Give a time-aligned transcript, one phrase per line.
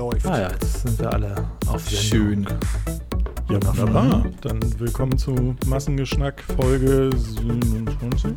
[0.00, 0.26] läuft.
[0.26, 1.34] Ah ja, jetzt sind wir alle
[1.66, 2.46] auf Sendung.
[2.46, 2.46] Schön.
[3.50, 4.24] Ja, wunderbar.
[4.40, 8.32] Dann willkommen zu Massengeschnack Folge 27.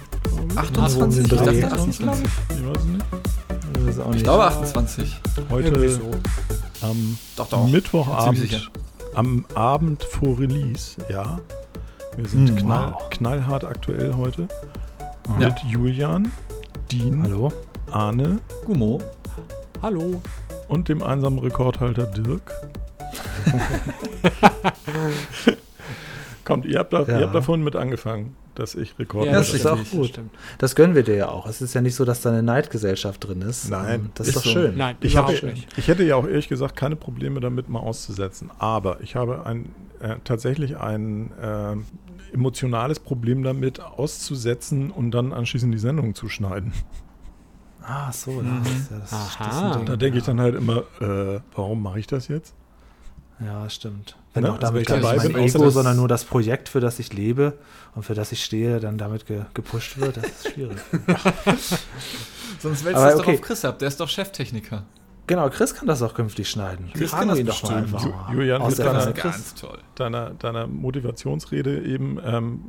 [0.57, 1.23] 28?
[1.23, 1.35] Ich Dreh.
[1.37, 2.05] dachte Ich 28.
[2.07, 3.05] weiß es nicht.
[3.73, 4.17] Das ist auch nicht.
[4.17, 5.21] Ich glaube 28.
[5.37, 6.11] Irgendwie Heute so.
[6.81, 7.67] am Doch, doch.
[7.69, 8.71] Mittwochabend,
[9.15, 11.39] am Abend vor Release, ja.
[12.17, 13.09] Wir sind Hm, knall, wow.
[13.09, 14.49] knallhart aktuell heute.
[15.39, 15.47] Ja.
[15.47, 16.29] Mit Julian,
[16.91, 17.53] Dean, Hallo?
[17.89, 18.99] Arne Gummo.
[19.81, 20.21] Hallo.
[20.73, 22.51] Und dem einsamen Rekordhalter Dirk.
[26.45, 27.19] Kommt, ihr habt, da, Ja.
[27.19, 30.07] ihr habt davon mit angefangen, dass ich Rekord Ja, das das ist auch gut.
[30.09, 30.31] Stimmt.
[30.57, 31.45] Das gönnen wir dir ja auch.
[31.47, 33.69] Es ist ja nicht so, dass da eine Neidgesellschaft drin ist.
[33.69, 34.59] Nein, Ähm, Das ist, ist doch so.
[34.59, 34.75] schön.
[34.77, 35.67] Nein, Ich, habe, nicht.
[35.77, 38.51] ich hätte ja auch ehrlich gesagt keine Probleme damit, mal auszusetzen.
[38.59, 39.69] Aber ich habe ein,
[40.01, 41.75] äh, tatsächlich ein äh,
[42.33, 46.73] emotionales Problem damit, auszusetzen und dann anschließend die Sendung zu schneiden.
[47.85, 48.31] Ah, so.
[48.31, 48.63] Mhm.
[48.63, 49.45] Das ist ja das, Aha.
[49.45, 52.27] das ist ein Ding, Da denke ich dann halt immer, äh, warum mache ich das
[52.27, 52.53] jetzt?
[53.39, 54.15] Ja, stimmt.
[54.33, 54.49] Wenn Ne?
[54.49, 56.99] auch Also damit nicht dabei mein bin, außer Ego, sondern nur das Projekt, für das
[56.99, 57.57] ich lebe
[57.95, 60.77] und für das ich stehe, dann damit ge gepusht wird, das ist schwierig.
[62.59, 63.35] Sonst wälzt das doch okay.
[63.35, 63.79] auf Chris ab.
[63.79, 64.83] Der ist doch Cheftechniker.
[65.27, 66.89] Genau, Chris kann das auch künftig schneiden.
[66.93, 68.05] Chris Fragen kann wir das ihn doch mal einfach.
[68.05, 69.13] Ju- Julian, mit der deiner-.
[69.95, 72.61] Deiner, deiner Motivationsrede eben, ähm,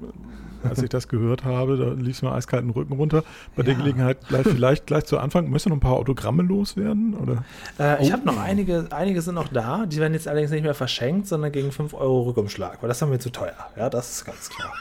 [0.62, 3.22] als ich das gehört habe, da lief es mir eiskalten Rücken runter.
[3.54, 3.80] Bei der Ja.
[3.80, 7.14] Gelegenheit gleich, vielleicht gleich zu Anfang, du noch ein paar Autogramme loswerden?
[7.14, 7.44] Oder?
[7.78, 8.12] Äh, ich Oh.
[8.14, 11.52] habe noch einige, einige sind noch da, die werden jetzt allerdings nicht mehr verschenkt, sondern
[11.52, 13.52] gegen 5 Euro Rückumschlag, weil das haben wir zu teuer.
[13.76, 14.72] Ja, das ist ganz klar.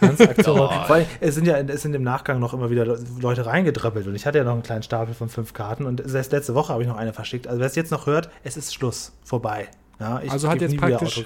[0.00, 0.56] Ganz Aktion.
[0.56, 4.06] Vor allem, es sind ja es sind im Nachgang noch immer wieder Le- Leute reingedröppelt
[4.06, 6.72] und ich hatte ja noch einen kleinen Stapel von fünf Karten und selbst letzte Woche
[6.72, 7.46] habe ich noch eine verschickt.
[7.46, 9.68] Also wer es jetzt noch hört, es ist Schluss, vorbei.
[10.00, 11.24] Ja, ich Also hat jetzt praktisch-.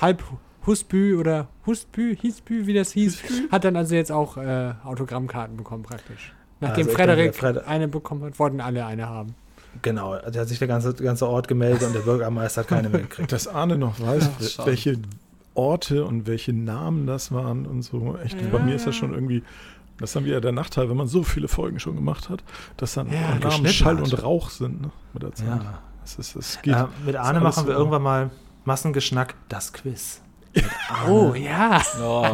[0.00, 0.22] Halb
[0.66, 3.18] Husbü oder Husbü, Hiesbü, wie das hieß,
[3.50, 6.32] hat dann also jetzt auch äh, Autogrammkarten bekommen praktisch.
[6.60, 9.34] Nachdem Also Frederik denke, Fred- eine bekommen hat, wollten alle eine haben.
[9.82, 13.00] Genau, da hat sich der ganze, ganze Ort gemeldet und der Bürgermeister hat keine mehr
[13.02, 13.32] gekriegt.
[13.32, 14.70] Dass Arne noch weiß, schade.
[14.70, 14.98] welche
[15.54, 18.16] Orte und welche Namen das waren und so.
[18.22, 18.48] Echt, Ja.
[18.50, 19.42] bei mir ist das schon irgendwie,
[19.98, 22.42] das ist dann wieder der Nachteil, wenn man so viele Folgen schon gemacht hat,
[22.76, 24.04] dass dann Ja, Namen Schall hat.
[24.12, 25.46] und Rauch sind ne, mit der Zeit.
[25.62, 25.82] Ja.
[26.02, 26.74] Das ist, es geht.
[26.74, 27.78] Äh, mit Arne machen wir so.
[27.78, 28.30] irgendwann mal
[28.64, 30.20] Massengeschnack, das Quiz.
[31.08, 31.82] Oh, ja.
[32.02, 32.26] Oh,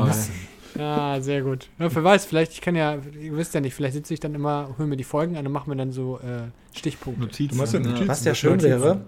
[0.79, 1.69] Ja, sehr gut.
[1.79, 4.35] Ja, wer weiß, vielleicht, ich kann ja, ihr wisst ja nicht, vielleicht sitze ich dann
[4.35, 7.23] immer, hören mir die Folgen an und machen wir dann so äh, Stichpunkte.
[7.23, 7.49] Notizen.
[7.51, 8.09] Du machst ja Notizen.
[8.09, 8.71] Was ja das schön Notizen.
[8.71, 9.01] wäre,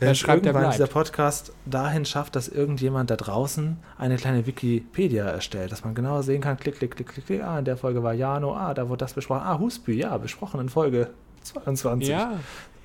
[0.00, 5.24] wenn schreibt, der irgendwann dieser Podcast dahin schafft, dass irgendjemand da draußen eine kleine Wikipedia
[5.26, 8.02] erstellt, dass man genauer sehen kann, klick, klick, klick, klick, klick, ah, in der Folge
[8.02, 11.10] war Jano, ah, da wurde das besprochen, ah, Husby, ja, besprochen in Folge
[11.42, 12.08] 22.
[12.08, 12.32] Ja,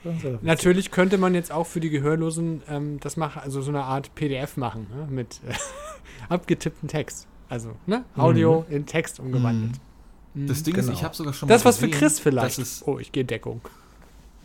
[0.03, 0.39] Und so.
[0.41, 4.13] natürlich könnte man jetzt auch für die Gehörlosen ähm, das machen, also so eine Art
[4.15, 5.53] PDF machen, ne, mit äh,
[6.29, 7.27] abgetippten Text.
[7.49, 9.73] Also, ne, Audio in Text umgewandelt.
[10.33, 10.47] Mhm.
[10.47, 10.87] Das Ding Genau.
[10.91, 12.59] ist, ich habe sogar schon das ist mal was für gesehen, Chris vielleicht.
[12.59, 13.61] es- oh, ich gehe Deckung.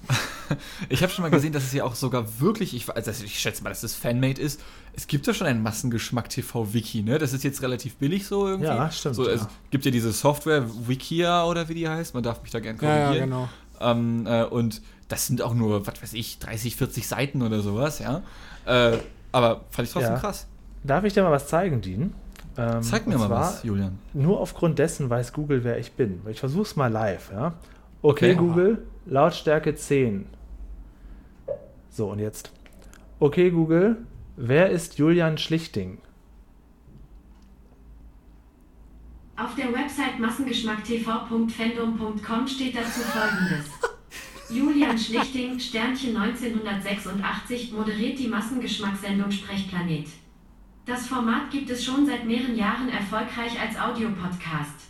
[0.88, 3.62] Ich habe schon mal gesehen, dass es ja auch sogar wirklich, ich, also ich schätze
[3.62, 4.60] mal, dass das Fanmade ist.
[4.94, 7.18] Es gibt ja schon ein Massengeschmack TV-Wiki, ne?
[7.18, 8.66] Das ist jetzt relativ billig so irgendwie.
[8.66, 9.48] Ja, stimmt, So, es ja.
[9.70, 12.88] gibt ja diese Software, Wikia oder wie die heißt, man darf mich da gerne Ja,
[12.88, 13.30] ja, korrigieren.
[13.30, 13.48] genau.
[13.80, 18.00] ähm, äh, und das sind auch nur, was weiß ich, 30, 40 Seiten oder sowas,
[18.00, 18.22] ja.
[18.66, 18.98] Äh,
[19.30, 20.18] aber fand ich trotzdem Ja.
[20.18, 20.48] krass.
[20.82, 22.12] Darf ich dir mal was zeigen, Dean?
[22.56, 23.98] Ähm, Zeig mir mal was, Julian.
[24.14, 26.20] Nur aufgrund dessen weiß Google, wer ich bin.
[26.28, 27.54] Ich versuche es mal live, ja.
[28.02, 28.34] Okay, Okay.
[28.34, 30.24] Google, Lautstärke 10.
[31.90, 32.50] So, und jetzt.
[33.18, 34.06] Okay, Google,
[34.36, 35.98] wer ist Julian Schlichting?
[39.36, 43.66] Auf der Website massengeschmacktv.fandom.com steht dazu folgendes.
[44.48, 50.06] Julian Schlichting, Sternchen 1986, moderiert die Massengeschmackssendung Sprechplanet.
[50.86, 54.89] Das Format gibt es schon seit mehreren Jahren erfolgreich als Audiopodcast.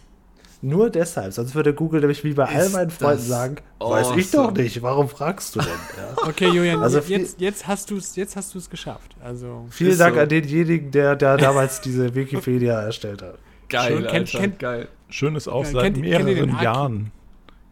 [0.63, 4.49] Nur deshalb, sonst würde Google nämlich wie bei all meinen Freunden sagen, weiß ich awesome.
[4.49, 5.69] doch nicht, warum fragst du denn?
[5.97, 6.29] Ja.
[6.29, 9.17] Okay, Julian, Also jetzt, viel- jetzt, jetzt hast du es jetzt hast du es geschafft.
[9.25, 10.21] Also Vielen Dank so.
[10.21, 13.39] an denjenigen, der, der damals diese Wikipedia erstellt hat.
[13.71, 14.89] Geil, Schön, kennt- kennt- geil.
[15.09, 16.61] Schön ist auch, Ja, seit kennt- mehreren?
[16.61, 17.13] Jahren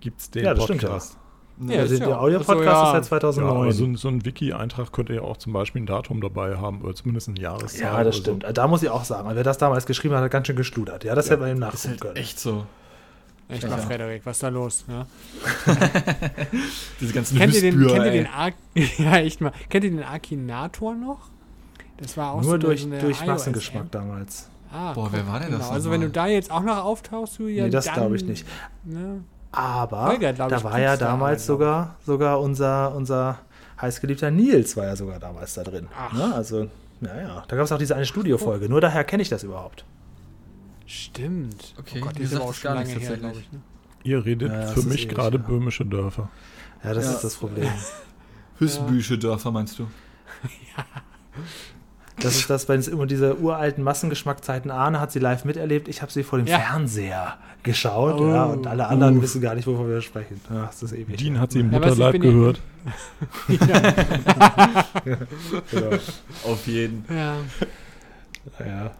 [0.01, 0.89] gibt es den Ja, das stimmt ja.
[0.89, 1.19] Podcast.
[1.67, 2.99] Ja, also ist der ja- Audio-Podcast also, ja.
[3.01, 3.57] ist seit Ja, 2009.
[3.63, 6.81] aber so, ein- so ein Wiki-Eintrag könnte ja auch zum Beispiel ein Datum dabei haben
[6.83, 7.81] oder zumindest eine Jahreszahl.
[7.83, 8.23] ja, das so.
[8.23, 8.47] stimmt.
[8.51, 11.03] Da muss ich auch sagen, wer das damals geschrieben hat, hat ganz schön geschludert.
[11.05, 12.17] Ja, das hätte man ihm Ist nachgucken halt können.
[12.17, 12.65] echt so.
[13.49, 14.85] Echt mal, Frederik, was ist da los?
[14.89, 15.07] Ja?
[17.01, 18.53] Diese ganzen Kennt ihr den, kennt ihr den Ar
[18.99, 19.53] ja, echt mal.
[19.69, 21.31] Kennt ihr den Akinator noch?
[21.97, 24.49] Das war auch Nur durch, so eine durch iOS Massengeschmack damals.
[24.73, 25.59] Ah, Boah, wer war denn genau.
[25.59, 28.47] das Also wenn du da jetzt auch noch auftauchst, Julian, Nee, das glaube ich nicht.
[28.85, 29.23] Ne?
[29.51, 31.55] Aber Holger, da ich, war ja damals also.
[31.55, 33.39] sogar, sogar unser, unser
[33.81, 35.89] heißgeliebter Nils war ja sogar damals da drin.
[35.97, 36.13] Ach.
[36.13, 36.35] Ne?
[36.35, 36.69] Also,
[37.01, 38.69] naja, da gab es auch diese eine Studiofolge.
[38.69, 39.85] Nur daher kenne ich das überhaupt.
[40.89, 41.75] Stimmt.
[41.79, 43.53] Okay, oh Gott, ist aber auch schon gar lange her, glaube ich.
[43.53, 43.61] Ne?
[44.05, 45.43] Ihr redet Ja, für mich ewig, gerade ja.
[45.43, 46.31] böhmische Dörfer.
[46.83, 47.13] Ja, das Ja.
[47.13, 47.69] ist das Problem.
[48.59, 49.87] Hüsbüsche Dörfer meinst du?
[52.21, 55.87] Das ist das, wenn es immer diese uralten Massengeschmackzeiten Ahne hat sie live miterlebt.
[55.87, 56.59] Ich habe sie vor dem Ja.
[56.59, 58.19] Fernseher geschaut.
[58.21, 58.29] Oh.
[58.29, 59.23] Ja, und alle anderen Uff.
[59.23, 60.41] wissen gar nicht, wovon wir sprechen.
[60.51, 61.17] Ja, das ist ewig.
[61.17, 62.61] Dean hat sie im Ja, Mutterleib ja- gehört.
[65.71, 65.97] Genau.
[66.45, 67.05] Auf jeden.
[67.09, 67.37] Ja.
[68.67, 68.91] Ja.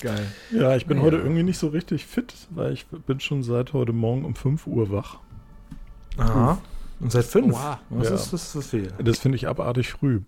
[0.00, 0.26] Geil.
[0.50, 1.02] Ja, ich bin Ja.
[1.04, 4.66] heute irgendwie nicht so richtig fit, weil ich bin schon seit heute Morgen um 5
[4.66, 5.18] Uhr wach.
[6.16, 6.58] Aha.
[7.00, 7.54] Und seit fünf.
[7.54, 7.80] Oha.
[7.90, 8.14] Das, Ja.
[8.14, 8.88] ist, das ist viel.
[9.02, 10.20] Das finde ich abartig früh.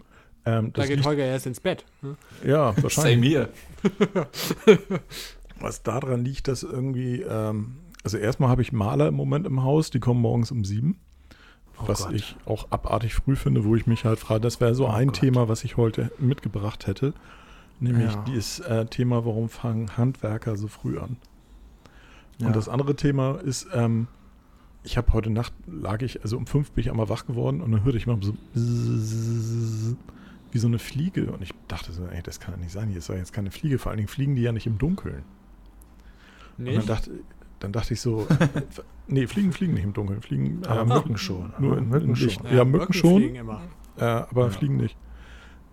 [0.45, 1.85] Ähm, Da geht liegt, Holger erst ins Bett.
[2.03, 2.17] ne?
[2.45, 3.29] ja, Same wahrscheinlich.
[3.31, 3.49] hier.
[5.61, 9.91] Was daran liegt, dass irgendwie, ähm, also erstmal habe ich Maler im Moment im Haus,
[9.91, 10.99] die kommen morgens um sieben.
[11.79, 12.15] Oh was Gott.
[12.15, 15.09] ich auch abartig früh finde, wo ich mich halt frage, das wäre so Oh ein
[15.09, 15.17] Gott.
[15.21, 17.15] Thema, was ich heute mitgebracht hätte.
[17.82, 18.25] Nämlich Ja.
[18.29, 21.17] dieses äh, Thema, warum fangen Handwerker so früh an?
[22.38, 22.46] Ja.
[22.46, 24.06] Und das andere Thema ist, ähm,
[24.84, 27.73] ich habe heute Nacht, lag ich, also um fünf bin ich einmal wach geworden und
[27.73, 28.34] dann hörte ich mal so
[30.52, 31.32] wie so eine Fliege.
[31.32, 33.50] Und ich dachte so, ey, das kann ja nicht sein, hier ist doch jetzt keine
[33.50, 33.79] Fliege.
[33.79, 35.25] Vor allen Dingen fliegen die ja nicht im Dunkeln.
[36.58, 36.88] Und dann Nicht?
[36.88, 37.11] dachte,
[37.61, 38.26] dann dachte ich so,
[39.08, 41.52] nee, Fliegen fliegen nicht im Dunkeln, fliegen Aber äh, Mücken schon.
[41.58, 42.46] Nur in, Mücken in schon.
[42.55, 43.23] Ja, Mücken schon.
[43.96, 44.50] Äh, aber Ja.
[44.50, 44.96] fliegen nicht.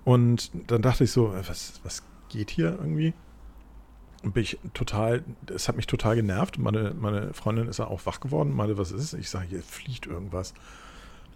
[0.05, 3.13] Und dann dachte ich so, äh, was, was geht hier irgendwie?
[4.23, 5.23] Und bin ich total,
[5.53, 6.57] es hat mich total genervt.
[6.57, 9.13] Meine, meine Freundin ist ja auch wach geworden, meinte, was ist es?
[9.13, 10.51] Ich sage, hier fliegt irgendwas.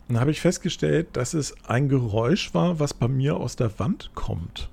[0.07, 3.79] Und dann habe ich festgestellt, dass es ein Geräusch war, was bei mir aus der
[3.79, 4.69] Wand kommt.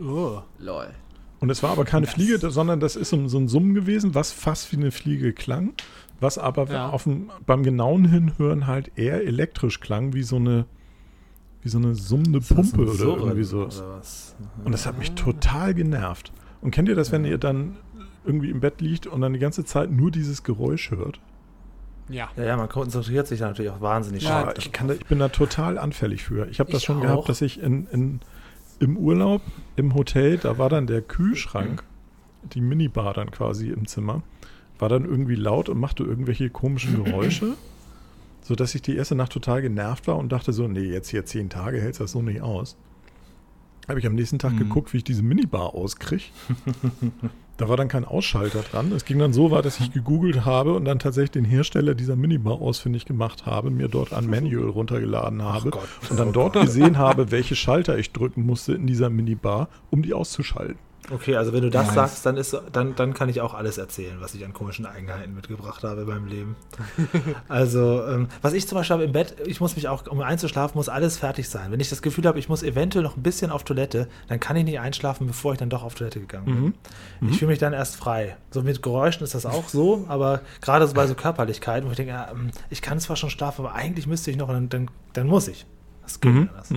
[0.00, 0.40] Oh.
[0.58, 0.88] Lol.
[1.40, 4.14] Und es war aber keine Das- Fliege, sondern das ist so, so ein Summen gewesen,
[4.14, 5.74] was fast wie eine Fliege klang,
[6.20, 6.88] was aber Ja.
[6.88, 10.64] auf dem, beim genauen Hinhören halt eher elektrisch klang, wie so eine,
[11.68, 13.66] wie so eine summende Pumpe ein oder Surren irgendwie so.
[13.66, 14.34] oder was?
[14.64, 16.32] Und das hat mich total genervt.
[16.62, 17.76] Und kennt ihr das, wenn ihr dann
[18.24, 21.20] irgendwie im Bett liegt und dann die ganze Zeit nur dieses Geräusch hört?
[22.08, 22.30] Ja.
[22.36, 24.58] Ja, ja, man konzentriert sich da natürlich auch wahnsinnig Ja, stark.
[24.58, 26.48] Ich, kann da, ich bin da total anfällig für.
[26.48, 27.02] Ich habe das Ich schon auch.
[27.02, 28.20] gehabt, dass ich in, in,
[28.78, 29.42] im Urlaub
[29.76, 31.84] im Hotel, da war dann der Kühlschrank,
[32.54, 34.22] die Minibar dann quasi im Zimmer,
[34.78, 37.48] war dann irgendwie laut und machte irgendwelche komischen Geräusche,
[38.48, 41.50] sodass ich die erste Nacht total genervt war und dachte so, nee, jetzt hier zehn
[41.50, 42.78] Tage hältst das so nicht aus.
[43.86, 44.58] Habe ich am nächsten Tag Mhm.
[44.58, 46.24] geguckt, wie ich diese Minibar auskriege.
[47.58, 48.92] Da war dann kein Ausschalter dran.
[48.92, 52.14] Es ging dann so weit, dass ich gegoogelt habe und dann tatsächlich den Hersteller dieser
[52.16, 55.88] Minibar ausfindig gemacht habe, mir dort ein Manual runtergeladen habe Gott.
[56.08, 60.02] und dann Oh dort gesehen habe, welche Schalter ich drücken musste in dieser Minibar, um
[60.02, 60.76] die auszuschalten.
[61.10, 61.94] Okay, also wenn du das Nice.
[61.94, 65.34] sagst, dann, ist, dann, dann kann ich auch alles erzählen, was ich an komischen Eigenheiten
[65.34, 66.56] mitgebracht habe in meinem Leben.
[67.48, 70.76] also, ähm, was ich zum Beispiel habe im Bett, ich muss mich auch, um einzuschlafen,
[70.76, 71.72] muss alles fertig sein.
[71.72, 74.56] Wenn ich das Gefühl habe, ich muss eventuell noch ein bisschen auf Toilette, dann kann
[74.56, 76.74] ich nicht einschlafen, bevor ich dann doch auf Toilette gegangen
[77.20, 77.30] bin.
[77.30, 78.36] Ich fühle mich dann erst frei.
[78.50, 81.96] So mit Geräuschen ist das auch so, aber gerade so bei so Körperlichkeiten, wo ich
[81.96, 84.90] denke, ja, ähm, ich kann zwar schon schlafen, aber eigentlich müsste ich noch, dann, dann,
[85.14, 85.64] dann muss ich.
[86.02, 86.68] Das geht nicht anders.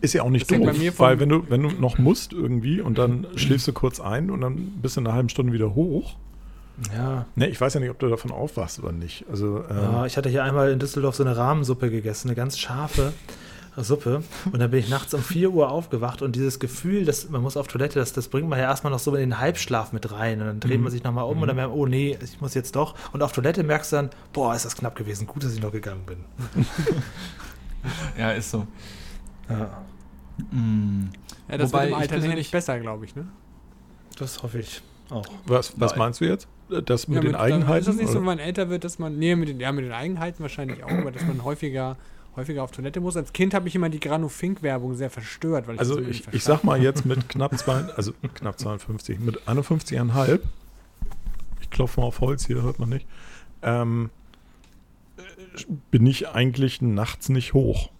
[0.00, 1.98] Ist ja auch nicht Das doof, bei mir vom- weil wenn du, wenn du noch
[1.98, 5.28] musst irgendwie und dann schläfst du kurz ein und dann bist du in einer halben
[5.28, 6.16] Stunde wieder hoch.
[6.96, 7.26] Ja.
[7.36, 9.24] Ne, ich weiß ja nicht, ob du davon aufwachst oder nicht.
[9.30, 12.58] Also, ähm, Ja, ich hatte hier einmal in Düsseldorf so eine Rahmensuppe gegessen, eine ganz
[12.58, 13.12] scharfe
[13.76, 14.22] Suppe.
[14.52, 17.56] Und dann bin ich nachts um 4 Uhr aufgewacht und dieses Gefühl, dass man muss
[17.56, 20.40] auf Toilette, das, das bringt man ja erstmal noch so in den Halbschlaf mit rein.
[20.40, 22.52] Und dann dreht man sich nochmal um und dann merkt man, oh nee, ich muss
[22.54, 22.94] jetzt doch.
[23.12, 25.72] Und auf Toilette merkst du dann, boah, ist das knapp gewesen, gut, dass ich noch
[25.72, 26.18] gegangen bin.
[28.18, 28.66] Ja, ist so.
[29.48, 29.82] Ja,
[30.50, 31.06] Mm.
[31.48, 33.26] Ja, das Wobei wird im Alter nicht besser, glaube ich, ne?
[34.18, 35.26] das hoffe ich auch.
[35.46, 36.48] was, was meinst du jetzt?
[36.86, 37.80] Das mit ja, den dann Eigenheiten?
[37.80, 38.20] Ist das nicht so, oder?
[38.20, 40.90] wenn man älter wird, dass man, nee, mit den, ja, mit den Eigenheiten wahrscheinlich auch,
[40.90, 41.96] aber dass man häufiger,
[42.34, 43.16] häufiger auf Toilette muss.
[43.16, 46.44] Als Kind habe ich immer die Grano-Fink-Werbung sehr verstört, weil ich Also ich, nicht ich
[46.44, 50.40] sag mal jetzt mit knapp zwei, also knapp 52, mit 51,5,
[51.60, 53.06] ich klopfe mal auf Holz hier, hört man nicht,
[53.62, 54.08] ähm,
[55.18, 55.22] äh,
[55.90, 57.91] bin ich eigentlich nachts nicht hoch.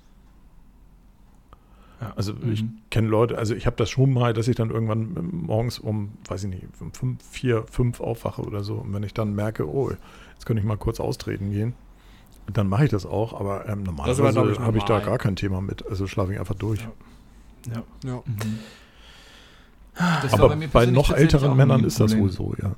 [2.02, 2.12] Ja.
[2.16, 2.78] Also ich Mhm.
[2.90, 5.14] kenne Leute, also ich habe das schon mal, dass ich dann irgendwann
[5.46, 8.74] morgens um, weiß ich nicht, um fünf, vier, fünf aufwache oder so.
[8.74, 9.90] Und wenn ich dann merke, oh,
[10.34, 11.74] jetzt könnte ich mal kurz austreten gehen,
[12.52, 13.38] dann mache ich das auch.
[13.38, 15.08] Aber ähm, normalerweise ich, habe ich da normal.
[15.10, 15.86] gar kein Thema mit.
[15.86, 16.80] Also schlafe ich einfach durch.
[17.72, 17.82] Ja.
[18.04, 18.22] Ja.
[18.26, 18.58] Mhm.
[20.22, 22.74] Das war Aber mir bei noch älteren Männern ist das wohl so, ja.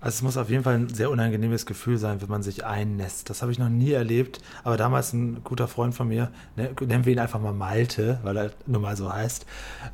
[0.00, 3.30] Also es muss auf jeden Fall ein sehr unangenehmes Gefühl sein, wenn man sich einnässt.
[3.30, 4.40] Das habe ich noch nie erlebt.
[4.62, 8.36] Aber damals ein guter Freund von mir, ne, nennen wir ihn einfach mal Malte, weil
[8.36, 9.44] er nun mal so heißt,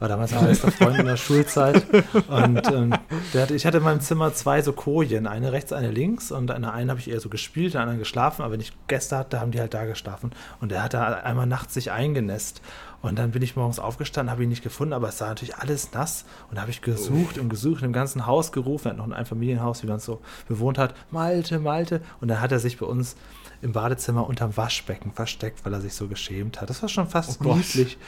[0.01, 1.87] war damals mein bester Freund in der Schulzeit.
[2.29, 2.93] Und ähm,
[3.33, 6.31] hatte, ich hatte in meinem Zimmer zwei so Kojen, eine rechts, eine links.
[6.31, 8.43] Und an der einen habe ich eher so gespielt, an der anderen geschlafen.
[8.43, 10.33] Aber wenn ich Gäste hatte, haben die halt da geschlafen.
[10.61, 12.61] Und der hat da einmal nachts sich eingenässt.
[13.05, 15.93] Und dann bin ich morgens aufgestanden, habe ihn nicht gefunden, aber es war natürlich alles
[15.93, 16.25] nass.
[16.49, 18.89] Und da habe ich gesucht und gesucht, im ganzen Haus gerufen.
[18.89, 22.01] Er hat noch ein Einfamilienhaus, wie man uns so bewohnt hat, Malte, Malte.
[22.23, 23.17] Und dann hat er sich bei uns
[23.61, 26.71] im Badezimmer unterm Waschbecken versteckt, weil er sich so geschämt hat.
[26.71, 27.99] Das war schon fast Oh niedlich.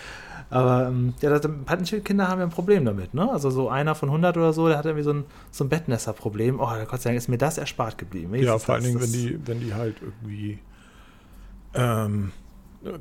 [0.48, 3.30] Aber ähm, ja, das, manche Kinder haben ja ein Problem damit, ne?
[3.30, 6.58] Also so einer von 100 oder so, der hat irgendwie so ein, so ein Bettnässer-Problem.
[6.58, 8.28] Oh, Gott sei Dank ist mir das erspart geblieben.
[8.28, 10.58] Ja, Wenigstens vor allen Dingen, wenn die, wenn die halt irgendwie,
[11.74, 12.32] ähm,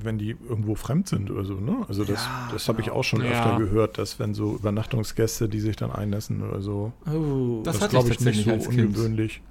[0.03, 1.85] wenn die irgendwo fremd sind oder so, ne?
[1.87, 2.99] Also das, Ja, das habe ich genau.
[2.99, 3.31] auch schon Ja.
[3.31, 7.83] öfter gehört, dass wenn so Übernachtungsgäste, die sich dann einnässen oder so, Oh, Das das,
[7.83, 9.41] hatte glaube ich ich nicht so ungewöhnlich.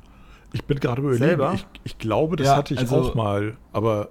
[0.53, 4.11] Ich bin gerade überlegen, ich, ich glaube, das Ja, hatte ich also- auch mal, aber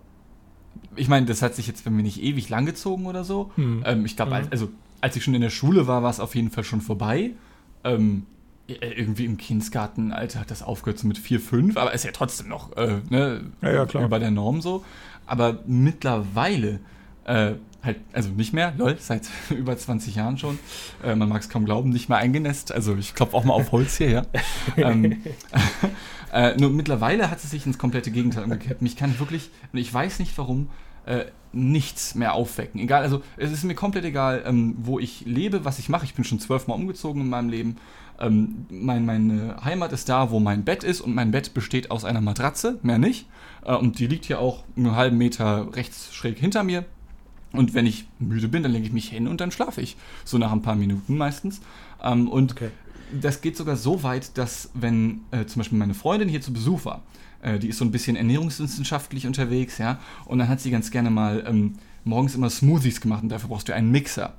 [0.95, 3.51] Ich meine, das hat sich jetzt bei mir nicht ewig langgezogen oder so.
[3.55, 3.83] Hm.
[3.85, 4.69] Ähm, ich glaube, als, also,
[5.01, 7.31] als ich schon in der Schule war, war es auf jeden Fall schon vorbei.
[7.83, 8.25] Ähm,
[8.67, 12.11] äh, irgendwie im Kindsgarten, Alter, hat das aufgehört so mit 4, 5, aber ist ja
[12.11, 14.05] trotzdem noch äh, ne, Ja, ja, klar.
[14.05, 14.83] über der Norm so.
[15.25, 16.79] Aber mittlerweile,
[17.25, 17.53] äh,
[17.83, 20.59] halt, also nicht mehr, lol, seit über 20 Jahren schon.
[21.03, 22.71] Äh, man mag es kaum glauben, nicht mehr eingenässt.
[22.71, 24.25] Also ich klopfe auch mal auf Holz hier, ja.
[24.77, 25.21] ähm,
[26.33, 28.81] äh, nur mittlerweile hat es sich ins komplette Gegenteil umgekehrt.
[28.81, 30.69] Mich kann wirklich, und ich weiß nicht warum,
[31.05, 32.79] äh, nichts mehr aufwecken.
[32.81, 36.05] Egal, also es ist mir komplett egal, ähm, wo ich lebe, was ich mache.
[36.05, 37.77] Ich bin schon zwölfmal umgezogen in meinem Leben.
[38.23, 42.05] Ähm, mein, meine Heimat ist da, wo mein Bett ist und mein Bett besteht aus
[42.05, 43.27] einer Matratze, mehr nicht.
[43.65, 46.85] Äh, und die liegt hier auch einen halben Meter rechts schräg hinter mir.
[47.51, 49.95] Und wenn ich müde bin, dann lege ich mich hin und dann schlafe ich.
[50.25, 51.61] So nach ein paar Minuten meistens.
[52.01, 52.69] Ähm, und Okay.
[53.21, 56.85] das geht sogar so weit, dass wenn äh, zum Beispiel meine Freundin hier zu Besuch
[56.85, 57.03] war,
[57.41, 61.09] äh, die ist so ein bisschen ernährungswissenschaftlich unterwegs, ja, und dann hat sie ganz gerne
[61.09, 61.73] mal ähm,
[62.05, 64.33] morgens immer Smoothies gemacht und dafür brauchst du einen Mixer.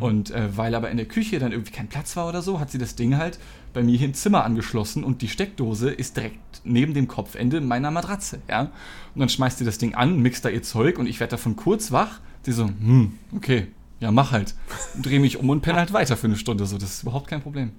[0.00, 2.70] Und äh, weil aber in der Küche dann irgendwie kein Platz war oder so, hat
[2.70, 3.38] sie das Ding halt
[3.74, 7.90] bei mir hier im Zimmer angeschlossen und die Steckdose ist direkt neben dem Kopfende meiner
[7.90, 8.60] Matratze, ja.
[8.62, 11.56] Und dann schmeißt sie das Ding an, mixt da ihr Zeug und ich werde davon
[11.56, 12.20] kurz wach.
[12.42, 14.54] Sie so, hm, okay, ja, mach halt.
[15.00, 17.42] Dreh mich um und penne halt weiter für eine Stunde, so, das ist überhaupt kein
[17.42, 17.72] Problem.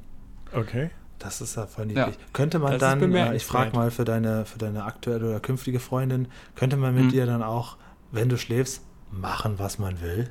[0.54, 0.90] okay.
[1.20, 2.06] Das ist ja voll niedlich.
[2.16, 2.22] Ja.
[2.34, 5.80] Könnte man Das dann, äh, ich frage mal für deine, für deine aktuelle oder künftige
[5.80, 7.10] Freundin, könnte man mit Mhm.
[7.12, 7.78] dir dann auch,
[8.12, 8.82] wenn du schläfst,
[9.20, 10.30] machen, was man will?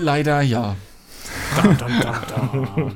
[0.00, 0.76] Leider ja.
[1.62, 1.92] Dum, dum,
[2.74, 2.92] dum.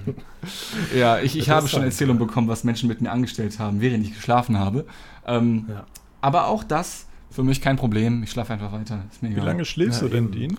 [0.95, 4.15] Ja, ich, ich habe schon Erzählungen bekommen, was Menschen mit mir angestellt haben, während ich
[4.15, 4.87] geschlafen habe.
[5.27, 5.85] Ähm, Ja.
[6.21, 8.23] Aber auch das für mich kein Problem.
[8.23, 9.03] Ich schlafe einfach weiter.
[9.13, 9.45] Ist mir Wie egal.
[9.47, 10.31] lange schläfst Ja, du denn.
[10.33, 10.59] Dean?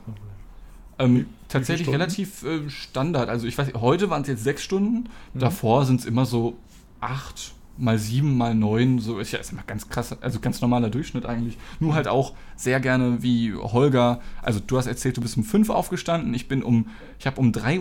[1.00, 3.30] Ähm, tatsächlich relativ äh, Standard.
[3.30, 5.10] Also ich weiß, heute waren es jetzt sechs Stunden.
[5.34, 5.40] Mhm.
[5.40, 6.56] Davor sind es immer so
[7.02, 9.00] acht mal sieben mal neun.
[9.00, 11.58] So ist ja ist immer ganz krass, also ganz normaler Durchschnitt eigentlich.
[11.80, 14.22] Nur halt auch sehr gerne wie Holger.
[14.42, 16.34] Also du hast erzählt, du bist um fünf aufgestanden.
[16.34, 16.88] Ich bin um,
[17.20, 17.80] ich habe um 3.40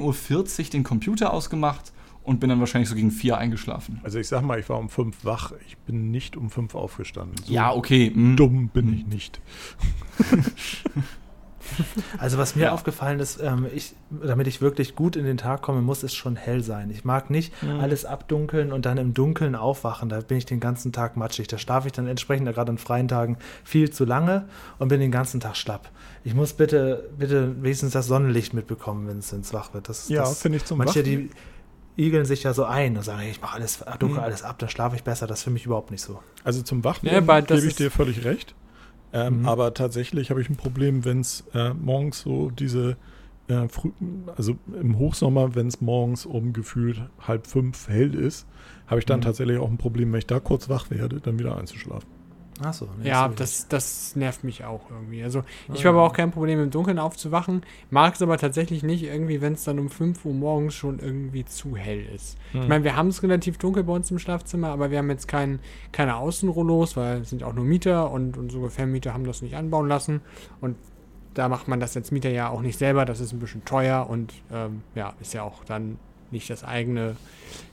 [0.64, 4.00] Uhr den Computer ausgemacht und bin dann wahrscheinlich so gegen vier eingeschlafen.
[4.02, 5.52] Also ich sag mal, ich war um fünf wach.
[5.66, 7.36] Ich bin nicht um fünf aufgestanden.
[7.44, 8.10] So Ja, okay.
[8.14, 8.36] mm.
[8.36, 9.40] dumm bin ich nicht.
[12.18, 12.72] Also was mir Ja.
[12.72, 16.36] aufgefallen ist, ähm, ich, damit ich wirklich gut in den Tag komme, muss es schon
[16.36, 16.90] hell sein.
[16.90, 20.08] Ich mag nicht alles abdunkeln und dann im Dunkeln aufwachen.
[20.08, 21.48] Da bin ich den ganzen Tag matschig.
[21.48, 24.46] Da schlafe ich dann entsprechend, gerade an freien Tagen, viel zu lange
[24.78, 25.90] und bin den ganzen Tag schlapp.
[26.22, 29.88] Ich muss bitte, bitte wenigstens das Sonnenlicht mitbekommen, wenn es wach wird.
[29.88, 31.04] Das, Ja, das, finde ich zum Manche, Wachen.
[31.04, 31.30] die
[32.02, 34.96] igeln sich ja so ein und sagen, ich mache alles, dunkel alles ab, dann schlafe
[34.96, 35.26] ich besser.
[35.26, 36.20] Das ist für mich überhaupt nicht so.
[36.42, 38.54] Also zum Ja, Wachwerden aber das gebe ich dir völlig recht.
[39.14, 39.46] Ähm, Mhm.
[39.46, 42.96] Aber tatsächlich habe ich ein Problem, wenn es äh, morgens so diese,
[43.48, 43.66] äh,
[44.36, 48.46] also im Hochsommer, wenn es morgens um gefühlt halb fünf hell ist,
[48.88, 49.24] habe ich dann Mhm.
[49.24, 52.13] tatsächlich auch ein Problem, wenn ich da kurz wach werde, dann wieder einzuschlafen.
[52.62, 52.88] Ach so.
[53.02, 55.22] nee, Ja, das, das nervt mich auch irgendwie.
[55.24, 55.42] Also
[55.72, 55.88] ich Ah.
[55.88, 59.64] habe auch kein Problem im Dunkeln aufzuwachen, mag es aber tatsächlich nicht irgendwie, wenn es
[59.64, 62.36] dann um 5 Uhr morgens schon irgendwie zu hell ist.
[62.52, 62.62] Hm.
[62.62, 65.26] Ich meine, wir haben es relativ dunkel bei uns im Schlafzimmer, aber wir haben jetzt
[65.26, 65.58] kein,
[65.90, 69.88] keine Außenrollos, weil es sind auch nur Mieter und unsere Vermieter haben das nicht anbauen
[69.88, 70.20] lassen.
[70.60, 70.76] Und
[71.34, 74.08] da macht man das als Mieter ja auch nicht selber, das ist ein bisschen teuer
[74.08, 75.98] und ähm, ja, ist ja auch dann
[76.30, 77.16] nicht das eigene,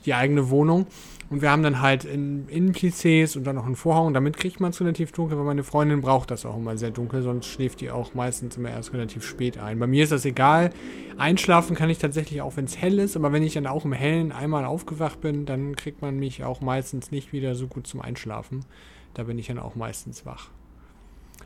[0.06, 0.86] die eigene Wohnung.
[1.32, 4.12] Und wir haben dann halt in Innenplissés und dann noch einen Vorhang.
[4.12, 7.22] Damit kriegt man es relativ dunkel, weil meine Freundin braucht das auch immer sehr dunkel,
[7.22, 9.78] sonst schläft die auch meistens immer erst relativ spät ein.
[9.78, 10.68] Bei mir ist das egal.
[11.16, 13.94] Einschlafen kann ich tatsächlich auch, wenn es hell ist, aber wenn ich dann auch im
[13.94, 18.02] Hellen einmal aufgewacht bin, dann kriegt man mich auch meistens nicht wieder so gut zum
[18.02, 18.66] Einschlafen.
[19.14, 20.50] Da bin ich dann auch meistens wach.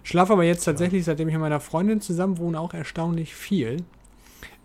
[0.02, 3.84] Schlafe aber jetzt tatsächlich, seitdem ich mit meiner Freundin zusammen wohne, auch erstaunlich viel.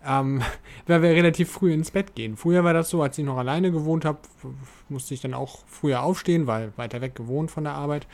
[0.04, 0.42] Ähm,
[0.86, 2.36] weil wir relativ früh ins Bett gehen.
[2.36, 4.18] Früher war das so, als ich noch alleine gewohnt habe,
[4.88, 8.06] musste ich dann auch früher aufstehen, weil weiter weg gewohnt von der Arbeit.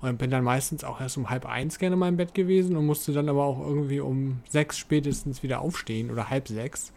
[0.00, 2.86] Und bin dann meistens auch erst um halb eins gerne mal im Bett gewesen und
[2.86, 6.92] musste dann aber auch irgendwie um sechs spätestens wieder aufstehen oder halb sechs.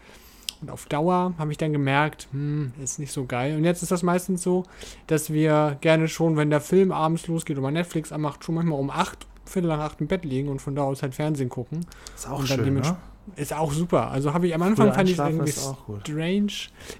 [0.61, 3.55] Und auf Dauer habe ich dann gemerkt, hm, ist nicht so geil.
[3.57, 4.63] Und jetzt ist das meistens so,
[5.05, 8.89] dass wir gerne schon, wenn der Film abends losgeht man Netflix anmacht, schon manchmal um
[8.89, 11.85] acht, Viertel nach acht im Bett liegen und von da aus halt Fernsehen gucken.
[12.15, 12.97] Ist auch Und dann schön, ne?
[13.35, 14.11] Ist auch super.
[14.11, 16.51] Also habe ich am Anfang fand ich es irgendwie ist strange.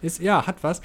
[0.01, 0.82] Ist, ja, hat was.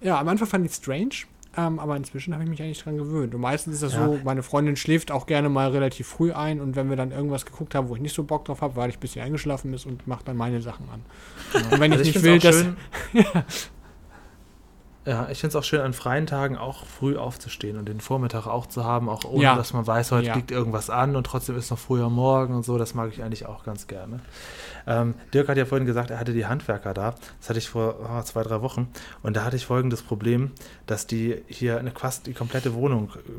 [0.00, 1.10] Ja, am Anfang fand ich strange,
[1.56, 3.34] ähm, aber inzwischen habe ich mich eigentlich dran gewöhnt.
[3.34, 4.06] Und meistens ist das Ja.
[4.06, 7.44] so, meine Freundin schläft auch gerne mal relativ früh ein und wenn wir dann irgendwas
[7.46, 9.84] geguckt haben, wo ich nicht so Bock drauf habe, weil ich ein bisschen eingeschlafen ist
[9.86, 11.02] und mache dann meine Sachen an.
[11.72, 12.54] Und wenn Also ich nicht will, dass.
[12.56, 12.76] schön,
[15.06, 18.46] ja, ich finde es auch schön, an freien Tagen auch früh aufzustehen und den Vormittag
[18.46, 19.56] auch zu haben, auch ohne, Ja.
[19.56, 20.34] dass man weiß, heute Ja.
[20.34, 22.76] liegt irgendwas an und trotzdem ist noch früher Morgen und so.
[22.76, 24.20] Das mag ich eigentlich auch ganz gerne.
[24.88, 27.14] Ähm, Dirk hat ja vorhin gesagt, er hatte die Handwerker da.
[27.40, 28.88] Das hatte ich vor ah, zwei, drei Wochen.
[29.22, 30.52] Und da hatte ich folgendes Problem,
[30.86, 33.30] dass die hier eine, fast die komplette Wohnung äh,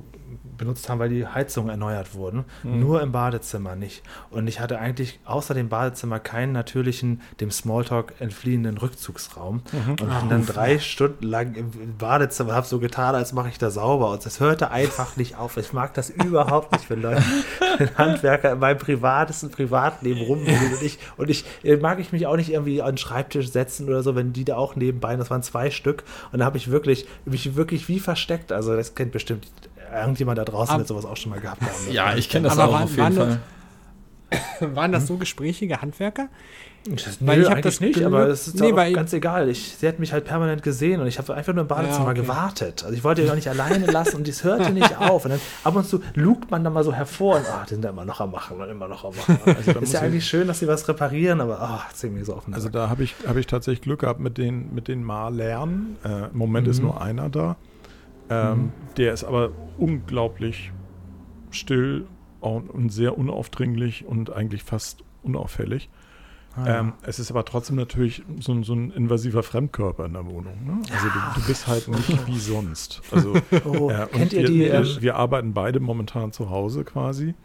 [0.57, 2.45] benutzt haben, weil die Heizungen erneuert wurden.
[2.63, 4.03] Nur im Badezimmer nicht.
[4.29, 9.61] Und ich hatte eigentlich außer dem Badezimmer keinen natürlichen, dem Smalltalk entfliehenden Rückzugsraum.
[9.89, 13.57] Und bin dann drei Stunden lang im im Badezimmer, habe so getan, als mache ich
[13.57, 14.11] da sauber.
[14.11, 15.57] Und das hörte einfach nicht auf.
[15.57, 17.23] Ich mag das überhaupt nicht, wenn Leute,
[17.77, 20.73] wenn Handwerker in meinem privatesten Privatleben rumwühlen.
[20.73, 23.87] Und ich, und ich äh, mag ich mich auch nicht irgendwie an den Schreibtisch setzen
[23.87, 26.03] oder so, wenn die da auch nebenbei, das waren zwei Stück.
[26.31, 28.51] Und da habe ich wirklich, mich wirklich wie versteckt.
[28.51, 29.47] Also das kennt bestimmt
[29.93, 31.91] irgendjemand da draußen, wird sowas auch schon mal gehabt haben.
[31.91, 33.39] Ja, ich kenne das Aber auch waren- auf jeden waren das- Fall.
[34.75, 36.27] Waren das so gesprächige Handwerker?
[36.89, 39.49] Das, Weil nö, ich hab eigentlich das nicht, aber es ist Nee, auch ganz egal.
[39.49, 42.11] Ich, sie hat mich halt permanent gesehen und ich habe einfach nur im Badezimmer Ja,
[42.11, 42.21] okay.
[42.21, 42.83] gewartet.
[42.83, 45.25] Also ich wollte sie auch nicht alleine lassen und es hörte nicht auf.
[45.25, 47.83] Und dann ab und zu lugt man dann mal so hervor und ah, die sind
[47.83, 49.39] da immer noch am Machen und immer noch am Machen.
[49.45, 52.53] Also ist ja eigentlich schön, dass sie was reparieren, aber ah, ist irgendwie so offen.
[52.53, 55.97] Also da habe ich, hab ich tatsächlich Glück gehabt mit den, mit den Malern.
[56.05, 56.85] Äh, Im Moment ist Mhm.
[56.85, 57.57] nur einer da.
[58.29, 60.71] Ähm, Der ist aber unglaublich
[61.51, 62.05] still
[62.39, 65.89] und, und sehr unaufdringlich und eigentlich fast unauffällig.
[66.55, 66.79] Ah, ja.
[66.79, 70.65] Ähm, es ist aber trotzdem natürlich so, ein- so ein invasiver Fremdkörper in der Wohnung.
[70.65, 70.81] Ne?
[70.91, 73.01] Also du, du bist halt nicht wie sonst.
[73.11, 73.33] Also,
[73.65, 74.59] oh, äh, kennt ihr wir, die?
[74.61, 77.35] wir, ähm, wir arbeiten beide momentan zu Hause quasi.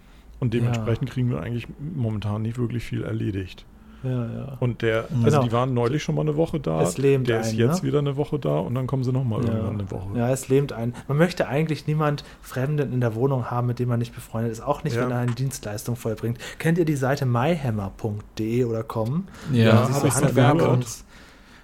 [0.41, 3.65] Und dementsprechend kriegen wir eigentlich momentan nicht wirklich viel erledigt.
[4.05, 4.57] Ja, ja.
[4.61, 5.25] Und der, Mhm.
[5.25, 5.43] also Genau.
[5.43, 6.81] die waren neulich schon mal eine Woche da.
[6.83, 7.89] Es lähmt der ist einen, jetzt ne?
[7.89, 9.49] wieder eine Woche da und dann kommen sie nochmal Ja.
[9.53, 10.19] irgendwann eine Woche.
[10.19, 10.95] Ja, es lähmt einen.
[11.09, 14.61] Man möchte eigentlich niemand Fremden in der Wohnung haben, mit dem man nicht befreundet ist.
[14.61, 15.03] Auch nicht, Ja.
[15.03, 16.39] wenn er eine Dienstleistung vollbringt.
[16.59, 19.27] Kennt ihr die Seite myhammer.de oder com?
[19.53, 20.87] Ja, so Handwerker und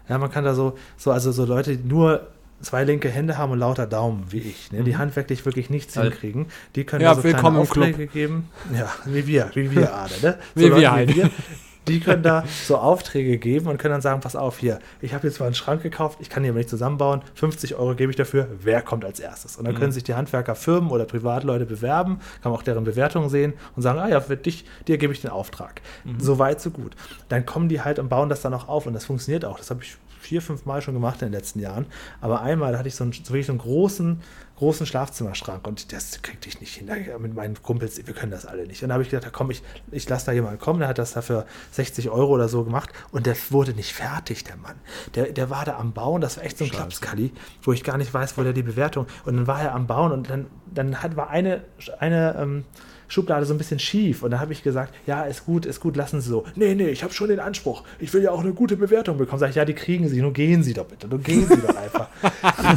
[0.09, 2.27] ja, man kann da so, so also so Leute, die nur
[2.63, 6.13] zwei linke Hände haben und lauter Daumen wie ich, ne, die handwerklich wirklich nichts Halt.
[6.13, 7.85] hinkriegen, die können Ja, da so kleine willkommen im Club.
[7.87, 8.49] Aufträge geben.
[8.77, 10.39] Ja, wie wir, wie wir alle, ne?
[10.55, 11.15] Wie Leute wir halt.
[11.91, 15.27] Die können da so Aufträge geben und können dann sagen, pass auf, hier, ich habe
[15.27, 18.17] jetzt mal einen Schrank gekauft, ich kann hier aber nicht zusammenbauen, 50 Euro gebe ich
[18.17, 19.57] dafür, wer kommt als erstes?
[19.57, 23.29] Und dann können sich die Handwerker, Firmen oder Privatleute bewerben, kann man auch deren Bewertungen
[23.29, 25.81] sehen und sagen, ah ja, für dich, dir gebe ich den Auftrag.
[26.19, 26.97] So weit, so gut.
[27.29, 29.59] Dann kommen die halt und bauen das dann auch auf und das funktioniert auch.
[29.59, 31.87] Das habe ich vier, fünf Mal schon gemacht in den letzten Jahren.
[32.21, 34.21] Aber einmal hatte ich so einen, so wirklich so einen großen,
[34.61, 36.87] großen Schlafzimmerschrank und das kriegte ich nicht hin.
[36.87, 38.83] Da- Mit meinen Kumpels, wir können das alle nicht.
[38.83, 41.15] Und dann habe ich gedacht, komm, ich, ich lasse da jemanden kommen, der hat das
[41.15, 44.77] dafür 60 Euro oder so gemacht und der wurde nicht fertig, der Mann.
[45.15, 47.97] Der, der war da am Bauen, das war echt so ein Klapskalli, wo ich gar
[47.99, 49.07] nicht weiß, wo der die Bewertung.
[49.25, 51.65] Und dann war er am Bauen und dann, dann hat, war eine,
[51.99, 52.65] eine ähm,
[53.11, 54.23] Schublade so ein bisschen schief.
[54.23, 56.45] Und da habe ich gesagt, ja, ist gut, ist gut, lassen Sie so.
[56.55, 57.85] Nee, nee, ich habe schon den Anspruch.
[57.99, 59.41] Ich will ja auch eine gute Bewertung bekommen.
[59.41, 61.09] Sag ich, ja, die kriegen Sie, nur gehen Sie doch bitte.
[61.09, 62.09] Nur gehen Sie doch einfach.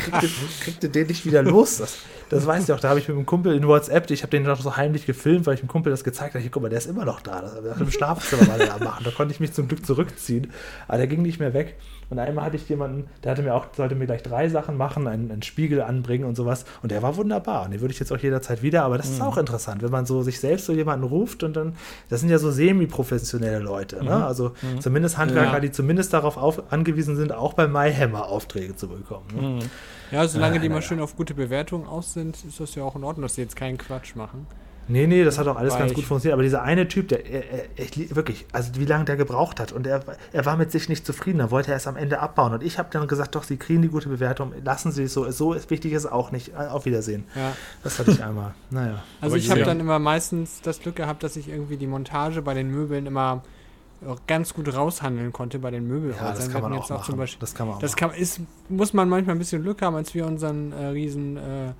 [0.02, 0.30] Kriegt, ihr-
[0.62, 1.78] kriegt ihr den nicht wieder los.
[1.78, 1.98] Das,
[2.30, 2.80] das weiß ich auch.
[2.80, 5.46] Da habe ich mit einem Kumpel in WhatsApp, ich habe den noch so heimlich gefilmt,
[5.46, 6.42] weil ich dem Kumpel das gezeigt habe.
[6.42, 7.42] Hier, guck mal, der ist immer noch da.
[7.42, 9.04] Das, Im Schlafzimmer der da machen.
[9.06, 10.52] Da konnte ich mich zum Glück zurückziehen.
[10.88, 11.76] Aber der ging nicht mehr weg.
[12.14, 15.08] Und einmal hatte ich jemanden, der hatte mir auch, sollte mir gleich drei Sachen machen,
[15.08, 16.66] einen, einen Spiegel anbringen und sowas.
[16.84, 17.66] Und der war wunderbar.
[17.66, 18.84] Und den würde ich jetzt auch jederzeit wieder.
[18.84, 21.76] Aber das ist auch interessant, wenn man so sich selbst so jemanden ruft und dann,
[22.10, 24.04] das sind ja so semi-professionelle Leute.
[24.04, 24.26] Ne?
[24.26, 25.60] Also zumindest Handwerker, Ja.
[25.60, 29.26] die zumindest darauf auf, angewiesen sind, auch bei MyHammer Aufträge zu bekommen.
[29.34, 29.60] Ne?
[30.12, 30.88] Ja, solange Ah, die mal naja.
[30.88, 33.56] schön auf gute Bewertungen aus sind, ist das ja auch in Ordnung, dass sie jetzt
[33.56, 34.46] keinen Quatsch machen.
[34.88, 36.34] Nee, nee, das hat auch alles Weil ganz gut funktioniert.
[36.34, 39.60] Aber dieser eine Typ, der, er, er, ich, li- wirklich, also wie lange der gebraucht
[39.60, 42.20] hat und er, er war mit sich nicht zufrieden, da wollte er es am Ende
[42.20, 42.54] abbauen.
[42.54, 45.30] Und ich habe dann gesagt, doch, Sie kriegen die gute Bewertung, lassen Sie es so,
[45.32, 46.50] so ist wichtig ist es auch nicht.
[46.50, 47.24] Äh, Auf Wiedersehen.
[47.36, 47.54] Ja.
[47.84, 48.54] Das hatte ich einmal.
[48.70, 49.04] Naja.
[49.22, 52.42] Also Aber ich habe dann immer meistens das Glück gehabt, dass ich irgendwie die Montage
[52.42, 53.44] bei den Möbeln immer
[54.08, 56.26] auch ganz gut raushandeln konnte bei den Möbelhäusern.
[56.28, 58.94] Ja, das kann man auch zum Beispiel, das kann man auch das kann, ist, muss
[58.94, 61.72] man manchmal ein bisschen Glück haben, als wir unseren äh, riesen äh,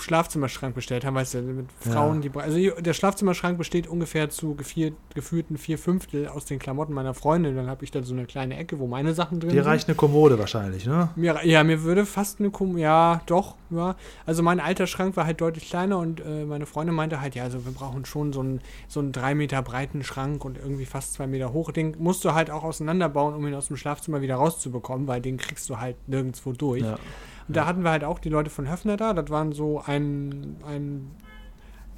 [0.00, 1.92] Schlafzimmerschrank bestellt haben, weißt du, mit Ja.
[1.92, 6.92] Frauen, die also der Schlafzimmerschrank besteht ungefähr zu gevier, geführten vier Fünftel aus den Klamotten
[6.94, 7.56] meiner Freundin.
[7.56, 9.70] Dann habe ich da so eine kleine Ecke, wo meine Sachen drin Dir sind.
[9.70, 11.10] reicht eine Kommode wahrscheinlich, ne?
[11.16, 13.96] Mir, ja, mir würde fast eine Kum ja, doch, ja.
[14.24, 17.44] Also mein alter Schrank war halt deutlich kleiner und äh, meine Freundin meinte halt, ja,
[17.44, 21.14] also wir brauchen schon so einen, so einen drei Meter breiten Schrank und irgendwie fast
[21.14, 21.70] zwei Meter hoch.
[21.72, 25.36] Den musst du halt auch auseinanderbauen, um ihn aus dem Schlafzimmer wieder rauszubekommen, weil den
[25.36, 26.82] kriegst du halt nirgendwo durch.
[26.82, 26.98] Ja.
[27.48, 29.14] Und da hatten wir halt auch die Leute von Höfner da.
[29.14, 31.10] Das waren so ein, ein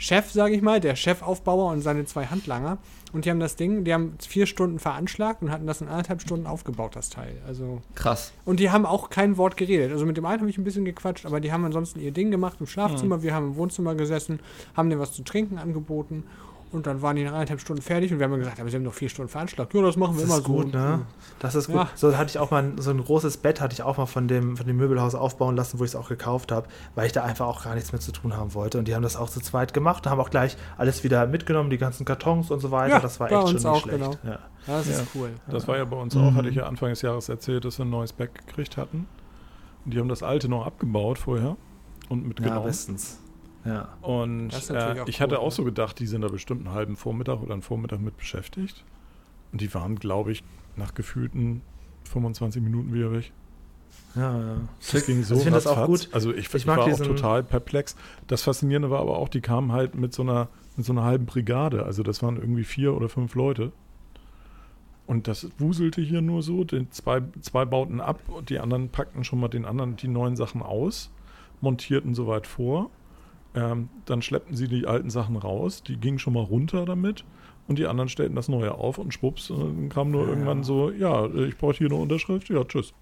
[0.00, 2.78] Chef, sage ich mal, der Chefaufbauer und seine zwei Handlanger.
[3.12, 6.22] Und die haben das Ding, die haben vier Stunden veranschlagt und hatten das in anderthalb
[6.22, 7.36] Stunden aufgebaut, das Teil.
[7.46, 8.32] Also Krass.
[8.46, 9.92] und die haben auch kein Wort geredet.
[9.92, 12.30] Also mit dem einen habe ich ein bisschen gequatscht, aber die haben ansonsten ihr Ding
[12.30, 13.16] gemacht im Schlafzimmer.
[13.16, 13.22] Hm.
[13.22, 14.40] Wir haben im Wohnzimmer gesessen,
[14.74, 16.24] haben denen was zu trinken angeboten.
[16.72, 18.84] Und dann waren die nach eineinhalb Stunden fertig und wir haben gesagt, aber sie haben
[18.84, 19.74] noch vier Stunden veranschlagt.
[19.74, 20.78] Ja, das machen wir Das immer ist gut, so.
[20.78, 21.00] ne?
[21.40, 21.74] Das ist gut.
[21.76, 21.88] Ja.
[21.96, 24.28] So hatte ich auch mal ein- so ein großes Bett hatte ich auch mal von
[24.28, 27.24] dem von dem Möbelhaus aufbauen lassen, wo ich es auch gekauft habe, weil ich da
[27.24, 28.78] einfach auch gar nichts mehr zu tun haben wollte.
[28.78, 31.78] Und die haben das auch zu zweit gemacht, haben auch gleich alles wieder mitgenommen, die
[31.78, 32.94] ganzen Kartons und so weiter.
[32.94, 33.98] Ja, das war bei echt schon uns nicht auch, schlecht.
[33.98, 34.14] genau.
[34.22, 34.30] Ja.
[34.30, 35.30] Ja, das ist cool.
[35.50, 36.22] Das war ja bei uns Mhm.
[36.28, 39.08] auch, hatte ich ja Anfang des Jahres erzählt, dass wir ein neues Bett gekriegt hatten.
[39.84, 41.56] Und die haben das alte noch abgebaut vorher
[42.10, 42.62] und ja, mitgenommen.
[42.64, 43.18] bestens.
[43.64, 43.88] Ja.
[44.00, 45.40] und Das ist natürlich äh, ich cool, hatte ne?
[45.40, 48.84] auch so gedacht, die sind da bestimmt einen halben Vormittag oder einen Vormittag mit beschäftigt.
[49.52, 50.42] Und die waren, glaube ich,
[50.76, 51.62] nach gefühlten
[52.04, 53.32] 25 Minuten wieder weg.
[54.14, 54.56] Ja, ja.
[54.92, 56.08] Das ging so Also ich finde das auch gut.
[56.12, 57.96] Also ich, Ich ich war auch total perplex.
[58.26, 61.26] Das Faszinierende war aber auch, die kamen halt mit so einer mit so einer halben
[61.26, 61.84] Brigade.
[61.84, 63.72] Also das waren irgendwie vier oder fünf Leute.
[65.06, 66.64] Und das wuselte hier nur so.
[66.64, 70.36] Den zwei, zwei bauten ab und die anderen packten schon mal den anderen die neuen
[70.36, 71.10] Sachen aus,
[71.60, 72.90] montierten soweit vor.
[73.54, 75.82] Ähm, dann schleppten sie die alten Sachen raus.
[75.82, 77.24] Die gingen schon mal runter damit.
[77.66, 80.28] Und die anderen stellten das Neue auf und schwupps, äh, dann kam nur Ja.
[80.30, 82.94] irgendwann so, ja, äh, ich brauche hier eine Unterschrift, ja, tschüss.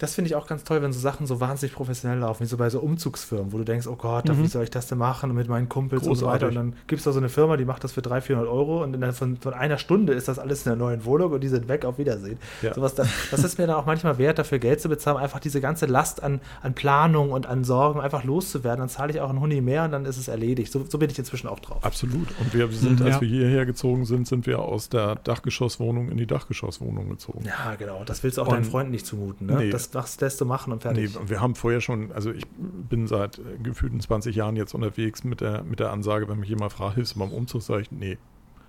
[0.00, 2.56] Das finde ich auch ganz toll, wenn so Sachen so wahnsinnig professionell laufen, wie so
[2.56, 4.42] bei so Umzugsfirmen, wo du denkst, oh Gott, Mhm.
[4.42, 6.46] wie soll ich das denn machen mit meinen Kumpels und so weiter.
[6.48, 6.72] Und Großartig.
[6.80, 8.94] dann gibt es da so eine Firma, die macht das für 300, 400 Euro und
[8.94, 11.68] innerhalb von, von einer Stunde ist das alles in der neuen Wohnung und die sind
[11.68, 12.38] weg, auf Wiedersehen.
[12.62, 12.74] Ja.
[12.74, 15.60] Sowas da, das ist mir dann auch manchmal wert, dafür Geld zu bezahlen, einfach diese
[15.60, 18.80] ganze Last an, an Planung und an Sorgen einfach loszuwerden.
[18.80, 20.72] Dann zahle ich auch einen Huni mehr und dann ist es erledigt.
[20.72, 21.84] So, so bin ich inzwischen auch drauf.
[21.84, 22.28] Absolut.
[22.40, 23.20] Und wir sind, Mhm, als ja.
[23.20, 27.44] wir hierher gezogen sind, sind wir aus der Dachgeschosswohnung in die Dachgeschosswohnung gezogen.
[27.44, 28.02] Ja, genau.
[28.06, 29.46] Das willst du auch Und- deinen Freunden nicht zumuten.
[29.46, 29.56] Ne?
[29.56, 29.70] Nee.
[29.70, 31.28] Das, das lässt du machen und Nee, fertig.
[31.30, 35.62] wir haben vorher schon, also ich bin seit gefühlten 20 Jahren jetzt unterwegs mit der,
[35.62, 38.18] mit der Ansage, wenn mich jemand fragt, hilfst du beim Umzug, sage ich, nee.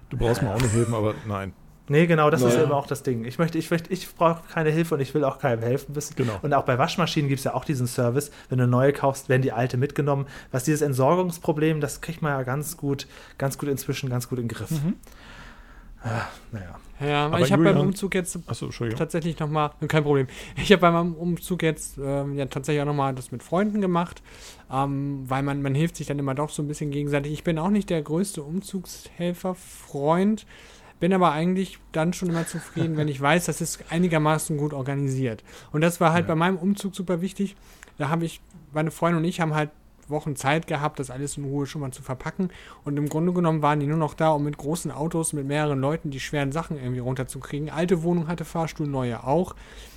[0.10, 1.54] Du brauchst mir auch nicht helfen, aber nein.
[1.88, 2.64] Nee, genau, das ist Naja.
[2.64, 3.26] eben auch das Ding.
[3.26, 5.94] Ich möchte, ich möchte, ich brauche keine Hilfe und ich will auch keinem helfen.
[5.94, 6.38] Bis- Genau.
[6.42, 8.32] Und auch bei Waschmaschinen gibt es ja auch diesen Service.
[8.50, 10.26] Wenn du neue kaufst, werden die alte mitgenommen.
[10.52, 13.08] Was dieses Entsorgungsproblem, das kriegt man ja ganz gut,
[13.38, 14.70] ganz gut inzwischen ganz gut in den Griff.
[16.04, 16.80] Ah, naja.
[17.04, 20.28] Ja, aber ich habe beim Umzug jetzt Achso, tatsächlich nochmal, kein Problem.
[20.56, 24.22] Ich habe bei meinem Umzug jetzt ähm, ja tatsächlich auch nochmal das mit Freunden gemacht,
[24.72, 27.32] ähm, weil man, man hilft sich dann immer doch so ein bisschen gegenseitig.
[27.34, 30.46] Ich bin auch nicht der größte Umzugshelfer-Freund,
[31.00, 35.44] bin aber eigentlich dann schon immer zufrieden, wenn ich weiß, das ist einigermaßen gut organisiert.
[35.72, 36.30] Und das war halt Ja.
[36.30, 37.56] bei meinem Umzug super wichtig.
[37.98, 38.42] Da habe ich,
[38.74, 39.70] meine Freundin und ich haben halt
[40.12, 42.50] Wochen Zeit gehabt, das alles in Ruhe schon mal zu verpacken.
[42.84, 45.80] Und im Grunde genommen waren die nur noch da, um mit großen Autos, mit mehreren
[45.80, 47.70] Leuten die schweren Sachen irgendwie runterzukriegen.
[47.70, 49.56] Alte Wohnung hatte Fahrstuhl, neue auch.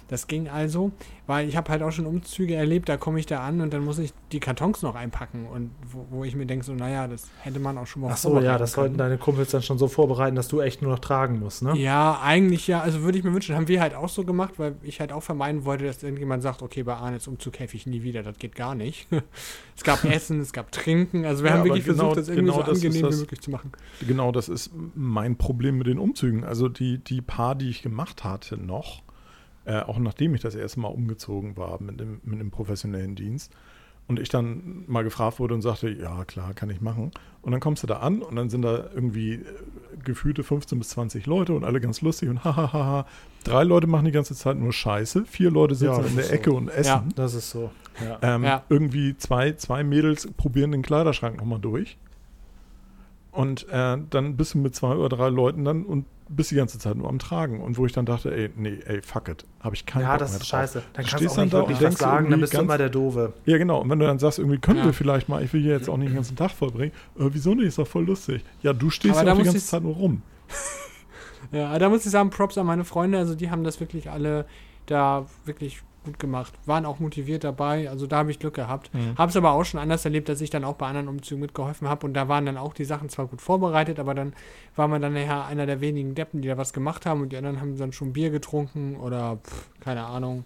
[0.09, 0.93] Das ging also,
[1.27, 3.83] weil ich habe halt auch schon Umzüge erlebt, da komme ich da an und dann
[3.85, 5.47] muss ich die Kartons noch einpacken.
[5.47, 8.17] Und wo, wo ich mir denke, so, naja, das hätte man auch schon mal Ach
[8.19, 8.85] so, ja, das können.
[8.85, 11.75] sollten deine Kumpels dann schon so vorbereiten, dass du echt nur noch tragen musst, ne?
[11.77, 12.81] Ja, eigentlich ja.
[12.83, 15.23] Also würde ich mir wünschen, haben wir halt auch so gemacht, weil ich halt auch
[15.23, 18.55] vermeiden wollte, dass irgendjemand sagt, okay, bei Arnes Umzug helfe ich nie wieder, das geht
[18.55, 19.09] gar nicht.
[19.77, 22.53] es gab Essen, es gab Trinken, also wir Ja, haben wirklich genau- versucht, das irgendwie
[22.53, 23.73] genau so das angenehm wie möglich zu machen.
[24.07, 26.45] Genau, das ist mein Problem mit den Umzügen.
[26.45, 29.03] Also die, die paar, die ich gemacht hatte noch,
[29.65, 33.53] äh, auch nachdem ich das erste Mal umgezogen war mit dem, mit dem professionellen Dienst,
[34.07, 37.11] und ich dann mal gefragt wurde und sagte, ja klar, kann ich machen.
[37.41, 39.43] Und dann kommst du da an und dann sind da irgendwie äh,
[40.05, 43.07] gefühlte 15 bis 20 Leute und alle ganz lustig und hahaha.
[43.45, 46.25] Drei Leute machen die ganze Zeit nur Scheiße, vier Leute sitzen Ja, das in der
[46.27, 46.57] ist Ecke so.
[46.57, 46.89] und essen.
[46.89, 47.05] Ja.
[47.17, 47.71] Das ist so.
[48.03, 48.19] Ja.
[48.21, 48.63] Ähm, Ja.
[48.69, 51.97] Irgendwie zwei, zwei Mädels probieren den Kleiderschrank nochmal durch.
[53.33, 56.79] Und äh, dann bist du mit zwei oder drei Leuten dann und bist die ganze
[56.79, 57.61] Zeit nur am Tragen.
[57.61, 59.45] Und wo ich dann dachte, ey, nee, ey, fuck it.
[59.61, 60.61] Habe ich keinen Ja, Bock das mehr ist drauf.
[60.61, 60.83] scheiße.
[60.95, 62.89] Dann kannst du auch dann nicht da wirklich was sagen, dann bist du immer der
[62.89, 63.33] Doofe.
[63.45, 63.81] Ja, genau.
[63.83, 64.85] Und wenn du dann sagst, irgendwie können Ja.
[64.87, 66.93] wir vielleicht mal, ich will hier jetzt auch nicht den ganzen Tag verbringen.
[67.19, 67.67] Äh, wieso nicht?
[67.67, 68.43] Ist doch voll lustig.
[68.63, 70.23] Ja, du stehst ja auch die ganze Zeit nur rum.
[71.53, 74.47] Ja, da muss ich sagen, Props an meine Freunde, also die haben das wirklich alle
[74.87, 76.53] da wirklich gut gemacht.
[76.67, 78.93] Waren auch motiviert dabei, also da habe ich Glück gehabt.
[78.95, 79.17] Mhm.
[79.19, 81.89] Habe es aber auch schon anders erlebt, dass ich dann auch bei anderen Umzügen mitgeholfen
[81.89, 84.35] habe und da waren dann auch die Sachen zwar gut vorbereitet, aber dann
[84.77, 87.37] war man dann nachher einer der wenigen Deppen, die da was gemacht haben und die
[87.37, 90.45] anderen haben dann schon Bier getrunken oder pff, keine Ahnung.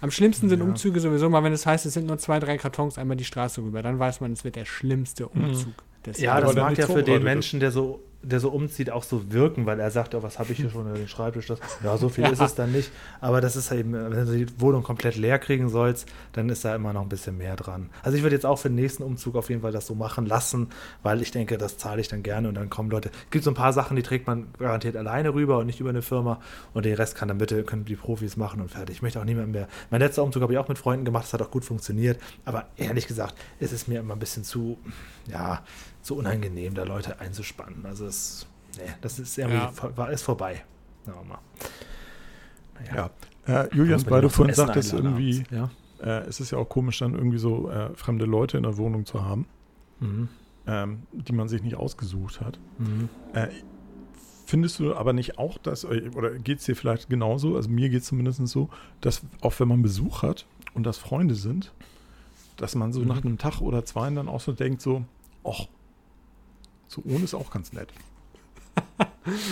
[0.00, 0.64] Am schlimmsten sind Ja.
[0.66, 3.62] Umzüge sowieso mal, wenn es heißt, es sind nur zwei, drei Kartons einmal die Straße
[3.62, 3.82] rüber.
[3.82, 5.72] Dann weiß man, es wird der schlimmste Umzug
[6.04, 9.32] des Ja, das mag ja für den Menschen, der so, der so umzieht, auch so
[9.32, 11.46] wirken, weil er sagt, oh, was habe ich hier schon über den Schreibtisch?
[11.46, 12.30] Das, ja, so viel Ja.
[12.30, 12.90] ist es dann nicht.
[13.20, 16.74] Aber das ist eben, wenn du die Wohnung komplett leer kriegen sollst, dann ist da
[16.74, 17.90] immer noch ein bisschen mehr dran.
[18.02, 20.26] Also ich würde jetzt auch für den nächsten Umzug auf jeden Fall das so machen
[20.26, 20.68] lassen,
[21.02, 23.10] weil ich denke, das zahle ich dann gerne und dann kommen Leute.
[23.26, 25.90] Es gibt so ein paar Sachen, die trägt man garantiert alleine rüber und nicht über
[25.90, 26.40] eine Firma
[26.74, 28.96] und den Rest kann dann bitte, können die Profis machen und fertig.
[28.96, 29.68] Ich möchte auch niemand mehr.
[29.90, 32.66] Mein letzter Umzug habe ich auch mit Freunden gemacht, das hat auch gut funktioniert, aber
[32.76, 34.78] ehrlich gesagt, ist es mir immer ein bisschen zu,
[35.30, 35.62] ja,
[36.06, 37.84] zu unangenehm, da Leute einzuspannen.
[37.84, 38.46] Also es,
[38.78, 39.68] nee, das ist irgendwie Ja.
[39.72, 40.62] vor- war, ist vorbei.
[41.04, 41.38] Sagen wir mal.
[42.80, 43.10] Naja.
[43.46, 43.62] Ja.
[43.64, 45.70] Äh, Julius, Wenn weil du vorhin sagtest, irgendwie, Ja.
[46.02, 49.06] äh, es ist ja auch komisch, dann irgendwie so äh, fremde Leute in der Wohnung
[49.06, 49.46] zu haben,
[50.00, 50.28] Mhm.
[50.66, 52.58] ähm, die man sich nicht ausgesucht hat.
[52.78, 53.08] Mhm.
[53.34, 53.48] Äh,
[54.46, 57.88] findest du aber nicht auch, dass, äh, oder geht es dir vielleicht genauso, also mir
[57.88, 58.68] geht es zumindest so,
[59.00, 61.72] dass auch wenn man Besuch hat und das Freunde sind,
[62.56, 63.08] dass man so Mhm.
[63.08, 65.04] nach einem Tag oder zwei dann auch so denkt, so,
[65.44, 65.66] ach,
[66.88, 67.88] so ohne ist auch ganz nett.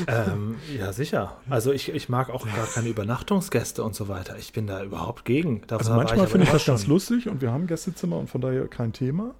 [0.06, 1.36] Ähm, ja, sicher.
[1.50, 4.36] Also ich, ich mag auch gar keine Übernachtungsgäste und so weiter.
[4.38, 5.62] Ich bin da überhaupt gegen.
[5.66, 8.68] Da Also manchmal finde ich das ganz lustig und wir haben Gästezimmer und von daher
[8.68, 9.34] kein Thema.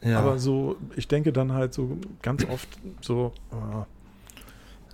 [0.00, 0.18] Ja.
[0.18, 2.68] Aber so, ich denke dann halt so ganz oft
[3.00, 3.86] so, ah,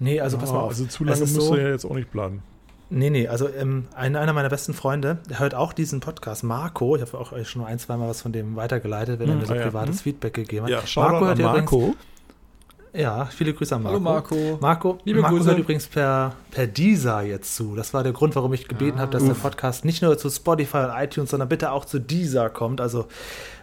[0.01, 0.71] nee, also pass mal auf.
[0.71, 2.43] also zu lange ist musst so- du ja jetzt auch nicht bleiben.
[2.91, 6.95] Nee, nee, also ähm, ein, einer meiner besten Freunde, der hört auch diesen Podcast, Marco.
[6.97, 9.41] Ich habe auch euch schon ein, zwei Mal was von dem weitergeleitet, wenn er Hm,
[9.41, 10.03] mir so ah ja, privates hm.
[10.03, 10.71] Feedback gegeben hat.
[10.71, 11.95] Ja, an hört übrigens- Marco.
[12.97, 13.95] Ja, viele Grüße an Marco.
[13.97, 14.59] Hallo Marco.
[14.61, 15.49] Marco, Liebe Marco Grüße.
[15.51, 17.75] hört übrigens per, per Deezer jetzt zu.
[17.75, 19.03] Das war der Grund, warum ich gebeten Ah.
[19.03, 22.51] habe, dass der Podcast nicht nur zu Spotify und iTunes, sondern bitte auch zu Deezer
[22.51, 22.81] kommt.
[22.81, 23.07] Also,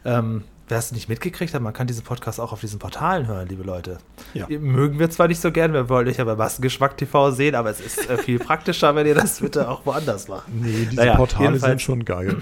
[0.04, 3.48] ähm, wer es nicht mitgekriegt hat, man kann diesen Podcast auch auf diesen Portalen hören,
[3.48, 4.00] liebe Leute.
[4.34, 4.48] Ja.
[4.50, 7.70] Mögen wir zwar nicht so gern, wir wollen euch ja bei Massengeschmack TV sehen, aber
[7.70, 10.44] es ist äh, viel praktischer, wenn ihr das bitte auch woanders macht.
[10.50, 12.38] Nee, diese Naja, Portale sind schon geil.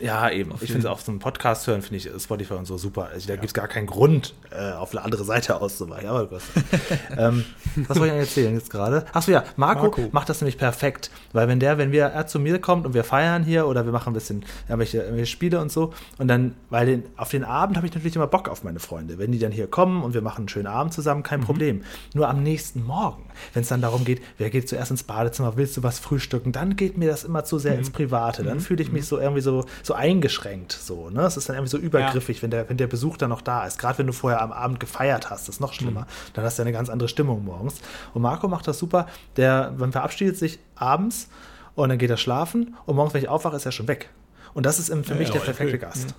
[0.00, 0.52] Ja, eben.
[0.60, 3.08] ich finde es auf so einem Podcast hören, finde ich Spotify und so super.
[3.12, 6.08] Also, da gibt es gar keinen Grund, äh, auf eine andere Seite auszuweichen.
[6.08, 6.40] Aber gut.
[7.16, 7.44] ähm,
[7.88, 9.04] was wollte ich denn erzählen jetzt gerade?
[9.12, 10.08] Achso, ja, Marco, Marco.
[10.12, 11.10] macht das nämlich perfekt.
[11.32, 13.92] Weil wenn der, wenn wir, er zu mir kommt und wir feiern hier oder wir
[13.92, 17.76] machen ein bisschen irgendwelche, irgendwelche Spiele und so und dann, weil den, auf den Abend
[17.76, 19.18] habe ich natürlich immer Bock auf meine Freunde.
[19.18, 21.82] Wenn die dann hier kommen und wir machen einen schönen Abend zusammen, kein Problem.
[22.14, 25.76] Nur am nächsten Morgen, wenn es dann darum geht, wer geht zuerst ins Badezimmer, willst
[25.76, 28.42] du was frühstücken, dann geht mir das immer zu sehr ins Private.
[28.42, 30.72] Dann fühle ich mich so irgendwie so, so eingeschränkt.
[30.72, 31.22] So, ne?
[31.22, 33.78] Es ist dann irgendwie so übergriffig, wenn, der, wenn der Besuch dann noch da ist.
[33.78, 36.06] Gerade wenn du vorher am Abend gefeiert hast, das ist noch schlimmer.
[36.34, 37.80] Dann hast du eine ganz andere Stimmung morgens.
[38.14, 39.06] Und Marco macht das super.
[39.36, 41.28] Der man verabschiedet sich abends
[41.74, 44.10] und dann geht er schlafen und morgens, wenn ich aufwache, ist er schon weg.
[44.54, 46.14] Und das ist für Ja, mich ja, der perfekte Gast.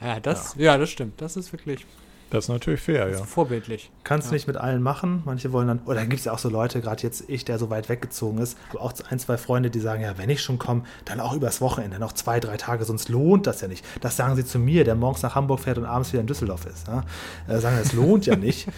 [0.00, 0.78] Ja, das, ja.
[0.78, 1.20] das stimmt.
[1.20, 1.86] Das ist wirklich
[2.30, 3.18] Das ist natürlich fair, ja.
[3.18, 3.90] vorbildlich.
[4.02, 4.32] Kannst Ja.
[4.34, 5.22] nicht mit allen machen.
[5.24, 7.58] Manche wollen dann, oder dann gibt es ja auch so Leute, gerade jetzt ich, der
[7.58, 10.58] so weit weggezogen ist, aber auch ein, zwei Freunde, die sagen, ja, wenn ich schon
[10.58, 13.84] komme, dann auch übers Wochenende, noch zwei, drei Tage, sonst lohnt das ja nicht.
[14.00, 16.66] Das sagen sie zu mir, der morgens nach Hamburg fährt und abends wieder in Düsseldorf
[16.66, 16.88] ist.
[16.88, 17.04] Ja?
[17.46, 18.68] Äh, sagen, das lohnt ja nicht.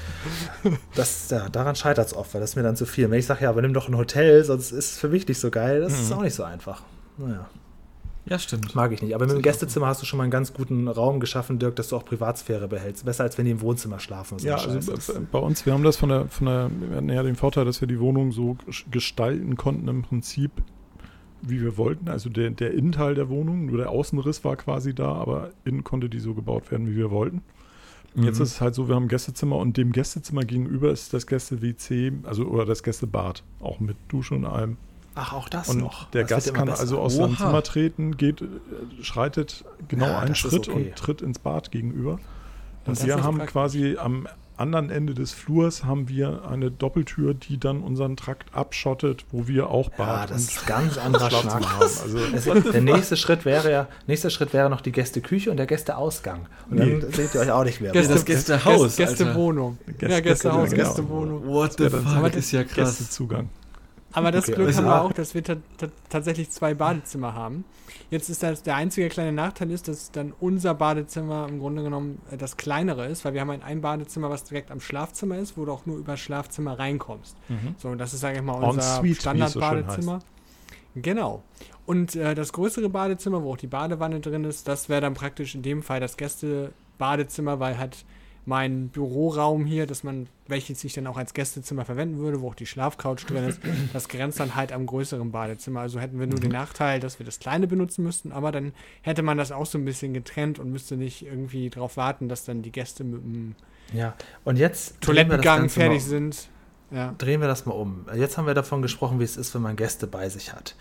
[0.95, 3.11] Das, ja, daran scheitert es oft, weil das ist mir dann zu viel.
[3.11, 5.39] Wenn ich sage, ja, aber nimm doch ein Hotel, sonst ist es für mich nicht
[5.41, 6.83] so geil, das ist auch nicht so einfach.
[7.17, 7.47] Naja.
[8.29, 8.75] Ja, stimmt.
[8.75, 9.15] Mag ich nicht.
[9.15, 11.89] Aber mit dem Gästezimmer hast du schon mal einen ganz guten Raum geschaffen, Dirk, dass
[11.89, 13.05] du auch Privatsphäre behältst.
[13.05, 14.39] Besser als wenn die im Wohnzimmer schlafen.
[14.39, 17.09] so Ja, also b- bei uns, wir haben das von der, von der, wir hatten
[17.09, 20.51] ja den Vorteil, dass wir die Wohnung so ges- gestalten konnten im Prinzip,
[21.43, 22.09] wie wir wollten.
[22.09, 26.09] Also der, der Innenteil der Wohnung, nur der Außenriss war quasi da, aber innen konnte
[26.09, 27.43] die so gebaut werden, wie wir wollten.
[28.17, 28.43] Und Jetzt Mhm.
[28.45, 32.13] ist es halt so, wir haben ein Gästezimmer und dem Gästezimmer gegenüber ist das Gäste-WC,
[32.25, 34.77] also oder das Gästebad, auch mit Dusche und allem.
[35.21, 36.09] Ach, auch das Und noch.
[36.11, 36.81] der Das Gast kann besser.
[36.81, 37.37] also aus seinem Oha.
[37.47, 38.47] Zimmer treten, geht, äh,
[39.03, 40.71] schreitet genau Ja, einen das Schritt okay.
[40.91, 42.13] und tritt ins Bad gegenüber.
[42.13, 42.21] Und
[42.99, 43.53] das wir haben praktisch.
[43.53, 44.27] quasi am
[44.57, 49.71] anderen Ende des Flurs haben wir eine Doppeltür, die dann unseren Trakt abschottet, wo wir
[49.71, 51.65] auch Ja, Bad das und ist ganz anderer Schnack.
[51.69, 51.81] haben.
[51.83, 55.67] Also Es, der nächste Schritt wäre ja, nächster Schritt wäre noch die Gästeküche und der
[55.67, 56.47] Gästeausgang.
[56.71, 56.99] Und Nee.
[56.99, 57.93] dann seht ihr euch auch nicht mehr.
[57.93, 59.79] Gäste- das Gästehaus, Gäste, Gästewohnung.
[59.87, 60.83] Gäste- ja, Gästehaus, genau.
[60.85, 61.47] Gästewohnung.
[61.47, 62.99] What the Ja, fuck, aber ist ja krass.
[62.99, 63.49] Gästezugang.
[64.13, 67.35] Aber das Okay, Glück also- haben wir auch, dass wir ta ta tatsächlich zwei Badezimmer
[67.35, 67.65] haben.
[68.11, 72.21] Jetzt ist das der einzige kleine Nachteil ist, dass dann unser Badezimmer im Grunde genommen
[72.31, 75.59] äh, das kleinere ist, weil wir haben ein, ein Badezimmer, was direkt am Schlafzimmer ist,
[75.59, 77.37] wo du auch nur über das Schlafzimmer reinkommst.
[77.77, 80.21] So, das ist, sage ich mal, unser es so Standardbadezimmer.
[80.95, 81.43] Genau.
[81.85, 85.55] Und äh, das größere Badezimmer, wo auch die Badewanne drin ist, das wäre dann praktisch
[85.55, 88.05] in dem Fall das Gästebadezimmer, weil halt
[88.49, 92.55] mein Büroraum hier, dass man, welches ich dann auch als Gästezimmer verwenden würde, wo auch
[92.55, 93.61] die Schlafcouch drin ist,
[93.93, 95.81] das grenzt dann halt am größeren Badezimmer.
[95.81, 99.23] Also hätten wir nur den Nachteil, dass wir das kleine benutzen müssten, aber dann hätte
[99.23, 102.63] man das auch so ein bisschen getrennt und müsste nicht irgendwie darauf warten, dass dann
[102.63, 103.55] die Gäste mit dem
[103.93, 106.49] Ja, und jetzt Toilettengang fertig sind.
[106.91, 107.15] Ja.
[107.19, 108.07] Drehen wir das mal um.
[108.17, 110.75] Jetzt haben wir davon gesprochen, wie es ist, wenn man Gäste bei sich hat.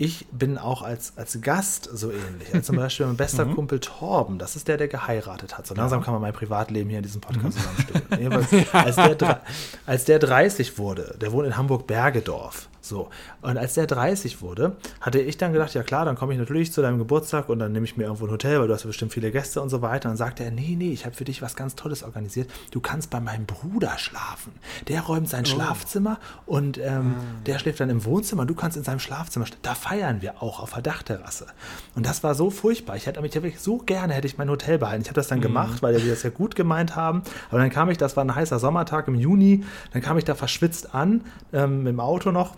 [0.00, 2.54] Ich bin auch als, als Gast so ähnlich.
[2.54, 5.66] Also zum Beispiel mein bester Kumpel Torben, das ist der, der geheiratet hat.
[5.66, 8.04] So langsam kann man mein Privatleben hier in diesem Podcast zusammenstellen.
[8.20, 9.42] Jedenfalls, als, der,
[9.86, 12.68] als der 30 wurde, der wohnt in Hamburg-Bergedorf.
[12.88, 13.10] So.
[13.42, 16.72] Und als der 30 wurde, hatte ich dann gedacht, ja klar, dann komme ich natürlich
[16.72, 18.88] zu deinem Geburtstag und dann nehme ich mir irgendwo ein Hotel, weil du hast ja
[18.88, 20.08] bestimmt viele Gäste und so weiter.
[20.08, 22.50] Und dann sagte er, nee, nee, ich habe für dich was ganz Tolles organisiert.
[22.70, 24.52] Du kannst bei meinem Bruder schlafen.
[24.88, 27.14] Der räumt sein Schlafzimmer und ähm,
[27.46, 28.46] der schläft dann im Wohnzimmer.
[28.46, 29.46] Du kannst in seinem Schlafzimmer.
[29.46, 29.60] schlafen.
[29.62, 31.46] Da feiern wir auch auf der Dachterrasse.
[31.94, 32.96] Und das war so furchtbar.
[32.96, 35.02] Ich hätte mich wirklich so gerne hätte ich mein Hotel behalten.
[35.02, 37.22] Ich habe das dann gemacht, weil die das ja gut gemeint haben.
[37.50, 40.34] Aber dann kam ich, das war ein heißer Sommertag im Juni, dann kam ich da
[40.34, 42.56] verschwitzt an, ähm, im Auto noch.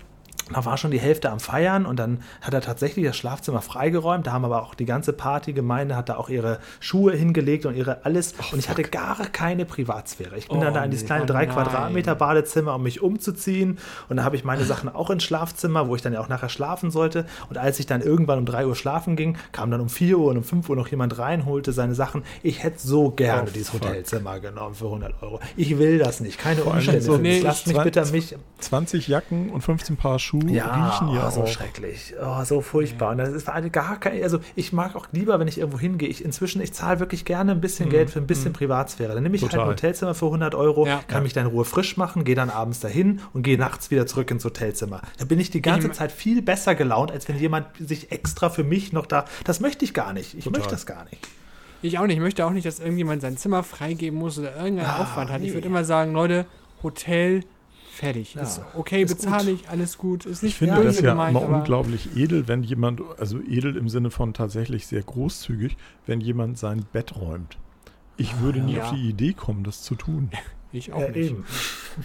[0.52, 4.26] Da war schon die Hälfte am Feiern und dann hat er tatsächlich das Schlafzimmer freigeräumt.
[4.26, 8.04] Da haben aber auch die ganze Partygemeinde hat da auch ihre Schuhe hingelegt und ihre
[8.04, 8.34] alles.
[8.52, 10.36] und ich hatte gar keine Privatsphäre.
[10.36, 11.54] Ich bin Oh, dann da in dieses kleine Oh drei nein.
[11.54, 13.78] Quadratmeter Badezimmer, um mich umzuziehen.
[14.08, 16.48] Und da habe ich meine Sachen auch ins Schlafzimmer, wo ich dann ja auch nachher
[16.48, 17.26] schlafen sollte.
[17.48, 20.30] Und als ich dann irgendwann um 3 Uhr schlafen ging, kam dann um 4 Uhr
[20.30, 22.22] und um 5 Uhr noch jemand rein, holte seine Sachen.
[22.42, 23.82] Ich hätte so gerne Oh, dieses fuck.
[23.82, 25.40] Hotelzimmer genommen für 100 Euro.
[25.56, 26.38] Ich will das nicht.
[26.38, 27.00] Keine Umstände.
[27.02, 31.26] so nee, Lasst mich bitte mich 20 Jacken und 15 Paar Schuhe ja, riechen ja
[31.28, 31.46] oh, so auch.
[31.48, 32.14] schrecklich.
[32.22, 33.10] Oh, so furchtbar.
[33.10, 36.08] Und das ist eine gar kein, also ich mag auch lieber, wenn ich irgendwo hingehe.
[36.08, 39.14] Ich inzwischen, ich zahle wirklich gerne ein bisschen Geld für ein bisschen Privatsphäre.
[39.14, 39.66] Dann nehme ich halt Total.
[39.66, 41.00] ein Hotelzimmer für 100 Euro, Ja.
[41.08, 44.06] kann mich dann in Ruhe frisch machen, gehe dann abends dahin und gehe nachts wieder
[44.06, 45.02] zurück ins Hotelzimmer.
[45.18, 48.48] Da bin ich die ganze Ich- Zeit viel besser gelaunt, als wenn jemand sich extra
[48.50, 49.24] für mich noch da.
[49.44, 50.34] Das möchte ich gar nicht.
[50.34, 50.60] Ich Total.
[50.60, 51.26] möchte das gar nicht.
[51.82, 52.16] Ich auch nicht.
[52.16, 55.40] Ich möchte auch nicht, dass irgendjemand sein Zimmer freigeben muss oder irgendeinen Ah, Aufwand hat.
[55.40, 55.54] Ich nee.
[55.54, 56.44] würde immer sagen, Leute,
[56.82, 57.42] Hotel,
[58.00, 58.34] fertig.
[58.34, 58.42] Ja.
[58.42, 60.26] Ist okay, bezahle ich, alles gut.
[60.26, 63.88] Ist nicht Ich finde das ja gemeint, immer unglaublich edel, wenn jemand, also edel im
[63.88, 67.58] Sinne von tatsächlich sehr großzügig, wenn jemand sein Bett räumt.
[68.16, 68.84] Ich würde nie Ja.
[68.84, 70.30] auf die Idee kommen, das zu tun.
[70.72, 71.30] ich auch Ja, nicht.
[71.30, 71.44] eben.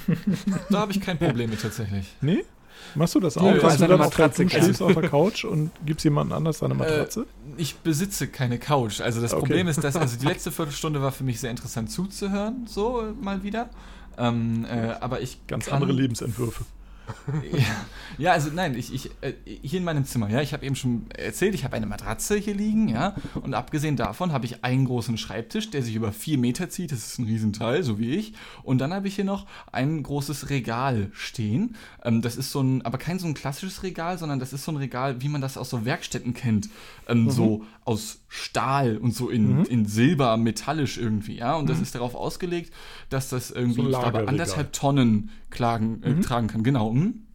[0.69, 2.15] Da habe ich kein Problem mit tatsächlich.
[2.21, 2.43] Nee?
[2.93, 3.53] Machst du das auch?
[3.57, 4.63] Dass du dann auf der, Matratze du kennt.
[4.65, 7.21] stehst auf der Couch und gibst jemand anders deine Matratze?
[7.21, 8.99] Äh, ich besitze keine Couch.
[9.01, 9.39] Also das Okay.
[9.41, 13.11] Problem ist, dass also die letzte Viertelstunde war für mich sehr interessant zuzuhören, so äh,
[13.23, 13.69] mal wieder.
[14.17, 16.65] Ähm, äh, aber ich Ganz andere Lebensentwürfe.
[18.17, 21.09] Ja, also nein, ich, ich äh, hier in meinem Zimmer, ja, ich habe eben schon
[21.11, 25.17] erzählt, ich habe eine Matratze hier liegen, ja, und abgesehen davon habe ich einen großen
[25.17, 28.77] Schreibtisch, der sich über vier Meter zieht, das ist ein Riesenteil, so wie ich, und
[28.77, 32.97] dann habe ich hier noch ein großes Regal stehen, ähm, das ist so ein, aber
[32.97, 35.69] kein so ein klassisches Regal, sondern das ist so ein Regal, wie man das aus
[35.69, 36.69] so Werkstätten kennt,
[37.07, 41.95] ähm, so aus Stahl und so in, in Silber, metallisch irgendwie, ja, und das ist
[41.95, 42.73] darauf ausgelegt,
[43.09, 46.91] dass das irgendwie, So ich glaube, anderthalb Tonnen klagen, äh, tragen kann, genau.
[46.93, 47.25] mhm.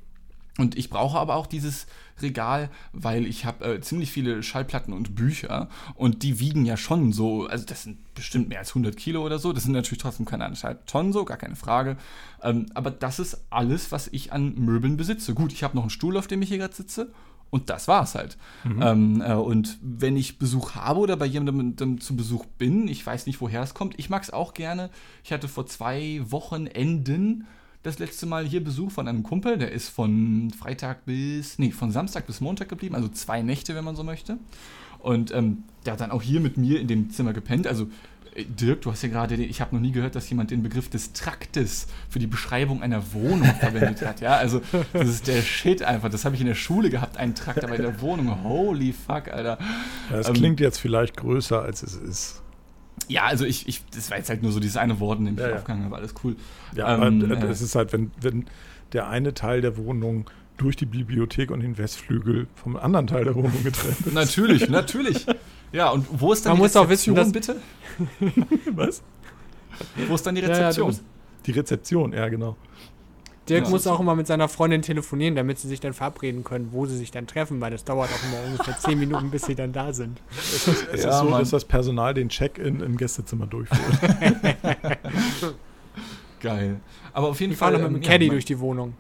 [0.59, 1.87] Und ich brauche aber auch dieses
[2.21, 7.13] Regal, weil ich habe äh, ziemlich viele Schallplatten und Bücher und die wiegen ja schon
[7.13, 9.53] so, also das sind bestimmt mehr als 100 Kilo oder so.
[9.53, 11.97] Das sind natürlich trotzdem keine anderthalb Tonnen so, gar keine Frage.
[12.43, 15.35] Ähm, aber das ist alles, was ich an Möbeln besitze.
[15.35, 17.13] Gut, ich habe noch einen Stuhl, auf dem ich hier gerade sitze.
[17.49, 18.39] Und das war's halt.
[18.65, 23.27] Ähm, äh, und wenn ich Besuch habe oder bei jemandem zu Besuch bin, ich weiß
[23.27, 24.91] nicht, woher es kommt, ich mag es auch gerne.
[25.25, 27.47] Ich hatte vor zwei Wochenenden
[27.83, 31.91] das letzte Mal hier Besuch von einem Kumpel, der ist von Freitag bis, nee, von
[31.91, 34.39] Samstag bis Montag geblieben, also zwei Nächte, wenn man so möchte.
[34.99, 37.67] Und ähm, der hat dann auch hier mit mir in dem Zimmer gepennt.
[37.67, 37.89] Also,
[38.35, 40.91] äh, Dirk, du hast ja gerade, ich habe noch nie gehört, dass jemand den Begriff
[40.91, 44.21] des Traktes für die Beschreibung einer Wohnung verwendet hat.
[44.21, 44.61] Ja, also,
[44.93, 46.11] das ist der Shit einfach.
[46.11, 49.29] Das habe ich in der Schule gehabt, einen Trakt, aber in der Wohnung, holy fuck,
[49.29, 49.59] Alter.
[50.11, 52.40] Ja, es ähm, klingt jetzt vielleicht größer, als es ist.
[53.11, 55.35] Ja, also ich, ich, das war jetzt halt nur so dieses eine Wort, in dem
[55.35, 55.55] ich Ja, ja.
[55.57, 56.37] aufgegangen habe, alles cool.
[56.75, 58.47] Ja, Ähm, aber äh, es ist halt, wenn, wenn
[58.93, 63.35] der eine Teil der Wohnung durch die Bibliothek und den Westflügel vom anderen Teil der
[63.35, 64.13] Wohnung getrennt ist.
[64.15, 65.27] Natürlich, natürlich.
[65.73, 67.59] Ja, und wo ist dann Man die muss auch wissen, Rezeption, dass-
[68.29, 68.73] bitte?
[68.73, 69.03] Was?
[70.09, 70.87] Wo ist dann die Ja, ja, Rezeption?
[70.89, 71.03] musst-
[71.47, 72.57] Die Rezeption, ja, genau.
[73.51, 73.71] Dirk Ja.
[73.71, 76.97] muss auch immer mit seiner Freundin telefonieren, damit sie sich dann verabreden können, wo sie
[76.97, 79.93] sich dann treffen, weil das dauert auch immer ungefähr 10 Minuten, bis sie dann da
[79.93, 80.21] sind.
[80.39, 81.41] Es ist, es Ja, ist so, Mann.
[81.41, 83.81] dass das Personal den Check-in im Gästezimmer durchführt.
[86.41, 86.81] Geil.
[87.13, 87.83] Aber auf jeden Ich fahre Fall.
[87.83, 88.95] noch mit ähm, dem Caddy ja, durch die Wohnung.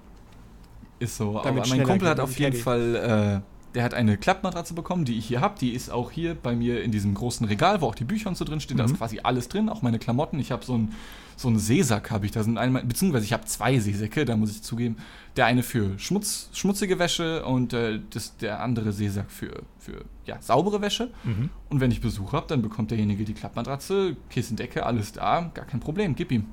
[0.99, 1.41] Ist so.
[1.43, 2.63] damit aber mein Kumpel hat auf jeden Caddy.
[2.63, 5.55] Fall, äh, der hat eine Klappmatratze bekommen, die ich hier habe.
[5.61, 8.37] Die ist auch hier bei mir in diesem großen Regal, wo auch die Bücher und
[8.37, 8.77] so drin stehen.
[8.77, 8.93] Da Mhm.
[8.93, 10.39] ist quasi alles drin, auch meine Klamotten.
[10.41, 10.93] Ich habe so einen
[11.37, 14.51] so einen Seesack habe ich da sind einmal, beziehungsweise ich habe zwei Seesäcke, da muss
[14.51, 14.97] ich zugeben.
[15.37, 20.37] Der eine für Schmutz, schmutzige Wäsche und äh, das, der andere Seesack für, für ja,
[20.43, 21.11] saubere Wäsche.
[21.25, 21.49] Mhm.
[21.71, 25.65] Und wenn ich Besuch habe, dann bekommt derjenige die Klappmatratze, Kissen, Decke, alles da, gar
[25.65, 26.45] kein Problem, gib ihm.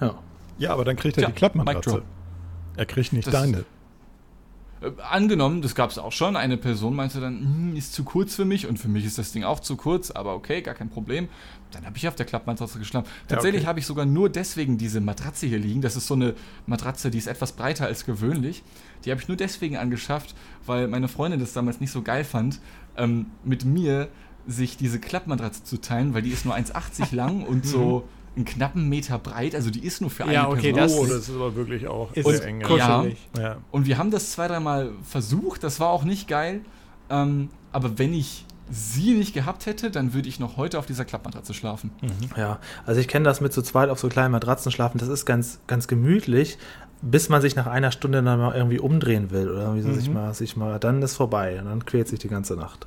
[0.00, 0.14] Ja.
[0.58, 2.02] Ja, aber dann kriegt er Tja, die Klappmatratze.
[2.76, 3.64] Er kriegt nicht Das- deine.
[4.80, 8.34] Äh, angenommen, das gab es auch schon, eine Person meinte dann, "Hm, ist zu kurz
[8.34, 10.90] für mich und für mich ist das Ding auch zu kurz, aber okay, gar kein
[10.90, 11.28] Problem.
[11.70, 13.08] Dann habe ich auf der Klappmatratze geschlafen.
[13.28, 13.68] Tatsächlich okay.
[13.68, 15.80] habe ich sogar nur deswegen diese Matratze hier liegen.
[15.80, 16.34] Das ist so eine
[16.66, 18.62] Matratze, die ist etwas breiter als gewöhnlich.
[19.04, 20.34] Die habe ich nur deswegen angeschafft,
[20.66, 22.60] weil meine Freundin das damals nicht so geil fand,
[22.96, 24.08] ähm, mit mir
[24.46, 28.88] sich diese Klappmatratze zu teilen, weil die ist nur 1,80 lang und so einen knappen
[28.88, 30.76] Meter breit, also die ist nur für eine Ja, okay, Person.
[30.76, 32.62] das oh, ist- das ist aber wirklich auch Ist sehr eng.
[33.38, 33.56] ja.
[33.70, 36.60] Und wir haben das zwei, dreimal versucht, das war auch nicht geil.
[37.10, 41.04] Ähm, aber wenn ich sie nicht gehabt hätte, dann würde ich noch heute auf dieser
[41.04, 41.90] Klappmatratze schlafen.
[42.36, 45.26] Ja, also ich kenne das mit so zweit auf so kleinen Matratzen schlafen, das ist
[45.26, 46.56] ganz, ganz gemütlich,
[47.02, 50.08] bis man sich nach einer Stunde dann mal irgendwie umdrehen will oder irgendwie so sich
[50.10, 52.86] mal, sich mal, dann ist vorbei und dann quält sich die ganze Nacht.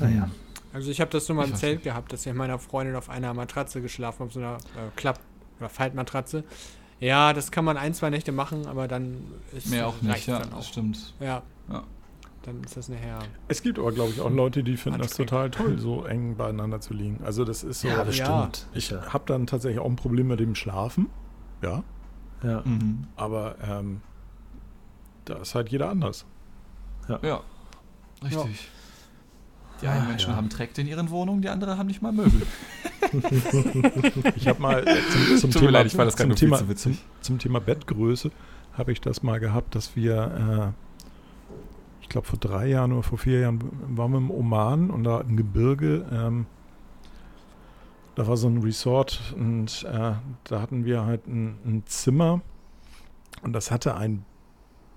[0.00, 0.28] Naja.
[0.76, 2.96] Also ich habe das nur mal Ich im Zelt gehabt, dass ich mit meiner Freundin
[2.96, 5.20] auf einer Matratze geschlafen habe, auf so einer äh, Klapp-
[5.58, 6.44] oder Faltmatratze.
[7.00, 9.22] Ja, das kann man ein, zwei Nächte machen, aber dann
[9.56, 10.58] ist Mehr auch nicht, ja, dann auch.
[10.58, 11.14] das stimmt.
[11.18, 11.42] Ja.
[11.70, 11.82] Ja.
[12.42, 13.20] Dann ist das nachher.
[13.48, 16.80] Es gibt aber, glaube ich, auch Leute, die finden das total toll, so eng beieinander
[16.82, 17.20] zu liegen.
[17.24, 17.88] Also das ist so.
[17.88, 18.66] Ja, bestimmt.
[18.74, 19.12] ich Sicher.
[19.14, 21.06] habe dann tatsächlich auch ein Problem mit dem Schlafen.
[21.62, 21.84] Ja,
[22.42, 22.60] Ja.
[22.66, 23.06] Mhm.
[23.16, 24.02] aber ähm,
[25.24, 26.26] da ist halt jeder anders.
[27.22, 27.40] Ja,
[28.22, 28.68] richtig.
[29.82, 30.36] Die Ah, einen Menschen ja.
[30.36, 32.42] haben Trägt in ihren Wohnungen, die anderen haben nicht mal Möbel.
[34.36, 36.74] Ich habe mal äh, zum, zum Thema, leid, ich fand das zum, Thema zu.
[36.74, 38.30] Zum, zum Thema Bettgröße
[38.72, 41.52] habe ich das mal gehabt, dass wir, äh,
[42.02, 43.60] ich glaube vor drei Jahren oder vor vier Jahren
[43.96, 46.46] waren wir im Oman und da im Gebirge, ähm,
[48.16, 50.12] da war so ein Resort und äh,
[50.44, 52.40] da hatten wir halt ein, ein Zimmer
[53.42, 54.24] und das hatte ein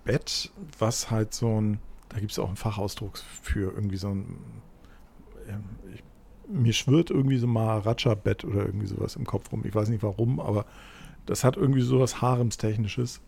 [0.05, 4.37] Bett, was halt so ein, da gibt es auch einen Fachausdruck für irgendwie so ein,
[5.93, 6.03] ich,
[6.47, 9.63] mir schwirrt irgendwie so Maharaja-Bett oder irgendwie sowas im Kopf rum.
[9.65, 10.65] Ich weiß nicht warum, aber
[11.25, 13.21] das hat irgendwie sowas Haremstechnisches.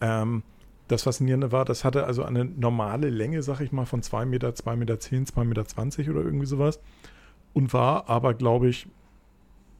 [0.00, 0.42] Ähm,
[0.88, 4.54] das Faszinierende war, das hatte also eine normale Länge, sag ich mal, von 2 Meter,
[4.54, 6.80] 2 Meter 10, 2 Meter 20 oder irgendwie sowas.
[7.52, 8.88] Und war aber, glaube ich,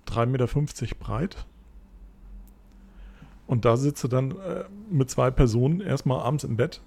[0.09, 1.47] 3,50 Meter breit.
[3.47, 6.83] Und da sitze dann äh, mit zwei Personen erstmal abends im Bett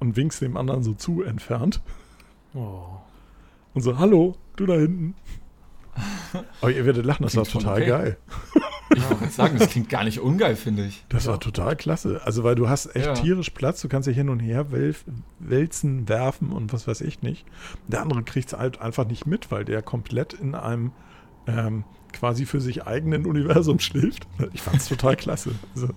[0.00, 1.80] und winkst dem anderen so zu entfernt.
[2.54, 2.98] Oh.
[3.76, 5.14] Und so, hallo, du da hinten.
[6.62, 7.90] Aber ihr werdet lachen, das war Klingt schon total okay.
[7.90, 8.16] geil.
[8.94, 11.04] Ich wollte sagen, das klingt gar nicht ungeil, finde ich.
[11.10, 12.22] Das war total klasse.
[12.24, 13.12] Also, weil du hast echt Ja.
[13.12, 14.68] tierisch Platz, du kannst dich hin und her
[15.40, 17.44] wälzen, werfen und was weiß ich nicht.
[17.86, 20.92] Der andere kriegt es halt einfach nicht mit, weil der komplett in einem
[21.46, 24.26] ähm, quasi für sich eigenen Universum schläft.
[24.54, 25.50] Ich fand es total klasse.
[25.74, 25.88] Also,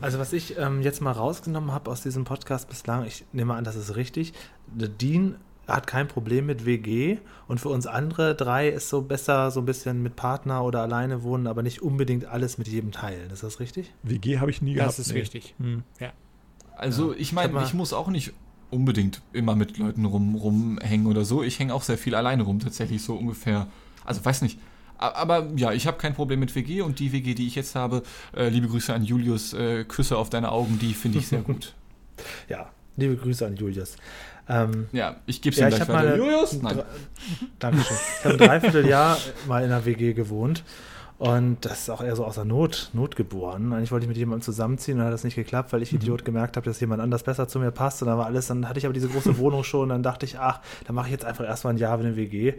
[0.00, 3.62] Also was ich ähm, jetzt mal rausgenommen habe aus diesem Podcast bislang, ich nehme an,
[3.62, 4.32] das ist richtig.
[4.66, 5.36] Der Dean
[5.68, 9.66] hat kein Problem mit WG und für uns andere drei ist so besser so ein
[9.66, 13.30] bisschen mit Partner oder alleine wohnen, aber nicht unbedingt alles mit jedem teilen.
[13.30, 13.92] Ist das richtig?
[14.02, 14.88] WG habe ich nie gehabt.
[14.90, 15.20] Das ist nee.
[15.20, 15.54] richtig.
[15.58, 15.82] Hm.
[16.76, 17.14] Also Ja.
[17.14, 18.32] ich Ich meine, ich, mal- muss auch nicht
[18.70, 21.42] unbedingt immer mit Leuten rum, rumhängen oder so.
[21.42, 23.66] Ich hänge auch sehr viel alleine rum, tatsächlich so ungefähr.
[24.04, 24.58] Also weiß nicht.
[24.98, 27.74] A- Aber ja, ich habe kein Problem mit WG und die WG, die ich jetzt
[27.74, 28.02] habe,
[28.36, 31.74] äh, liebe Grüße an Julius, äh, Küsse auf deine Augen, die finde ich sehr gut.
[32.48, 32.70] Ja.
[32.96, 33.96] Liebe Grüße an Julius.
[34.48, 36.08] Ähm, Ja, ich gebe es Ja, ihm ich gleich habe weiter.
[36.10, 36.52] mal Julius?
[36.54, 36.82] ein Nein.
[37.58, 37.96] Dankeschön.
[38.18, 40.64] Ich habe ein Dreivierteljahr mal in einer WG gewohnt
[41.18, 43.72] und das ist auch eher so aus der Not, Not geboren.
[43.72, 46.24] Eigentlich wollte ich mit jemandem zusammenziehen und dann hat das nicht geklappt, weil ich Idiot
[46.24, 48.80] gemerkt habe, dass jemand anders besser zu mir passt und dann war alles, dann hatte
[48.80, 51.24] ich aber diese große Wohnung schon und dann dachte ich, ach, dann mache ich jetzt
[51.24, 52.54] einfach erstmal ein Jahr in eine WG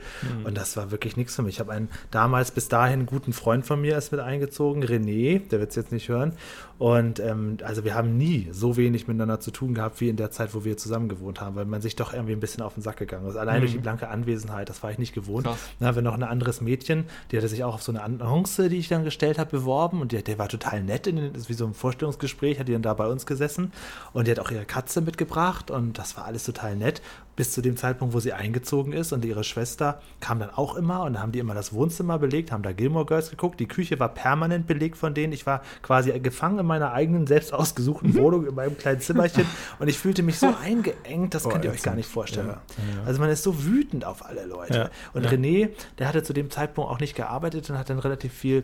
[0.46, 1.56] und das war wirklich nichts für mich.
[1.56, 5.60] Ich habe einen damals bis dahin guten Freund von mir ist mit eingezogen, René, der
[5.60, 6.32] wird es jetzt nicht hören
[6.80, 10.32] und ähm, also wir haben nie so wenig miteinander zu tun gehabt wie in der
[10.32, 12.84] Zeit, wo wir zusammen gewohnt haben, weil man sich doch irgendwie ein bisschen auf den
[12.84, 13.36] Sack gegangen ist.
[13.36, 15.46] Allein durch die blanke Anwesenheit, das war ich nicht gewohnt.
[15.46, 15.58] Krass.
[15.80, 18.70] Dann haben wir noch ein anderes Mädchen, die hatte sich auch auf so eine Annonce,
[18.70, 20.02] die ich dann gestellt habe, beworben.
[20.02, 22.82] Und der, der war total nett, in den, wie so ein Vorstellungsgespräch, hat die dann
[22.82, 23.72] da bei uns gesessen.
[24.14, 25.70] Und die hat auch ihre Katze mitgebracht.
[25.70, 27.02] Und das war alles total nett,
[27.36, 29.14] bis zu dem Zeitpunkt, wo sie eingezogen ist.
[29.14, 31.04] Und ihre Schwester kam dann auch immer.
[31.04, 34.10] Und haben die immer das Wohnzimmer belegt, haben da Gilmore Girls geguckt, die Küche war
[34.10, 38.56] permanent belegt von denen, ich war quasi gefangen in meiner eigenen, selbst ausgesuchten Wohnung, in
[38.56, 39.46] meinem kleinen Zimmerchen
[39.80, 42.48] und ich fühlte mich so eingeengt, das Oh, könnt ihr euch gar nicht vorstellen.
[42.48, 43.04] Ja, ja.
[43.06, 44.74] Also man ist so wütend auf alle Leute.
[44.74, 45.28] Ja, Und.
[45.28, 48.64] René, der hatte zu dem Zeitpunkt auch nicht gearbeitet und hat dann relativ viel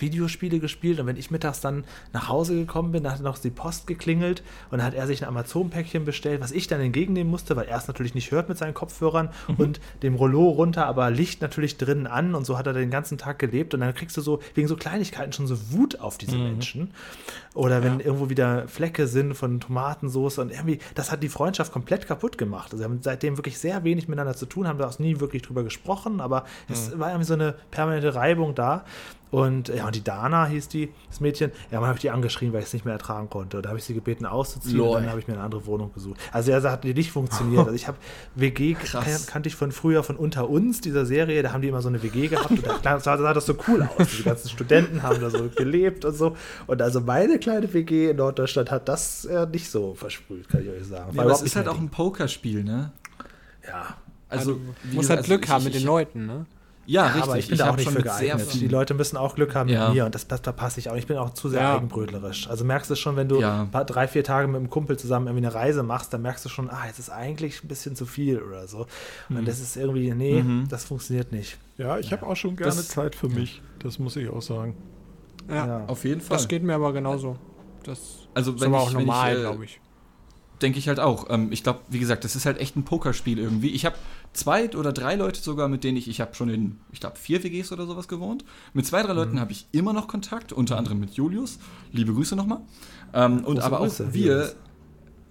[0.00, 3.86] Videospiele gespielt und wenn ich mittags dann nach Hause gekommen bin, hat noch die Post
[3.86, 7.78] geklingelt und hat er sich ein Amazon-Päckchen bestellt, was ich dann entgegennehmen musste, weil er
[7.78, 12.06] es natürlich nicht hört mit seinen Kopfhörern und dem Rollo runter, aber Licht natürlich drinnen
[12.06, 14.68] an und so hat er den ganzen Tag gelebt und dann kriegst du so wegen
[14.68, 16.90] so Kleinigkeiten schon so Wut auf diese Menschen
[17.54, 22.06] oder wenn irgendwo wieder Flecke sind von Tomatensauce und irgendwie, das hat die Freundschaft komplett
[22.06, 22.72] kaputt gemacht.
[22.72, 25.42] Also wir haben seitdem wirklich sehr wenig miteinander zu tun, haben da auch nie wirklich
[25.42, 28.84] drüber gesprochen, aber es war irgendwie so eine permanente Reibung da.
[29.34, 32.52] Und ja, und die Dana hieß die, das Mädchen, ja, man habe ich die angeschrien,
[32.52, 33.60] weil ich es nicht mehr ertragen konnte.
[33.62, 34.94] Da habe ich sie gebeten auszuziehen Lol.
[34.94, 36.20] und dann habe ich mir eine andere Wohnung gesucht.
[36.30, 37.54] Also ja, das hat nicht funktioniert.
[37.64, 37.98] Also ich habe
[38.36, 39.04] WG Krass.
[39.04, 41.88] kan kannte ich von früher von Unter uns, dieser Serie, da haben die immer so
[41.88, 44.08] eine WG gehabt und da sah, sah das so cool aus.
[44.18, 46.36] Die ganzen Studenten haben da so gelebt und so.
[46.68, 50.68] Und also meine kleine WG in Norddeutschland hat das äh, nicht so versprüht, kann ich
[50.68, 51.10] euch sagen.
[51.12, 52.90] Ja, War aber es ist halt auch ein Pokerspiel, ne?
[53.66, 53.96] Ja.
[54.28, 56.46] Also, du wie musst halt Glück ich- haben ich- mit den ich- Leuten, ne?
[56.86, 57.22] Ja, Ja, richtig.
[57.22, 58.46] aber ich bin da auch nicht schon für geeignet.
[58.52, 59.86] Die Leute müssen auch Glück haben Ja.
[59.86, 60.96] mit mir und das, das, da passe ich auch.
[60.96, 61.76] Ich bin auch zu sehr Ja.
[61.76, 62.46] eigenbrötlerisch.
[62.50, 63.62] Also merkst du schon, wenn du Ja.
[63.62, 66.44] ein paar, drei, vier Tage mit einem Kumpel zusammen irgendwie eine Reise machst, dann merkst
[66.44, 68.86] du schon, ah, jetzt ist eigentlich ein bisschen zu viel oder so.
[69.30, 70.68] Und das ist irgendwie, nee, Mhm.
[70.68, 71.56] das funktioniert nicht.
[71.78, 73.62] Ja, ich habe auch schon gerne Das- Zeit für mich.
[73.78, 74.74] Das muss ich auch sagen.
[75.48, 76.36] Ja, Auf jeden Fall.
[76.36, 77.36] das geht mir aber genauso.
[77.84, 79.80] Das Also ist wenn aber ich, auch normal, äh, glaube ich.
[80.62, 81.26] Denke ich halt auch.
[81.30, 83.70] Ähm, ich glaube, wie gesagt, das ist halt echt ein Pokerspiel irgendwie.
[83.70, 83.96] Ich habe
[84.32, 87.42] zwei oder drei Leute sogar, mit denen ich, ich habe schon in, ich glaube, vier
[87.42, 88.44] WGs oder sowas gewohnt.
[88.72, 89.18] Mit zwei, drei Mhm.
[89.18, 91.58] Leuten habe ich immer noch Kontakt, unter anderem mit Julius.
[91.92, 92.60] Liebe Grüße nochmal.
[93.12, 94.56] Ähm, und aber Grüße, auch wir, Julius.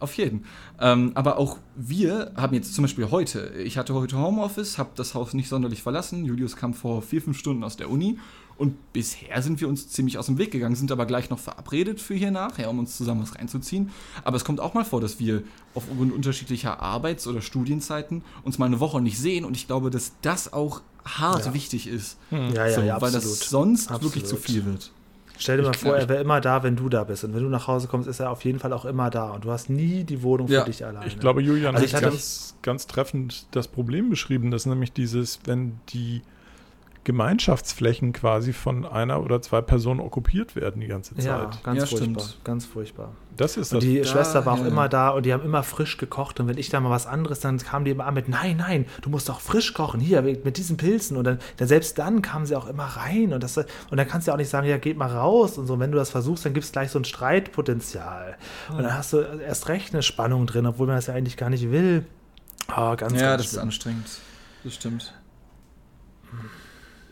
[0.03, 0.45] Auf jeden.
[0.79, 5.15] Ähm, aber auch wir haben jetzt zum Beispiel heute, ich hatte heute Homeoffice, habe das
[5.15, 6.25] Haus nicht sonderlich verlassen.
[6.25, 8.19] Julius kam vor vier, fünf Stunden aus der Uni.
[8.55, 11.99] Und bisher sind wir uns ziemlich aus dem Weg gegangen, sind aber gleich noch verabredet
[11.99, 13.89] für hier nachher, um uns zusammen was reinzuziehen.
[14.23, 15.41] Aber es kommt auch mal vor, dass wir
[15.73, 19.43] aufgrund unterschiedlicher Arbeits- oder Studienzeiten uns mal eine Woche nicht sehen.
[19.43, 21.53] Und ich glaube, dass das auch hart Ja.
[21.55, 22.17] wichtig ist.
[22.29, 23.41] Ja, ja, so, ja, weil absolut.
[23.41, 24.03] das sonst Absolut.
[24.15, 24.91] wirklich zu viel wird.
[25.37, 27.23] Stell dir mal vor, er wäre immer da, wenn du da bist.
[27.23, 29.31] Und wenn du nach Hause kommst, ist er auf jeden Fall auch immer da.
[29.31, 30.63] Und du hast nie die Wohnung für Ja.
[30.63, 31.07] dich alleine.
[31.07, 34.51] Ich glaube, Julian Also hat ganz, ganz treffend das Problem beschrieben.
[34.51, 36.21] Das ist nämlich dieses, wenn die
[37.03, 41.25] Gemeinschaftsflächen quasi von einer oder zwei Personen okkupiert werden die ganze Zeit.
[41.25, 42.23] ja, ganz Ja, furchtbar.
[42.23, 42.43] stimmt.
[42.43, 43.11] Ganz furchtbar.
[43.35, 43.89] Das ist Und das.
[43.89, 44.67] die da- Schwester war auch ja.
[44.67, 46.39] immer da und die haben immer frisch gekocht.
[46.39, 48.85] Und wenn ich da mal was anderes, dann kamen die immer an mit, nein, nein,
[49.01, 51.17] du musst doch frisch kochen, hier mit diesen Pilzen.
[51.17, 53.33] Und dann, dann selbst dann kamen sie auch immer rein.
[53.33, 55.57] Und, das, und dann kannst du ja auch nicht sagen, ja, geht mal raus.
[55.57, 58.37] Und so, wenn du das versuchst, dann gibt es gleich so ein Streitpotenzial.
[58.69, 61.49] Und dann hast du erst recht eine Spannung drin, obwohl man das ja eigentlich gar
[61.49, 62.05] nicht will.
[62.67, 63.63] Ah, ganz, ja, ganz das ist schlimm.
[63.63, 64.07] anstrengend.
[64.63, 65.13] Das stimmt.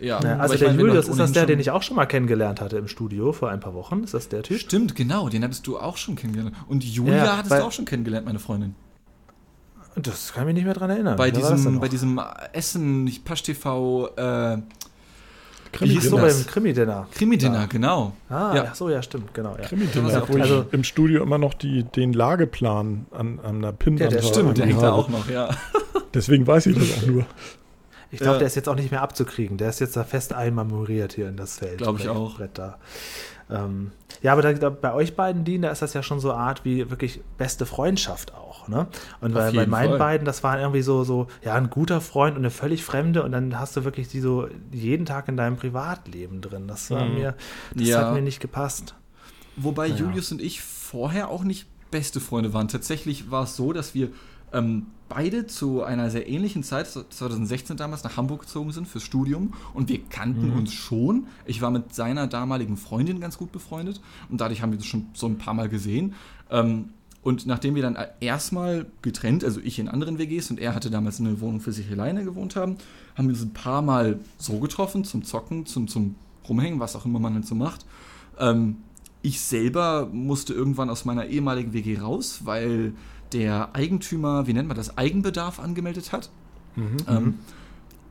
[0.02, 1.96] Ja, Ja, aber also ich der meine, Julius, ist das der, den ich auch schon
[1.96, 4.04] mal kennengelernt hatte im Studio vor ein paar Wochen?
[4.04, 4.60] Ist das der Typ?
[4.60, 6.56] Stimmt, genau, den hattest du auch schon kennengelernt.
[6.68, 8.76] Und Julia Ja, hattest du auch schon kennengelernt, meine Freundin.
[9.96, 11.18] Das kann ich mich nicht mehr dran erinnern.
[11.18, 12.20] Bei diesem, bei diesem
[12.54, 14.58] Essen, nicht Pasch TV, äh,
[15.74, 17.08] Krimi hieß so beim Krimi-Dinner.
[17.14, 17.66] Krimi-Dinner, Ja.
[17.66, 18.14] genau.
[18.30, 18.66] Ah, Ja.
[18.72, 19.56] ach so, ja, stimmt, genau.
[19.58, 19.64] Ja.
[19.68, 23.72] Krimi-Dinner, Also- wo ich also- im Studio immer noch die, den Lageplan an, an einer
[23.72, 24.34] Pinnwand Ja, der habe.
[24.34, 25.50] stimmt, Der hängt da auch noch, ja.
[26.14, 27.26] Deswegen weiß ich das auch nur.
[28.12, 28.40] Ich glaube, Ja.
[28.40, 29.58] der ist jetzt auch nicht mehr abzukriegen.
[29.58, 31.78] Der ist jetzt da fest einmemoriert hier in das Feld.
[31.80, 32.36] Glaub ich auch.
[32.38, 32.78] Brett da.
[33.50, 33.92] Ähm,
[34.22, 36.40] ja, aber da, da, bei euch beiden, Dean, da ist das ja schon so eine
[36.42, 38.68] Art wie wirklich beste Freundschaft auch.
[38.68, 38.88] Ne?
[39.20, 39.98] Und bei, bei meinen Fall.
[40.00, 43.32] beiden, das war irgendwie so, so, ja, ein guter Freund und eine völlig Fremde und
[43.32, 46.68] dann hast du wirklich die so jeden Tag in deinem Privatleben drin.
[46.68, 47.14] Das war Mhm.
[47.16, 47.36] mir,
[47.76, 48.06] das Ja.
[48.08, 48.96] hat mir nicht gepasst.
[49.58, 49.96] Wobei Ja.
[49.96, 52.68] Julius und ich vorher auch nicht beste Freunde waren.
[52.70, 54.10] Tatsächlich war es so, dass wir
[54.54, 59.04] ähm, beide zu einer sehr ähnlichen Zeit, so 2016 damals, nach Hamburg gezogen sind fürs
[59.04, 60.58] Studium und wir kannten Mhm.
[60.60, 61.28] uns schon.
[61.46, 64.00] Ich war mit seiner damaligen Freundin ganz gut befreundet
[64.30, 66.14] und dadurch haben wir uns schon so ein paar Mal gesehen.
[66.50, 66.90] Ähm,
[67.24, 71.20] und nachdem wir dann erstmal getrennt, also ich in anderen WGs und er hatte damals
[71.20, 72.78] eine Wohnung für sich alleine gewohnt haben,
[73.16, 76.16] haben wir uns ein paar Mal so getroffen, zum Zocken, zum, zum
[76.50, 77.86] Rumhängen, was auch immer man halt so macht.
[78.40, 78.78] Ähm,
[79.22, 82.94] ich selber musste irgendwann aus meiner ehemaligen WG raus, weil
[83.34, 86.30] der Eigentümer, wie nennt man das, Eigenbedarf angemeldet hat.
[87.08, 87.40] Ähm,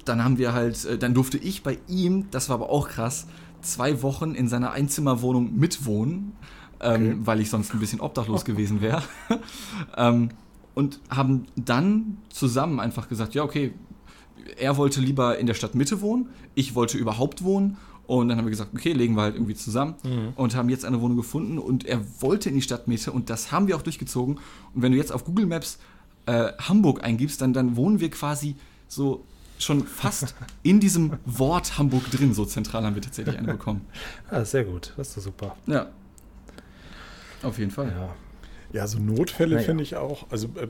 [0.04, 3.26] dann haben wir halt, äh, dann durfte ich bei ihm, das war aber auch krass,
[3.62, 6.32] zwei Wochen in seiner Einzimmerwohnung mitwohnen,
[6.80, 9.02] ähm, weil ich sonst ein bisschen obdachlos gewesen wäre.
[9.96, 10.30] ähm,
[10.74, 13.74] und haben dann zusammen einfach gesagt, ja, okay,
[14.56, 17.76] er wollte lieber in der Stadtmitte wohnen, ich wollte überhaupt wohnen.
[18.10, 19.94] Und dann haben wir gesagt, okay, legen wir halt irgendwie zusammen
[20.34, 23.68] und haben jetzt eine Wohnung gefunden und er wollte in die Stadtmitte und das haben
[23.68, 24.40] wir auch durchgezogen.
[24.74, 25.78] Und wenn du jetzt auf Google Maps
[26.26, 28.56] äh, Hamburg eingibst, dann, dann wohnen wir quasi
[28.88, 29.24] so
[29.60, 30.34] schon fast
[30.64, 32.34] in diesem Wort Hamburg drin.
[32.34, 33.82] So zentral haben wir tatsächlich eine bekommen.
[34.32, 34.92] Ja, sehr gut.
[34.96, 35.56] Das ist doch super.
[35.68, 35.90] Ja.
[37.44, 37.92] Auf jeden Fall.
[37.96, 38.14] Ja.
[38.72, 39.66] Ja, so Notfälle Naja.
[39.66, 40.66] finde ich auch, also äh,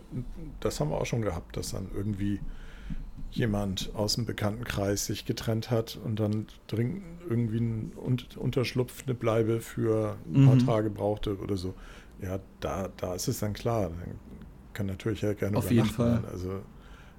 [0.61, 2.41] das haben wir auch schon gehabt, dass dann irgendwie
[3.33, 9.15] jemand aus dem Bekanntenkreis sich getrennt hat und dann dringend irgendwie einen Un- Unterschlupf, eine
[9.15, 10.67] Bleibe für ein paar Mhm.
[10.67, 11.75] Tage brauchte oder so.
[12.21, 13.83] Ja, da, da ist es dann klar.
[13.91, 14.19] Dann
[14.73, 16.23] kann natürlich ja gerne Auf jeden Fall.
[16.31, 16.61] Also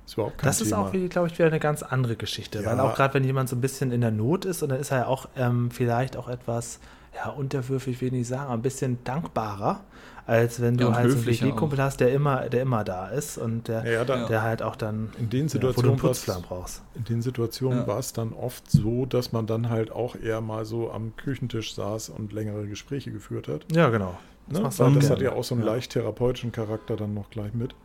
[0.05, 0.67] ist überhaupt kein Das Thema.
[0.67, 2.59] ist auch, glaube ich, wieder eine ganz andere Geschichte.
[2.61, 2.65] Ja.
[2.65, 4.91] Weil auch gerade, wenn jemand so ein bisschen in der Not ist, und dann ist
[4.91, 6.79] er ja auch ähm, vielleicht auch etwas,
[7.15, 9.83] ja, unterwürfig will ich nicht sagen, ein bisschen dankbarer,
[10.31, 13.37] als wenn du Ja, halt so einen WG-Kumpel hast, der immer, der immer da ist
[13.37, 16.41] und der, Ja, ja, da, der halt auch dann, in den ja, Situationen war's- Putzplan
[16.41, 16.81] brauchst.
[16.95, 17.87] In den Situationen Ja.
[17.87, 21.75] war es dann oft so, dass man dann halt auch eher mal so am Küchentisch
[21.75, 23.65] saß und längere Gespräche geführt hat.
[23.73, 24.17] Ja, genau.
[24.47, 24.63] Das Ne?
[24.63, 25.09] das gerne.
[25.09, 25.73] hat ja auch so einen Ja.
[25.73, 27.75] leicht therapeutischen Charakter dann noch gleich mit.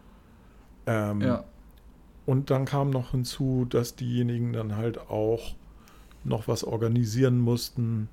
[0.86, 1.44] Ähm, Ja.
[2.26, 5.55] Und dann kam noch hinzu, dass diejenigen dann halt auch
[6.24, 8.09] noch was organisieren mussten,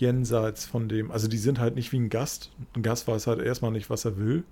[0.00, 2.50] jenseits von dem, also die sind halt nicht wie ein Gast.
[2.74, 4.44] Ein Gast weiß halt erstmal nicht, was er will.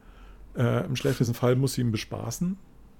[0.56, 2.56] Äh, Im schlechtesten Fall muss sie ihn bespaßen.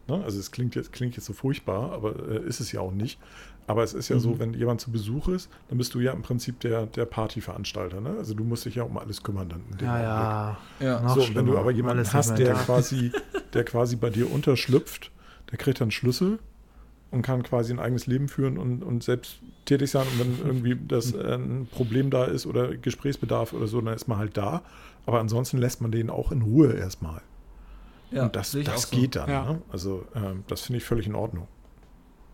[0.08, 0.24] Ne?
[0.24, 3.18] Also es klingt jetzt, klingt jetzt so furchtbar, aber äh, ist es ja auch nicht.
[3.66, 6.22] Aber es ist ja so, wenn jemand zu Besuch ist, dann bist du ja im
[6.22, 8.00] Prinzip der, der Partyveranstalter.
[8.00, 8.10] Ne?
[8.16, 9.62] Also du musst dich ja um alles kümmern dann.
[9.72, 10.58] in dem Ja, ja.
[10.78, 11.08] Ja.
[11.08, 13.10] So, und wenn du aber jemanden Alles hast, der quasi,
[13.54, 15.10] der quasi bei dir unterschlüpft,
[15.50, 16.38] der kriegt dann Schlüssel
[17.10, 20.06] und kann quasi ein eigenes Leben führen und, und selbst tätig sein.
[20.06, 24.08] Und wenn irgendwie das äh, ein Problem da ist oder Gesprächsbedarf oder so, dann ist
[24.08, 24.62] man halt da.
[25.06, 27.22] Aber ansonsten lässt man den auch in Ruhe erstmal.
[28.10, 28.96] Ja, und das, das so.
[28.96, 29.28] geht dann.
[29.28, 29.52] Ja.
[29.52, 29.62] Ne?
[29.70, 31.48] Also ähm, das finde ich völlig in Ordnung.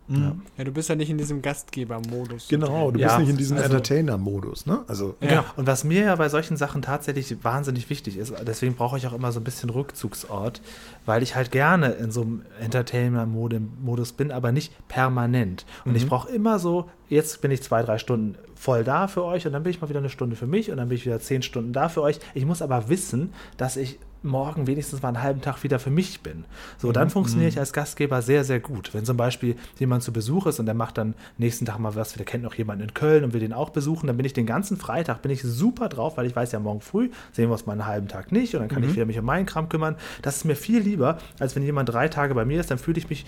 [0.09, 0.43] Mhm.
[0.59, 2.49] Ja, du bist ja nicht in diesem Gastgeber-Modus.
[2.49, 4.67] Genau, du Ja, bist nicht in diesem also- Entertainer-Modus.
[4.67, 4.81] Ne?
[4.89, 5.29] Also Ja.
[5.29, 5.45] Genau.
[5.57, 9.13] Und was mir ja bei solchen Sachen tatsächlich wahnsinnig wichtig ist, deswegen brauche ich auch
[9.13, 10.61] immer so ein bisschen Rückzugsort,
[11.07, 15.65] weil ich halt gerne in so einem Entertainer-Modus bin, aber nicht permanent.
[15.85, 19.47] Und ich brauche immer so, jetzt bin ich zwei, drei Stunden voll da für euch
[19.47, 21.21] und dann bin ich mal wieder eine Stunde für mich und dann bin ich wieder
[21.21, 22.19] zehn Stunden da für euch.
[22.35, 26.21] Ich muss aber wissen, dass ich morgen wenigstens mal einen halben Tag wieder für mich
[26.21, 26.45] bin.
[26.79, 28.95] So, dann funktioniere ich als Gastgeber sehr, sehr gut.
[28.95, 32.13] Wenn zum Beispiel jemand zu Besuch ist und der macht dann nächsten Tag mal was,
[32.13, 34.47] der kennt noch jemanden in Köln und will den auch besuchen, dann bin ich den
[34.47, 37.67] ganzen Freitag, bin ich super drauf, weil ich weiß ja, morgen früh sehen wir uns
[37.67, 39.97] mal einen halben Tag nicht und dann kann ich wieder mich um meinen Kram kümmern.
[40.23, 42.99] Das ist mir viel lieber, als wenn jemand drei Tage bei mir ist, dann fühle
[42.99, 43.27] ich mich,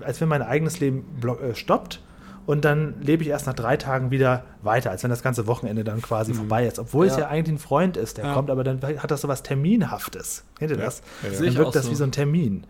[0.00, 2.00] als wenn mein eigenes Leben äh, stoppt
[2.46, 5.84] und dann lebe ich erst nach drei Tagen wieder weiter, als wenn das ganze Wochenende
[5.84, 6.78] dann quasi vorbei ist.
[6.78, 7.20] Obwohl es Ja.
[7.22, 8.34] ja eigentlich ein Freund ist, der Ja.
[8.34, 10.44] kommt, aber dann hat das so was Terminhaftes.
[10.58, 11.02] Kennt ihr das?
[11.22, 11.40] Ja, ja.
[11.40, 11.90] Dann wirkt das so.
[11.90, 12.64] wie so ein Termin.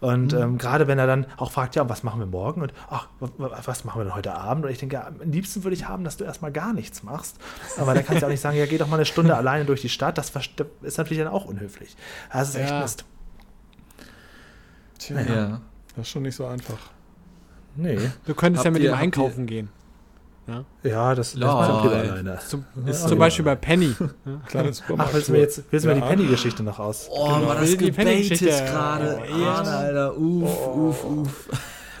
[0.00, 2.62] Und ähm, gerade wenn er dann auch fragt, ja, was machen wir morgen?
[2.62, 4.64] Und ach, wa- wa- was machen wir denn heute Abend?
[4.64, 7.36] Und ich denke, ja, am liebsten würde ich haben, dass du erstmal gar nichts machst.
[7.78, 9.80] Aber dann kannst du auch nicht sagen, ja, geh doch mal eine Stunde alleine durch
[9.80, 10.16] die Stadt.
[10.18, 10.32] Das
[10.82, 11.96] ist natürlich dann auch unhöflich.
[12.32, 12.80] Das ist echt Ja.
[12.80, 13.04] Mist.
[14.98, 15.60] tja, Ja.
[15.96, 16.78] das ist schon nicht so einfach.
[17.80, 17.98] Nee.
[18.26, 19.68] Du könntest ja Habt mit ihr- ihm einkaufen gehen.
[20.82, 21.44] Ja, das Lol.
[21.46, 22.38] lässt man lieber alleine.
[22.46, 23.16] Zum, Ja, ist zum ja.
[23.18, 23.94] Beispiel bei Penny.
[24.46, 26.06] Kleine Ach, willst du mir jetzt willst du mir die Ja.
[26.06, 27.06] Penny-Geschichte noch aus?
[27.10, 27.46] Oh, Genau.
[27.48, 28.46] war das Die Penny-Geschichte.
[28.46, 29.18] gebetet gerade.
[29.30, 29.52] Oh, ja.
[29.54, 30.16] Arne, Alter.
[30.18, 31.48] Uff, uff, uff.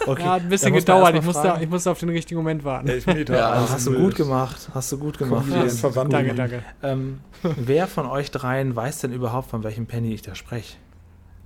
[0.06, 1.14] Okay, Ja, hat ein bisschen gedauert.
[1.14, 2.88] Ich musste, ich musste auf den richtigen Moment warten.
[2.88, 3.36] Elfmeter.
[3.36, 4.68] Ja, Ah, alles hast du gut gemacht.
[4.72, 5.44] Hast du gut gemacht.
[5.46, 6.22] Die in Verwandlung.
[6.24, 6.62] Danke, danke.
[6.82, 10.76] Ähm, wer von euch dreien weiß denn überhaupt, von welchem Penny ich da spreche?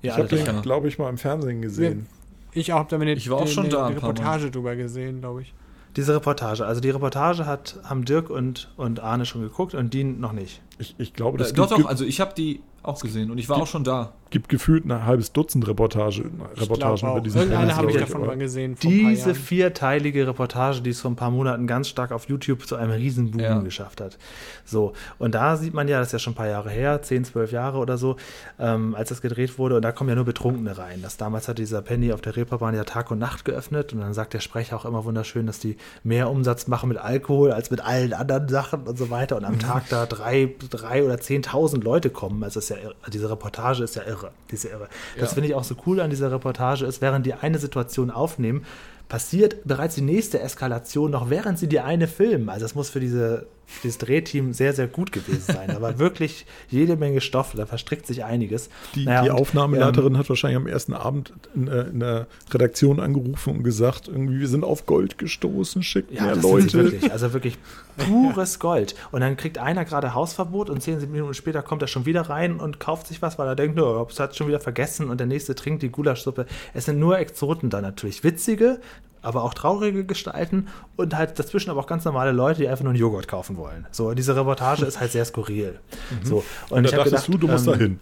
[0.02, 0.46] Ich Ihr habe den.
[0.46, 0.60] Ja.
[0.60, 2.06] glaube ich, mal im Fernsehen gesehen.
[2.54, 4.08] Ich auch, habe da eine, Ich war auch die- schon eine da ein paar Mal.
[4.18, 5.54] Reportage drüber gesehen, glaube ich.
[5.96, 6.64] Diese Reportage.
[6.64, 10.62] Also die Reportage hat, haben Dirk und, und Arne schon geguckt und Dean noch nicht.
[10.78, 13.48] Ich, ich glaube, das Äh, Doch, doch, also ich habe die auch gesehen und ich
[13.48, 14.12] war auch schon da.
[14.32, 16.24] Gibt gefühlt ein halbes Dutzend Reportage,
[16.56, 18.76] Reportagen über diesen Irgendeine Tennis, habe ich davon mal gesehen.
[18.76, 22.28] Vor ein paar Diese vierteilige Reportage, die es vor ein paar Monaten ganz stark auf
[22.28, 23.58] YouTube zu einem Riesenboom Ja.
[23.60, 24.18] geschafft hat.
[24.64, 27.24] So, und da sieht man ja, das ist ja schon ein paar Jahre her, 10,
[27.26, 28.16] 12 Jahre oder so,
[28.58, 31.00] ähm, als das gedreht wurde, und da kommen ja nur Betrunkene rein.
[31.02, 34.14] Das damals hat dieser Penny auf der Reeperbahn ja Tag und Nacht geöffnet und dann
[34.14, 37.80] sagt der Sprecher auch immer wunderschön, dass die mehr Umsatz machen mit Alkohol als mit
[37.84, 42.08] allen anderen Sachen und so weiter und am Tag da drei, drei oder 10.000 Leute
[42.10, 42.42] kommen.
[42.42, 42.76] Also, ist ja
[43.12, 44.21] diese Reportage ist ja irre.
[44.50, 44.88] Die ist ja irre.
[45.18, 45.34] Das Ja.
[45.34, 48.64] finde ich auch so cool an dieser Reportage ist, während die eine Situation aufnehmen,
[49.08, 52.48] passiert bereits die nächste Eskalation noch, während sie die eine filmen.
[52.48, 53.46] Also es muss für diese,
[53.82, 55.70] dieses Drehteam sehr, sehr gut gewesen sein.
[55.70, 58.68] Aber wirklich jede Menge Stoff, da verstrickt sich einiges.
[58.94, 63.00] Die, Naja, die und, Aufnahmeleiterin hat wahrscheinlich am ersten Abend in, äh, in der Redaktion
[63.00, 66.72] angerufen und gesagt, irgendwie, wir sind auf Gold gestoßen, schickt Ja, mehr das Leute.
[66.72, 67.58] wirklich, also wirklich
[67.96, 68.94] pures Gold.
[69.10, 72.58] Und dann kriegt einer gerade Hausverbot und zehn Minuten später kommt er schon wieder rein
[72.60, 75.26] und kauft sich was, weil er denkt, no, es hat schon wieder vergessen und der
[75.26, 76.46] nächste trinkt die Gulaschsuppe.
[76.74, 78.24] Es sind nur Exoten da natürlich.
[78.24, 78.80] Witzige,
[79.22, 82.90] aber auch traurige Gestalten und halt dazwischen aber auch ganz normale Leute, die einfach nur
[82.90, 83.86] einen Joghurt kaufen wollen.
[83.90, 85.78] So, und diese Reportage ist halt sehr skurril.
[86.22, 86.76] So, und, Mhm.
[86.76, 88.00] Und ich da dachtest gedacht, du, du musst ähm, da hin.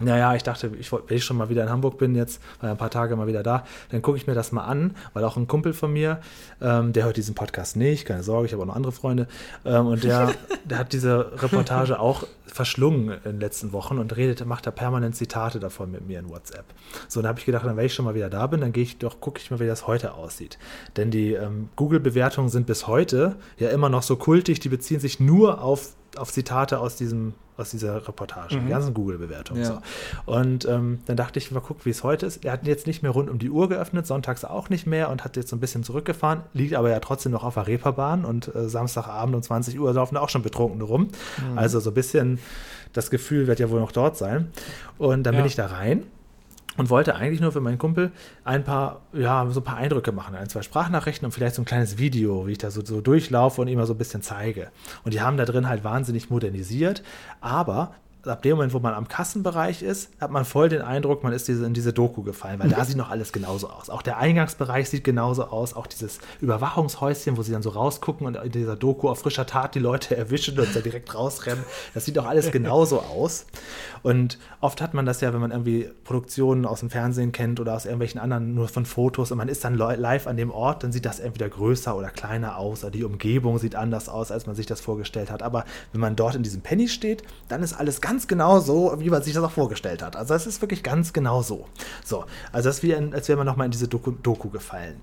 [0.00, 2.74] Naja, ich dachte, ich, wenn ich schon mal wieder in Hamburg bin jetzt, war ja
[2.74, 5.36] ein paar Tage mal wieder da, dann gucke ich mir das mal an, weil auch
[5.36, 6.20] ein Kumpel von mir,
[6.60, 9.28] ähm, der hört diesen Podcast nicht, keine Sorge, ich habe auch noch andere Freunde,
[9.64, 10.32] ähm, und der,
[10.64, 15.16] der hat diese Reportage auch verschlungen in den letzten Wochen und redet, macht da permanent
[15.16, 16.64] Zitate davon mit mir in WhatsApp.
[17.08, 18.82] So, dann habe ich gedacht, dann, wenn ich schon mal wieder da bin, dann gehe
[18.82, 20.58] ich doch, gucke ich mal, wie das heute aussieht.
[20.96, 25.18] Denn die ähm, Google-Bewertungen sind bis heute ja immer noch so kultig, die beziehen sich
[25.18, 29.62] nur auf, auf Zitate aus diesem aus dieser Reportage, die ganzen Google-Bewertungen.
[29.62, 29.66] Ja.
[30.26, 30.32] So.
[30.32, 32.44] Und ähm, dann dachte ich, mal gucken, wie es heute ist.
[32.44, 35.24] Er hat jetzt nicht mehr rund um die Uhr geöffnet, sonntags auch nicht mehr und
[35.24, 38.54] hat jetzt so ein bisschen zurückgefahren, liegt aber ja trotzdem noch auf der Reeperbahn und
[38.54, 41.08] äh, Samstagabend um 20 Uhr laufen da auch schon Betrunkene rum.
[41.56, 42.38] Also so ein bisschen
[42.92, 44.50] das Gefühl wird ja wohl noch dort sein.
[44.98, 45.40] Und dann Ja.
[45.40, 46.04] bin ich da rein
[46.76, 48.12] und wollte eigentlich nur für meinen Kumpel
[48.44, 51.66] ein paar, ja, so ein paar Eindrücke machen, ein, zwei Sprachnachrichten und vielleicht so ein
[51.66, 54.68] kleines Video, wie ich da so, so durchlaufe und ihm mal so ein bisschen zeige.
[55.04, 57.02] Und die haben da drin halt wahnsinnig modernisiert,
[57.40, 57.94] aber
[58.24, 61.48] ab dem Moment, wo man am Kassenbereich ist, hat man voll den Eindruck, man ist
[61.48, 63.90] diese, in diese Doku gefallen, weil da sieht noch alles genauso aus.
[63.90, 68.36] Auch der Eingangsbereich sieht genauso aus, auch dieses Überwachungshäuschen, wo sie dann so rausgucken und
[68.36, 71.64] in dieser Doku auf frischer Tat die Leute erwischen und dann direkt rausrennen.
[71.94, 73.46] Das sieht auch alles genauso aus.
[74.02, 77.74] Und oft hat man das ja, wenn man irgendwie Produktionen aus dem Fernsehen kennt oder
[77.74, 80.92] aus irgendwelchen anderen nur von Fotos und man ist dann live an dem Ort, dann
[80.92, 84.54] sieht das entweder größer oder kleiner aus oder die Umgebung sieht anders aus, als man
[84.54, 85.42] sich das vorgestellt hat.
[85.42, 89.10] Aber wenn man dort in diesem Penny steht, dann ist alles ganz genau so, wie
[89.10, 90.16] man sich das auch vorgestellt hat.
[90.16, 91.66] Also es ist wirklich ganz genau so.
[92.04, 95.00] So, also das ist wie, als wäre man nochmal in diese Doku, Doku gefallen.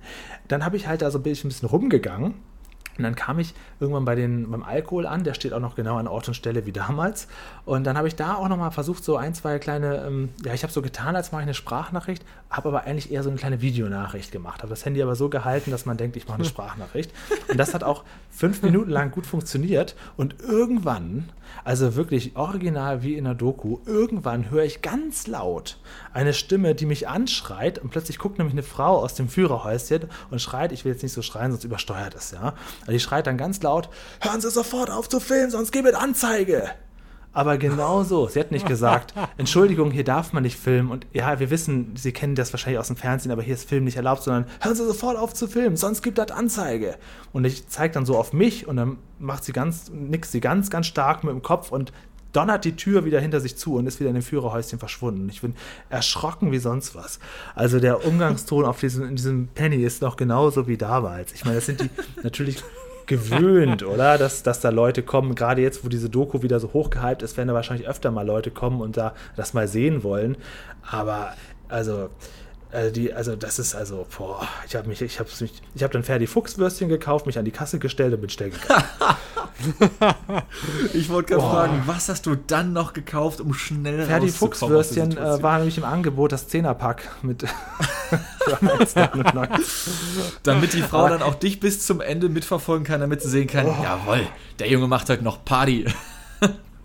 [0.48, 2.36] Dann habe ich halt da so ein bisschen rumgegangen
[2.98, 5.98] und dann kam ich irgendwann bei den, beim Alkohol an, der steht auch noch genau
[5.98, 7.28] an Ort und Stelle wie damals.
[7.66, 10.64] Und dann habe ich da auch nochmal versucht, so ein, zwei kleine, ähm, ja, ich
[10.64, 13.62] habe so getan, als mache ich eine Sprachnachricht, habe aber eigentlich eher so eine kleine
[13.62, 14.64] Videonachricht gemacht.
[14.64, 17.12] Habe das Handy aber so gehalten, dass man denkt, ich mache eine Sprachnachricht.
[17.48, 19.96] Und das hat auch fünf Minuten lang gut funktioniert.
[20.18, 21.30] Und irgendwann,
[21.64, 25.78] also wirklich original wie in der Doku, irgendwann höre ich ganz laut
[26.14, 27.80] eine Stimme, die mich anschreit.
[27.80, 29.70] Und plötzlich guckt nämlich eine Frau aus dem Führerhäuschen
[30.32, 32.54] und schreit, ich will jetzt nicht so schreien, sonst übersteuert es, ja.
[32.90, 33.88] Also die schreit dann ganz laut,
[34.20, 36.72] hören Sie sofort auf zu filmen, sonst gebe es Anzeige.
[37.32, 38.28] Aber genau so.
[38.28, 40.90] Sie hat nicht gesagt, Entschuldigung, hier darf man nicht filmen.
[40.90, 43.84] Und ja, wir wissen, Sie kennen das wahrscheinlich aus dem Fernsehen, aber hier ist Film
[43.84, 46.96] nicht erlaubt, sondern hören Sie sofort auf zu filmen, sonst gibt das Anzeige.
[47.32, 50.72] Und ich zeige dann so auf mich und dann macht sie ganz, nix sie ganz,
[50.72, 51.92] ganz stark mit dem Kopf und
[52.32, 55.28] donnert die Tür wieder hinter sich zu und ist wieder in dem Führerhäuschen verschwunden.
[55.30, 55.56] Ich bin
[55.90, 57.20] erschrocken wie sonst was.
[57.56, 61.34] Also der Umgangston auf diesem, in diesem Penny ist noch genauso wie damals.
[61.34, 61.90] Ich meine, das sind die
[62.24, 62.64] natürlich
[63.08, 64.18] gewöhnt, oder?
[64.18, 67.48] Dass, dass da Leute kommen, gerade jetzt, wo diese Doku wieder so hochgehypt ist, werden
[67.48, 70.38] da wahrscheinlich öfter mal Leute kommen und da das mal sehen wollen.
[70.84, 71.34] Aber
[71.68, 72.10] also
[72.72, 75.92] also, die, also das ist also, boah, ich habe mich, ich habe mich, ich habe
[75.92, 78.84] dann Ferdi Fuchswürstchen gekauft, mich an die Kasse gestellt und bin schnell gegangen.
[80.94, 85.42] ich wollte gerade fragen, was hast du dann noch gekauft, um schnell Ferdi Fuchswürstchen äh,
[85.42, 87.44] war nämlich im Angebot das Zehnerpack mit
[90.44, 93.66] Damit die Frau dann auch dich bis zum Ende mitverfolgen kann, damit sie sehen kann,
[93.66, 93.76] oh.
[93.84, 94.28] jawohl,
[94.60, 95.86] der Junge macht heute noch Party.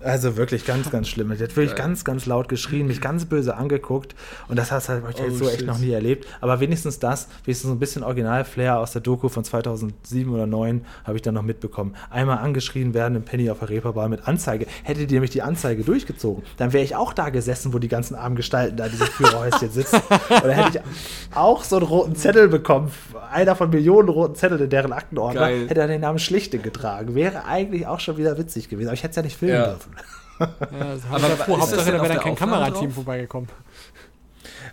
[0.05, 1.29] Also wirklich ganz, ganz schlimm.
[1.29, 4.15] Der hat wirklich ganz, ganz laut geschrien, mich ganz böse angeguckt.
[4.49, 5.55] Und das hast halt, ich oh, so shit.
[5.55, 6.27] echt noch nie erlebt.
[6.41, 10.85] Aber wenigstens das, wenigstens so ein bisschen Original-Flair aus der Doku von 2007 oder 2009
[11.05, 11.95] habe ich dann noch mitbekommen.
[12.11, 14.67] Einmal angeschrien werden im Penny auf der Reeperbahn mit Anzeige.
[14.83, 18.15] Hätte die nämlich die Anzeige durchgezogen, dann wäre ich auch da gesessen, wo die ganzen
[18.15, 20.01] armen Gestalten da diese Führerhäuschen sitzen.
[20.09, 22.91] Und dann hätte ich auch so einen roten Zettel bekommen.
[23.31, 25.41] Einer von Millionen roten Zetteln in deren Aktenordner.
[25.41, 25.69] Geil.
[25.69, 27.15] Hätte er den Namen Schlichting getragen.
[27.15, 28.89] Wäre eigentlich auch schon wieder witzig gewesen.
[28.89, 29.67] Aber ich hätte es ja nicht filmen ja.
[29.67, 29.94] dürfen.
[30.41, 30.47] Ja,
[31.11, 33.49] aber froh, Hauptsache, da wäre dann kein Kamerateam vorbeigekommen.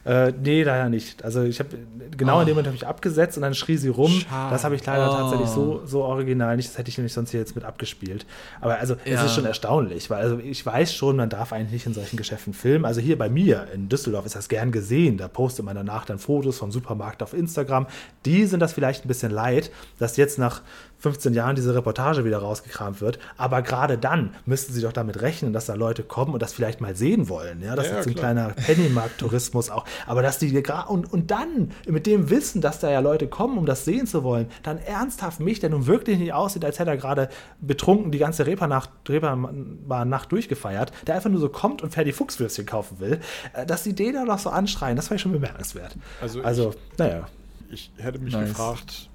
[0.04, 1.24] Äh, nee, leider nicht.
[1.24, 1.78] Also ich habe
[2.18, 2.42] genau oh.
[2.42, 4.12] in dem Moment habe ich abgesetzt und dann schrie sie rum.
[4.12, 4.52] Schade.
[4.52, 5.16] Das habe ich leider oh.
[5.16, 6.70] tatsächlich so, so original nicht.
[6.70, 8.26] Das hätte ich nämlich sonst hier jetzt mit abgespielt.
[8.62, 9.20] Aber also ja.
[9.20, 12.18] es ist schon erstaunlich, weil also ich weiß schon, man darf eigentlich nicht in solchen
[12.18, 12.86] Geschäften filmen.
[12.86, 15.18] Also hier bei mir in Düsseldorf ist das gern gesehen.
[15.18, 17.86] Da postet man danach dann Fotos vom Supermarkt auf Instagram.
[18.26, 20.62] Die sind das vielleicht ein bisschen leid, dass jetzt nach
[21.02, 23.20] 15 Jahren diese Reportage wieder rausgekramt wird.
[23.36, 26.80] Aber gerade dann müssten sie doch damit rechnen, dass da Leute kommen und das vielleicht
[26.80, 27.62] mal sehen wollen.
[27.62, 29.86] Ja, das ja, ist ja, ein kleiner Pennymarkt-Tourismus auch.
[30.06, 33.66] Aber dass die und, und dann mit dem Wissen, dass da ja Leute kommen, um
[33.66, 36.98] das sehen zu wollen, dann ernsthaft mich, der nun wirklich nicht aussieht, als hätte er
[36.98, 37.30] gerade
[37.60, 43.20] betrunken die ganze Reeperbahn-Nacht durchgefeiert, der einfach nur so kommt und Ferdi Fuchswürstchen kaufen will,
[43.54, 45.96] äh, dass die den dann noch so anschreien, das war schon bemerkenswert.
[46.22, 47.28] Also, also ich, naja.
[47.72, 48.50] Ich hätte mich nice.
[48.50, 49.10] gefragt,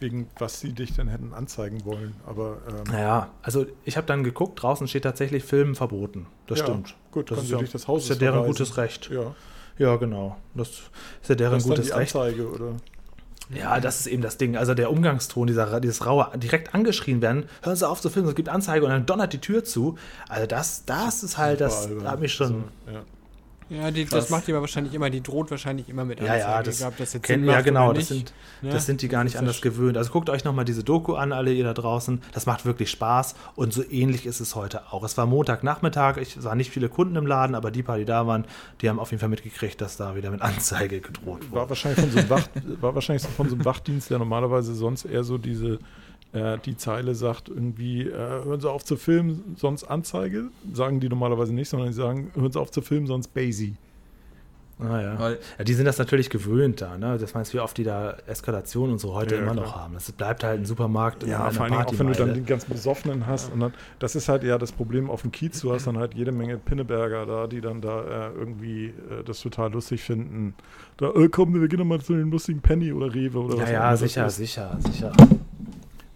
[0.00, 2.14] wegen was sie dich denn hätten anzeigen wollen.
[2.26, 6.26] Aber ähm, naja, also ich habe dann geguckt, draußen steht tatsächlich Filmen verboten.
[6.46, 6.94] Das ja, stimmt.
[7.12, 8.52] Gut, das ist ja, durch das Haus ist ja deren verweisen.
[8.52, 9.10] gutes Recht.
[9.10, 9.34] Ja.
[9.78, 10.36] ja, genau.
[10.54, 12.16] Das ist ja deren das ist gutes Recht.
[12.16, 12.76] Anzeige, oder?
[13.52, 14.56] Ja, das ist eben das Ding.
[14.56, 18.34] Also der Umgangston, dieser, dieses raue, direkt angeschrien werden, hören Sie auf zu filmen, es
[18.34, 19.98] gibt Anzeige und dann donnert die Tür zu.
[20.28, 22.64] Also das, das ist halt, das hat mich schon.
[22.86, 23.02] So, ja.
[23.70, 26.40] Ja, die, das macht die aber wahrscheinlich immer, die droht wahrscheinlich immer mit Anzeige.
[26.40, 29.22] Ja, ja, das, glaub, das kennt, ja genau, das sind, ja, das sind die gar
[29.22, 29.96] nicht anders gewöhnt.
[29.96, 32.20] Also guckt euch nochmal diese Doku an, alle ihr da draußen.
[32.32, 35.04] Das macht wirklich Spaß und so ähnlich ist es heute auch.
[35.04, 38.26] Es war Montagnachmittag, ich sah nicht viele Kunden im Laden, aber die paar, die da
[38.26, 38.44] waren,
[38.80, 41.60] die haben auf jeden Fall mitgekriegt, dass da wieder mit Anzeige gedroht wurde.
[41.60, 42.50] War wahrscheinlich von so einem, Wacht,
[42.80, 45.78] war wahrscheinlich von so einem Wachdienst, der normalerweise sonst eher so diese
[46.32, 50.44] äh, die Zeile sagt irgendwie, äh, hören Sie auf zu filmen, sonst Anzeige.
[50.72, 53.76] Sagen die normalerweise nicht, sondern die sagen, hören Sie auf zu filmen, sonst Basie.
[54.82, 55.36] Ah, ja.
[55.62, 57.18] Die sind das natürlich gewöhnt da, ne?
[57.18, 59.66] Das meinst, wie oft die da Eskalation und so heute ja, immer klar.
[59.66, 59.94] noch haben.
[59.94, 61.22] Das bleibt halt ein Supermarkt.
[61.24, 63.48] Ja, vor allem auch wenn du dann den ganz Besoffenen hast.
[63.48, 63.54] Ja.
[63.54, 65.60] Und dann, das ist halt ja das Problem auf dem Kiez.
[65.60, 69.40] Du hast dann halt jede Menge Pinneberger da, die dann da äh, irgendwie äh, das
[69.40, 70.54] total lustig finden.
[70.96, 73.62] Da, äh, komm, wir gehen doch mal zu den lustigen Penny oder Rewe oder ja,
[73.62, 75.12] was Ja, sicher, sicher, sicher.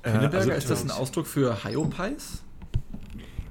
[0.04, 2.44] Pinneberger, äh, also, ist das ein Ausdruck für Hyopies?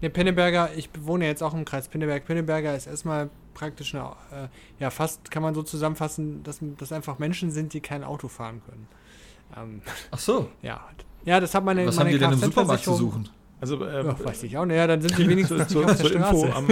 [0.01, 2.25] Der Pinneberger, ich wohne jetzt auch im Kreis Pinneberg.
[2.25, 4.47] Pinneberger ist erstmal praktisch eine, äh,
[4.79, 8.61] ja, fast kann man so zusammenfassen, dass das einfach Menschen sind, die kein Auto fahren
[8.65, 8.87] können.
[9.55, 9.81] Ähm,
[10.11, 10.49] Ach so.
[10.61, 10.81] ja.
[11.25, 13.29] Ja, das hat meine, Was haben meine die denn im Supermarkt zu suchen?
[13.61, 14.75] Also, äh, Ja, weiß ich auch nicht.
[14.75, 16.67] Ja, dann sind sie wenigstens zur, auf zur, der zur Info, am,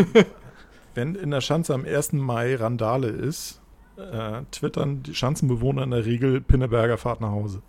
[0.93, 2.13] wenn in der Schanze am 1.
[2.13, 3.61] Mai Randale ist,
[3.95, 7.61] äh, twittern die Schanzenbewohner in der Regel Pinneberger Fahrt nach Hause.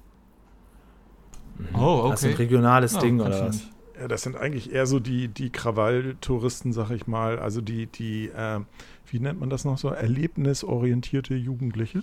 [1.74, 2.42] Oh, Das ist ein okay.
[2.44, 3.62] regionales Ja, Ding oder was?
[4.00, 7.38] Ja, das sind eigentlich eher so die, die Krawalltouristen, sag ich mal.
[7.38, 8.60] Also die, die äh,
[9.06, 9.88] wie nennt man das noch so?
[9.88, 12.02] Erlebnisorientierte Jugendliche.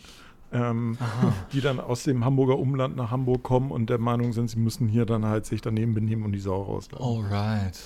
[0.51, 0.97] Ähm,
[1.53, 4.88] die dann aus dem Hamburger Umland nach Hamburg kommen und der Meinung sind, sie müssen
[4.88, 7.03] hier dann halt sich daneben benehmen und die Sau rauslassen.
[7.03, 7.78] Alright.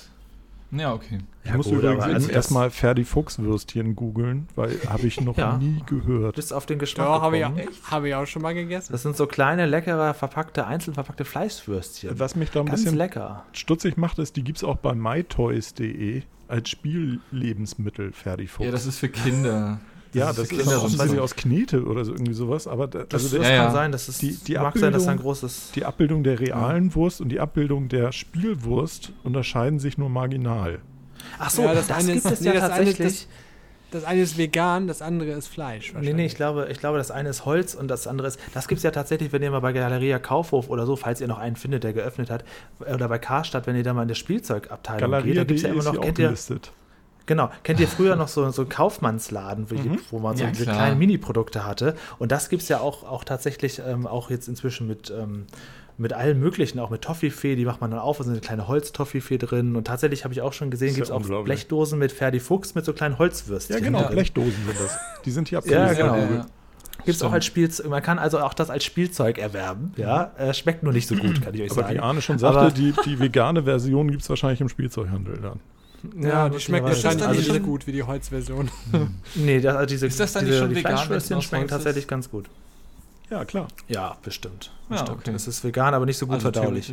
[0.76, 1.18] Ja, okay.
[1.44, 5.58] Ich Ja, muss gut, übrigens also erstmal Ferdi Fuchswürstchen googeln, weil habe ich noch Ja.
[5.58, 6.36] nie gehört.
[6.36, 7.44] bist auf den Geschmack Doch, habe ich,
[7.90, 8.92] habe ich auch schon mal gegessen.
[8.92, 12.18] Das sind so kleine, leckere, verpackte, einzeln verpackte Fleischwürstchen.
[12.18, 13.44] Was mich da ein Ganz bisschen lecker.
[13.52, 18.66] stutzig macht, ist, die gibt es auch bei mytoys.de als Spiellebensmittel, Ferdi Fuchs.
[18.66, 19.80] Ja, das ist für Kinder.
[20.14, 21.18] Ja, das, für ist so ein weiß ich, Ding.
[21.20, 23.70] aus Knete oder so irgendwie sowas, aber da, Das, also das Ja, kann ja.
[23.72, 25.70] sein, dass es Die- die mag sein, dass da ein Abbildung- großes.
[25.74, 30.78] die Abbildung der realen Wurst und die Abbildung der Spielwurst unterscheiden sich nur marginal.
[31.38, 33.28] Ach so, Ja, das, das eine gibt ist- es nee, ja das eine ist tatsächlich.
[33.90, 35.92] Das eine ist vegan, das andere ist Fleisch.
[36.00, 38.40] Nee, nee, ich glaube, ich glaube, das eine ist Holz und das andere ist.
[38.52, 41.28] Das gibt es ja tatsächlich, wenn ihr mal bei Galeria Kaufhof oder so, falls ihr
[41.28, 42.44] noch einen findet, der geöffnet hat,
[42.80, 45.68] oder bei Karstadt, wenn ihr da mal in der Spielzeugabteilung geht, da gibt es ja
[45.68, 46.72] immer ist hier noch, kennt ihr, gelistet.
[47.26, 49.98] Genau, kennt ihr früher noch so, so einen Kaufmannsladen, wo, Mhm.
[50.10, 50.76] wo man so Ja, diese klar.
[50.76, 51.94] kleinen Mini-Produkte hatte.
[52.18, 55.10] Und das gibt es ja auch, auch tatsächlich, ähm, auch jetzt inzwischen mit.
[55.10, 55.46] Ähm,
[55.96, 58.66] mit allen möglichen, auch mit Toffifee, die macht man dann auf, da sind eine kleine
[58.66, 59.76] Holztoffifee drin.
[59.76, 61.44] Und tatsächlich habe ich auch schon gesehen, ja gibt es auch unglaublich.
[61.44, 63.76] Blechdosen mit Ferdi Fuchs mit so kleinen Holzwürstchen.
[63.78, 64.08] Ja, genau, Ja.
[64.08, 64.98] Blechdosen sind das.
[65.24, 65.96] Die sind hier Ja, abgebildet.
[65.98, 66.16] genau.
[66.16, 66.46] Ja, ja.
[67.04, 67.86] Gibt es auch als Spielzeug.
[67.88, 69.92] Man kann also auch das als Spielzeug erwerben.
[69.96, 71.94] Ja, äh, schmeckt nur nicht so gut, kann ich euch Aber sagen.
[71.94, 75.60] wie Arne schon sagte, Aber- die, die vegane Version gibt es wahrscheinlich im Spielzeughandel dann.
[76.20, 78.70] Ja, die schmeckt wahrscheinlich also nicht schon- gut wie die Holzversion.
[79.34, 82.06] Nee, das, also diese, Ist das dann diese, nicht schon die vegan, Fleischwürstchen schmecken tatsächlich
[82.06, 82.46] ganz gut.
[83.30, 83.68] Ja, klar.
[83.88, 84.70] Ja, bestimmt.
[84.90, 85.18] Ja, bestimmt.
[85.20, 85.32] okay.
[85.34, 86.92] Es ist vegan, aber nicht so gut Also verdaulich.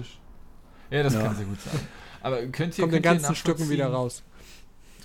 [0.89, 1.23] Ja, das Ja.
[1.23, 1.79] kann sehr gut sein.
[2.21, 4.23] Aber könnt ihr, Kommt ihr ganzen Stücken wieder nachvollziehen- raus.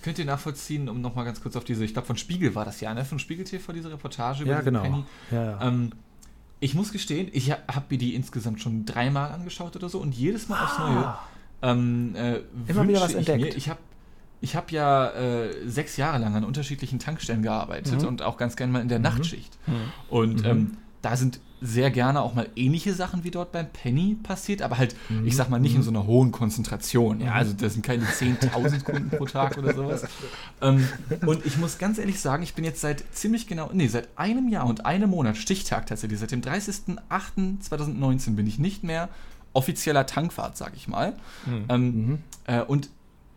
[0.03, 2.79] Könnt ihr nachvollziehen, um nochmal ganz kurz auf diese, ich glaube von Spiegel war das
[2.81, 3.03] ja, ne?
[3.03, 4.81] Von Spiegel TV, diese Reportage über Ja, genau.
[4.83, 5.03] Penny.
[5.31, 5.61] Ja, ja.
[5.67, 5.91] Ähm,
[6.59, 10.47] ich muss gestehen, ich habe mir die insgesamt schon dreimal angeschaut oder so und jedes
[10.47, 11.19] Mal aufs Neue Ah,
[11.61, 13.41] ähm, äh, Immer wieder was ich entdeckt.
[13.41, 13.79] Mir, ich habe
[14.41, 18.07] ich hab ja äh, sechs Jahre lang an unterschiedlichen Tankstellen gearbeitet Mhm.
[18.07, 19.57] und auch ganz gerne mal in der Nachtschicht.
[19.67, 19.73] Mhm.
[20.09, 20.45] Und Mhm.
[20.49, 24.77] ähm, da sind sehr gerne auch mal ähnliche Sachen wie dort beim Penny passiert, aber
[24.77, 27.19] halt, ich sag mal, nicht in so einer hohen Konzentration.
[27.19, 30.03] Ja, also das sind keine 10.000 Kunden pro Tag oder sowas.
[30.61, 30.87] Ähm,
[31.27, 34.49] und ich muss ganz ehrlich sagen, ich bin jetzt seit ziemlich genau, nee, seit einem
[34.49, 39.09] Jahr und einem Monat, Stichtag tatsächlich, seit dem 30.08.2019 bin ich nicht mehr
[39.53, 41.13] offizieller Tankwart, sag ich mal.
[41.45, 41.65] Mhm.
[41.69, 42.17] Ähm, Mhm.
[42.45, 42.89] äh, und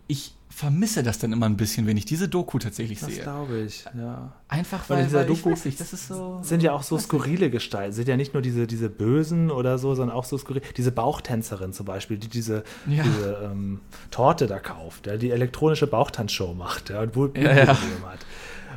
[0.06, 3.22] ich vermisse das dann immer ein bisschen, wenn ich diese Doku tatsächlich das sehe.
[3.22, 4.32] glaube ich, ja.
[4.48, 6.40] Einfach Weil weil, dieser weil Doku nicht, das ist so...
[6.42, 7.08] sind ja auch so weiß nicht.
[7.08, 7.92] skurrile Gestalten.
[7.92, 10.62] Sind ja nicht nur diese, diese Bösen oder so, sondern auch so skurril.
[10.76, 13.02] Diese Bauchtänzerin zum Beispiel, die diese, Ja.
[13.04, 13.80] diese ähm,
[14.10, 17.66] Torte da kauft, ja, die elektronische Bauchtanzshow macht ja, und wohl Ja, ja.
[17.68, 18.18] Hat.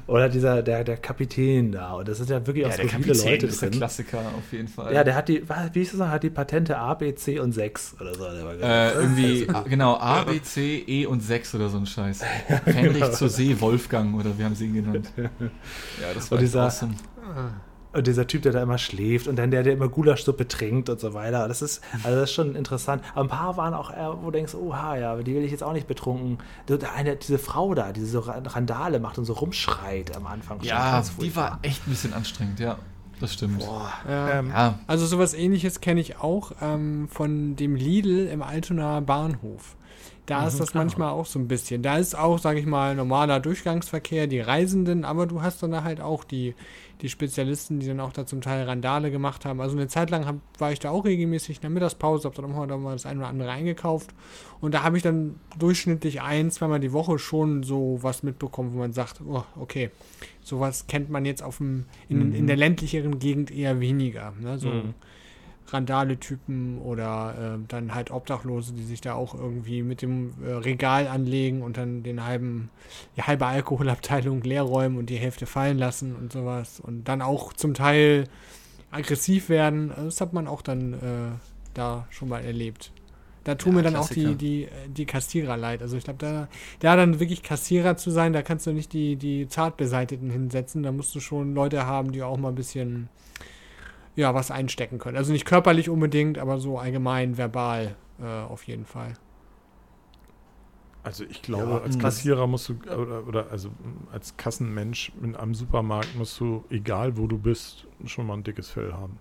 [0.05, 1.93] Oder dieser, der, der Kapitän da.
[1.93, 3.79] Und das sind ja wirklich auch Ja, der skurrile Kapitän Leute ist der drin.
[3.79, 4.93] Klassiker auf jeden Fall.
[4.93, 7.39] Ja, der hat die, was- wie ist das noch, hat die Patente A, B, C
[7.39, 8.23] und 6 oder so.
[8.25, 11.85] Der war äh, irgendwie, a- genau, A, B, C, E und 6 oder so ein
[11.85, 12.19] Scheiß.
[12.65, 15.09] Fähnrich zur See, Wolfgang, oder wie haben sie ihn genannt?
[15.17, 15.29] Ja,
[16.13, 16.93] das war Und dieser- awesome.
[17.93, 20.99] Und dieser Typ, der da immer schläft und dann der, der immer Gulaschsuppe trinkt und
[20.99, 21.47] so weiter.
[21.47, 23.03] Das ist, also das ist schon interessant.
[23.13, 23.91] Aber ein paar waren auch,
[24.21, 26.39] wo du denkst, oha, ja, aber die will ich jetzt auch nicht betrunken.
[26.95, 30.59] Eine, diese Frau da, die so Randale macht und so rumschreit am Anfang.
[30.59, 32.77] schon Ja, die war echt ein bisschen anstrengend, ja.
[33.19, 33.59] Das stimmt.
[33.59, 33.91] Boah.
[34.09, 34.39] Ja.
[34.39, 39.75] Ähm, Ja, Also sowas ähnliches kenne ich auch ähm, von dem Lidl im Altonaer Bahnhof.
[40.25, 41.81] Da ist das manchmal auch so ein bisschen.
[41.83, 45.83] Da ist auch, sage ich mal, normaler Durchgangsverkehr, die Reisenden, aber du hast dann da
[45.83, 46.55] halt auch die,
[47.01, 49.59] die Spezialisten, die dann auch da zum Teil Randale gemacht haben.
[49.59, 52.45] Also eine Zeit lang hab, war ich da auch regelmäßig in der Mittagspause, habe dann
[52.45, 54.11] auch mal, mal das eine oder andere eingekauft.
[54.61, 58.79] Und da habe ich dann durchschnittlich ein, zweimal die Woche schon so was mitbekommen, wo
[58.79, 59.89] man sagt, oh, okay,
[60.41, 64.33] sowas kennt man jetzt auf dem, in, in der ländlicheren Gegend eher weniger.
[64.39, 64.57] Ne?
[64.57, 64.93] So Mhm.
[65.73, 71.07] Randale-Typen oder äh, dann halt Obdachlose, die sich da auch irgendwie mit dem äh, Regal
[71.07, 72.69] anlegen und dann den halben,
[73.17, 76.79] die halbe Alkoholabteilung leer räumen und die Hälfte fallen lassen und sowas.
[76.79, 78.25] Und dann auch zum Teil
[78.91, 79.91] aggressiv werden.
[79.91, 80.97] Also Das hat man auch dann äh,
[81.73, 82.91] da schon mal erlebt.
[83.43, 84.11] Da tun Ja, mir dann auch Klassiker.
[84.11, 85.81] die, die, äh, die Kassierer leid.
[85.81, 86.47] Also ich glaube, da,
[86.79, 90.83] da dann wirklich Kassierer zu sein, da kannst du nicht die, die Zartbeseiteten hinsetzen.
[90.83, 93.09] Da musst du schon Leute haben, die auch mal ein bisschen
[94.15, 95.17] ja, was einstecken können.
[95.17, 99.13] Also nicht körperlich unbedingt, aber so allgemein, verbal äh, auf jeden Fall.
[101.03, 103.69] Also ich glaube, Ja, als Kassierer musst du, oder, oder also
[104.11, 108.69] als Kassenmensch in einem Supermarkt musst du, egal wo du bist, schon mal ein dickes
[108.69, 109.17] Fell haben.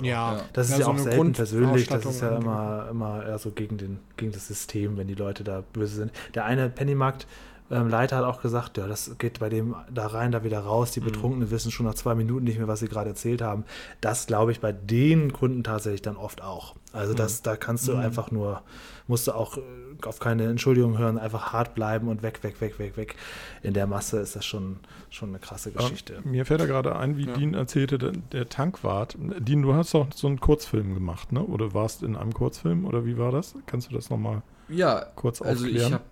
[0.00, 0.44] Ja, Ja.
[0.54, 3.38] Das ist Ja, ja, so auch eine selten persönlich, das ist ja immer, immer eher
[3.38, 6.12] so gegen, den, gegen das System, wenn die Leute da böse sind.
[6.34, 7.26] Der eine Pennymarkt
[7.70, 10.92] ähm, Leiter hat auch gesagt, ja, das geht bei dem da rein, da wieder raus.
[10.92, 13.64] Die Betrunkenen wissen schon nach zwei Minuten nicht mehr, was sie gerade erzählt haben.
[14.00, 16.74] Das glaube ich bei den Kunden tatsächlich dann oft auch.
[16.92, 18.62] Also das, da kannst du einfach nur,
[19.06, 19.60] musst du auch äh,
[20.04, 23.16] auf keine Entschuldigung hören, einfach hart bleiben und weg, weg, weg, weg, weg.
[23.62, 24.78] In der Masse ist das schon,
[25.10, 26.18] schon eine krasse Geschichte.
[26.18, 27.34] Aber mir fällt da gerade ein, wie Ja.
[27.34, 29.16] Dean erzählte, der, der Tankwart.
[29.40, 31.42] Dean, du hast doch so einen Kurzfilm gemacht, ne?
[31.42, 33.54] Oder warst in einem Kurzfilm oder wie war das?
[33.66, 35.86] Kannst du das nochmal Ja, kurz also aufklären?
[35.88, 36.04] ich habe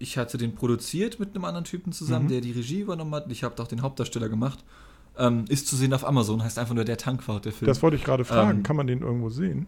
[0.00, 2.30] ich hatte den produziert mit einem anderen Typen zusammen, Mhm.
[2.30, 3.30] der die Regie übernommen hat.
[3.30, 4.64] Ich habe doch den Hauptdarsteller gemacht.
[5.18, 7.66] Ähm, ist zu sehen auf Amazon, heißt einfach nur der Tankwart, der Film.
[7.68, 8.58] das wollte ich gerade fragen.
[8.58, 9.66] Ähm, Kann man den irgendwo sehen?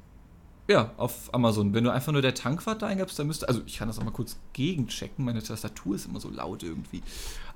[0.68, 1.74] Ja, auf Amazon.
[1.74, 4.04] Wenn du einfach nur der Tankwart da eingibst, dann müsste, also ich kann das auch
[4.04, 7.02] mal kurz gegenchecken, meine Tastatur ist immer so laut irgendwie.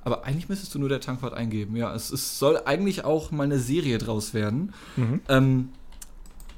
[0.05, 1.77] Aber eigentlich müsstest du nur der Tankwart eingeben.
[1.77, 4.73] Ja, es, es soll eigentlich auch mal eine Serie draus werden.
[4.97, 5.21] Mhm.
[5.29, 5.69] Ähm,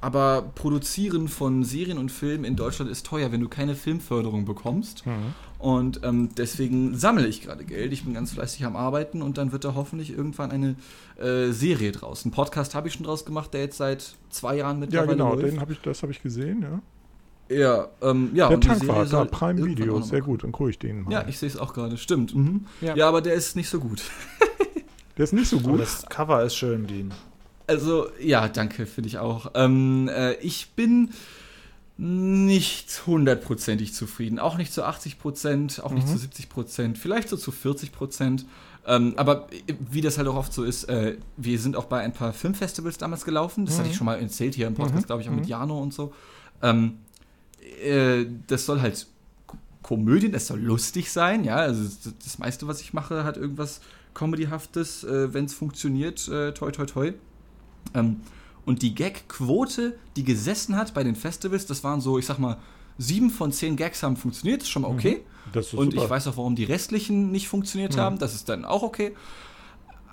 [0.01, 5.05] aber Produzieren von Serien und Filmen in Deutschland ist teuer, wenn du keine Filmförderung bekommst.
[5.07, 5.35] Mhm.
[5.59, 7.93] Und ähm, deswegen sammle ich gerade Geld.
[7.93, 10.77] Ich bin ganz fleißig am Arbeiten und dann wird da hoffentlich irgendwann eine
[11.21, 12.25] äh, Serie draus.
[12.25, 15.35] Einen Podcast habe ich schon draus gemacht, der jetzt seit zwei Jahren Ja, mittlerweile genau,
[15.35, 15.47] läuft.
[15.53, 16.81] den hab ich, das habe ich gesehen, ja.
[17.51, 18.49] Ja, ähm, ja.
[18.49, 21.13] der und die Serie Tankwart, da, Prime Video, sehr gut, dann gucke ich den mal.
[21.13, 22.35] Ja, ich sehe es auch gerade, stimmt.
[22.35, 22.67] Mhm.
[22.81, 22.95] Ja.
[22.95, 23.09] Ja.
[23.09, 24.03] aber der ist nicht so gut.
[25.17, 25.81] der ist nicht so Aber gut.
[25.81, 27.13] das Cover ist schön, Dean.
[27.67, 29.53] Also, ja, danke, finde ich auch.
[29.55, 31.11] Ähm, äh, ich bin
[31.99, 34.39] nicht hundertprozentig zufrieden.
[34.39, 36.13] Auch nicht zu 80 Prozent, auch nicht Mhm.
[36.13, 38.47] zu 70 Prozent, vielleicht so zu 40 Prozent.
[38.87, 42.01] Ähm, aber äh, wie das halt auch oft so ist, äh, wir sind auch bei
[42.01, 43.67] ein paar Filmfestivals damals gelaufen.
[43.67, 45.07] Das hatte ich schon mal erzählt hier im Podcast, Mhm.
[45.07, 45.51] glaube ich, auch mit Mhm.
[45.51, 46.15] Jano und so.
[46.63, 46.99] Ähm,
[47.83, 49.07] äh, das soll halt
[49.83, 51.57] Komödien, das soll lustig sein, ja.
[51.57, 53.81] Also das, das meiste, was ich mache, hat irgendwas
[54.15, 57.13] Comedyhaftes, äh, wenn es funktioniert, äh, toi toi toi.
[57.95, 58.21] Ähm,
[58.69, 62.59] und die Gag-Quote, die gesessen hat bei den Festivals, das waren so, ich sag mal,
[62.99, 65.23] sieben von zehn Gags haben funktioniert, ist schon mal okay.
[65.53, 66.05] Das ist Und super.
[66.05, 68.01] ich weiß auch, warum die restlichen nicht funktioniert Mhm.
[68.01, 69.15] haben, das ist dann auch okay.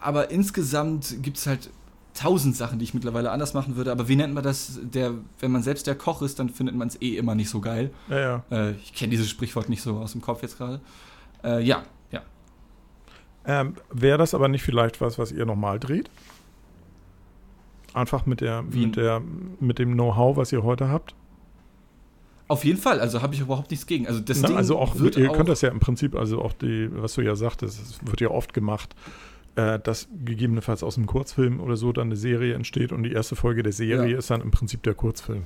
[0.01, 1.69] Aber insgesamt gibt es halt
[2.13, 3.91] tausend Sachen, die ich mittlerweile anders machen würde.
[3.91, 4.79] Aber wie nennt man das?
[4.81, 7.59] Der, wenn man selbst der Koch ist, dann findet man es eh immer nicht so
[7.59, 7.91] geil.
[8.09, 8.43] ja, ja.
[8.51, 10.79] Äh, ich kenne dieses Sprichwort nicht so aus dem Kopf jetzt gerade.
[11.43, 12.21] Äh, ja, ja.
[13.45, 16.09] Ähm, Wäre das aber nicht vielleicht was, was ihr nochmal dreht?
[17.95, 18.85] Einfach mit der, Wie?
[18.87, 19.21] mit der,
[19.59, 21.15] mit dem Know-how, was ihr heute habt?
[22.47, 24.05] Auf jeden Fall, also habe ich überhaupt nichts gegen.
[24.05, 26.41] Also das Na, Ding also auch, wird ihr auch könnt das ja im Prinzip, also
[26.41, 28.95] auch die, was du ja sagtest, es wird ja oft gemacht,
[29.55, 33.35] äh, dass gegebenenfalls aus einem Kurzfilm oder so dann eine Serie entsteht und die erste
[33.35, 34.17] Folge der Serie Ja.
[34.19, 35.45] ist dann im Prinzip der Kurzfilm.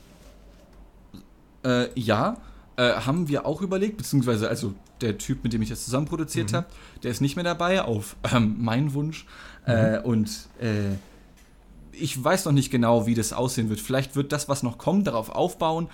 [1.64, 2.38] Äh, ja,
[2.78, 6.52] äh, haben wir auch überlegt, beziehungsweise also der Typ, mit dem ich das zusammen produziert
[6.52, 6.56] Mhm.
[6.58, 6.68] habe,
[7.04, 9.26] der ist nicht mehr dabei, auf ähm, meinen Wunsch.
[9.66, 10.30] Äh, und
[10.60, 10.95] äh,
[12.02, 13.80] ich weiß noch nicht genau, wie das aussehen wird.
[13.80, 15.89] Vielleicht wird das, was noch kommt, darauf aufbauen.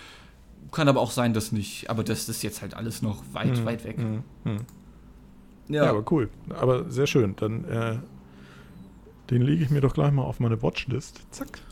[0.71, 1.89] Kann aber auch sein, dass nicht.
[1.89, 3.65] Aber das ist jetzt halt alles noch weit, Mhm.
[3.65, 3.97] weit weg.
[3.97, 4.23] Mhm.
[4.43, 4.57] Mhm.
[5.69, 6.29] Ja, Ja, aber cool.
[6.49, 7.35] Aber sehr schön.
[7.35, 7.97] Dann äh,
[9.29, 11.21] den lege ich mir doch gleich mal auf meine Watchlist.
[11.31, 11.59] Zack.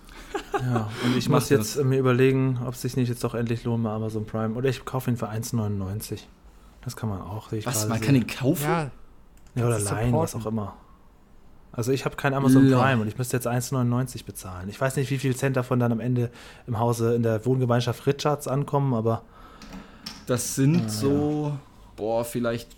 [0.53, 3.63] Ja, und ich muss jetzt äh, mir überlegen, ob es sich nicht jetzt doch endlich
[3.65, 4.55] lohnt bei Amazon Prime.
[4.55, 6.21] Oder ich kaufe ihn für 1,99.
[6.81, 7.51] Das kann man auch.
[7.51, 8.05] was, man so.
[8.05, 8.63] kann den kaufen?
[8.63, 8.91] Ja,
[9.55, 10.75] Ja, oder leihen, was auch immer.
[11.75, 12.79] Also ich habe kein Amazon Ja.
[12.79, 14.69] Prime und ich müsste jetzt 1,99 bezahlen.
[14.69, 16.29] Ich weiß nicht, wie viel Cent davon dann am Ende
[16.67, 19.23] im Hause in der Wohngemeinschaft Richards ankommen, aber
[20.27, 21.57] Das sind Ah, so,
[21.95, 22.69] boah, vielleicht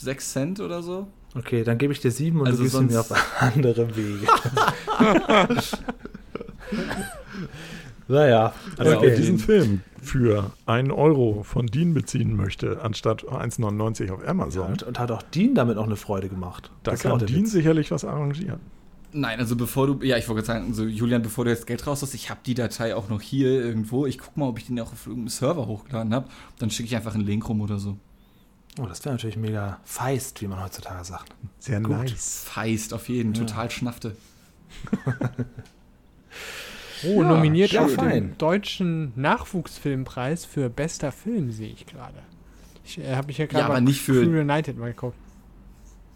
[0.00, 1.06] 6 Cent oder so.
[1.36, 3.22] okay, dann gebe ich dir sieben und Also du gibst sie mir auf sonst-
[3.56, 4.26] andere Wege.
[8.10, 9.06] naja, Also Okay.
[9.08, 14.66] wer diesen Film für einen Euro von Dean beziehen möchte, anstatt 1,99 auf Ja, Amazon,
[14.72, 16.70] und, und hat auch Dean damit auch eine Freude gemacht.
[16.82, 17.52] da Das ja kann Dean Witz.
[17.52, 18.60] sicherlich was arrangieren.
[19.12, 21.84] Nein, also bevor du, ja, ich wollte gerade sagen, also Julian, bevor du jetzt Geld
[21.86, 24.06] raus hast, ich habe die Datei auch noch hier irgendwo.
[24.06, 26.28] Ich guck mal, ob ich den auch auf irgendeinem Server hochgeladen habe.
[26.60, 27.96] Dann schicke ich einfach einen Link rum oder so.
[28.80, 31.34] Oh, das wäre natürlich mega feist, wie man heutzutage sagt.
[31.58, 31.90] Sehr Gut.
[31.90, 32.44] nice.
[32.46, 33.40] Feist auf jeden, Ja.
[33.44, 34.16] total schnaffte.
[37.06, 38.10] Oh, Ja, nominiert ja, auf fein.
[38.10, 42.18] den deutschen Nachwuchsfilmpreis für bester Film, sehe ich gerade.
[42.84, 45.16] Ich äh, habe mich ja gerade Ja, aber bei nicht für- Crew United mal geguckt.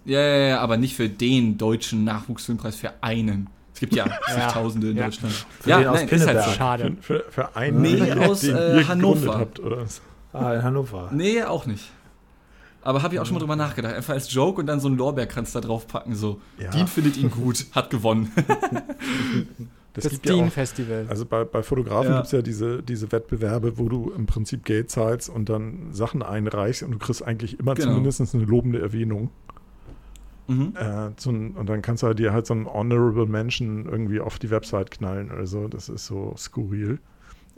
[0.05, 3.49] Ja, ja, ja, aber nicht für den deutschen Nachwuchsfilmpreis, für einen.
[3.73, 4.05] Es gibt ja
[4.35, 5.05] zigtausende in Ja.
[5.05, 5.35] Deutschland.
[5.61, 6.55] Für ja, den aus nein, ist halt.
[6.57, 6.97] Schade.
[7.01, 9.39] Für, für, für einen, Nee, aus, äh, Hannover.
[9.39, 9.79] habt, oder?
[9.83, 10.03] was?
[10.33, 11.09] Ah, in Hannover.
[11.13, 11.91] Nee, auch nicht.
[12.83, 13.95] Aber habe ich auch schon mal drüber nachgedacht.
[13.95, 16.15] Einfach als Joke und dann so einen Lorbeerkranz da drauf packen.
[16.15, 16.69] So, Ja.
[16.71, 18.31] Dean findet ihn gut, hat gewonnen.
[19.95, 21.07] Das, gibt ja Dean auch, Festival.
[21.09, 22.17] also bei, bei Fotografen Ja.
[22.17, 26.23] gibt es ja diese, diese Wettbewerbe, wo du im Prinzip Geld zahlst und dann Sachen
[26.23, 27.89] einreichst und du kriegst eigentlich immer Genau.
[27.95, 29.31] zumindest eine lobende Erwähnung.
[30.47, 30.75] Mhm.
[30.77, 34.21] Äh, so ein, und dann kannst du halt dir halt so einen Honorable Mention irgendwie
[34.21, 35.69] auf die Website knallen oder so.
[35.69, 36.99] Das ist so skurril.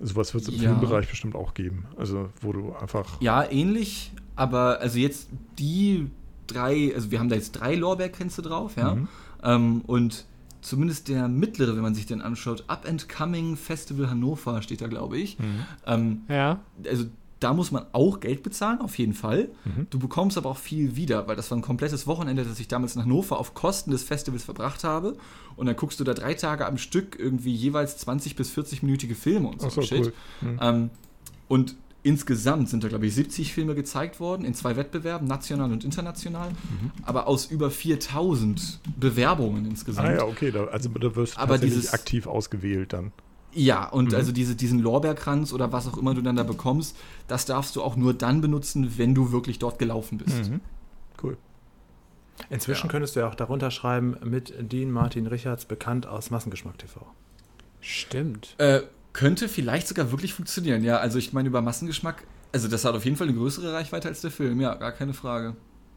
[0.01, 0.70] Sowas wird es im Ja.
[0.70, 1.87] Filmbereich bestimmt auch geben.
[1.97, 3.20] Also, wo du einfach.
[3.20, 6.11] Ja, ähnlich, aber also jetzt die
[6.47, 8.95] drei, also wir haben da jetzt drei Lorbeerkränze drauf, ja.
[8.95, 9.09] Mhm.
[9.43, 10.26] Ähm, und
[10.66, 14.88] zumindest der mittlere, wenn man sich den anschaut, Up and Coming Festival Hannover steht da,
[14.88, 15.36] glaube ich.
[15.86, 16.60] Ähm, ja.
[16.84, 17.04] also
[17.38, 19.50] da muss man auch Geld bezahlen, auf jeden Fall.
[19.64, 19.86] Mhm.
[19.90, 22.96] Du bekommst aber auch viel wieder, weil das war ein komplettes Wochenende, das ich damals
[22.96, 25.16] in Hannover auf Kosten des Festivals verbracht habe.
[25.54, 29.48] Und dann guckst du da drei Tage am Stück irgendwie jeweils 20 bis 40-minütige Filme
[29.48, 30.06] und so, Ach so, Shit.
[30.06, 30.12] cool.
[30.40, 30.58] Mhm.
[30.62, 30.90] Ähm,
[31.48, 31.76] und
[32.07, 36.50] insgesamt sind da, glaube ich, 70 Filme gezeigt worden in zwei Wettbewerben, national und international.
[36.50, 36.92] Mhm.
[37.04, 40.09] Aber aus über 4000 Bewerbungen insgesamt.
[40.09, 43.12] Ah ja, okay, da, also da wirst du dieses- aktiv ausgewählt dann.
[43.52, 44.14] Ja, und Mhm.
[44.14, 46.96] also diese, diesen Lorbeerkranz oder was auch immer du dann da bekommst,
[47.26, 50.50] das darfst du auch nur dann benutzen, wenn du wirklich dort gelaufen bist.
[50.50, 50.61] Mhm.
[51.22, 51.36] Cool.
[52.50, 52.90] Inzwischen Ja.
[52.92, 57.07] könntest du ja auch darunter schreiben mit Dean Martin Richards, bekannt aus Massengeschmack TV.
[57.80, 58.54] Stimmt.
[58.59, 58.80] Äh,
[59.16, 60.98] könnte vielleicht sogar wirklich funktionieren, ja.
[60.98, 64.20] Also ich meine, über Massengeschmack, also das hat auf jeden Fall eine größere Reichweite als
[64.20, 65.56] der Film, ja, gar keine Frage.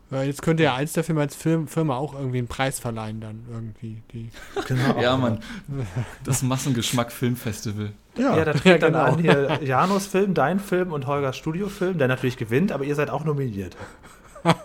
[0.10, 3.20] Ja, jetzt könnte ja eins der Filme als Film, Firma auch irgendwie einen Preis verleihen
[3.20, 4.02] dann irgendwie.
[4.14, 4.30] Die.
[4.68, 5.00] Genau.
[5.00, 5.40] Ja, Mann.
[6.24, 7.92] Das Massengeschmack Filmfestival.
[8.18, 9.04] Ja, Ja, da tritt dann genau.
[9.04, 13.10] an hier Janos Film, dein Film und Holgers Studiofilm, der natürlich gewinnt, aber ihr seid
[13.10, 13.76] auch nominiert.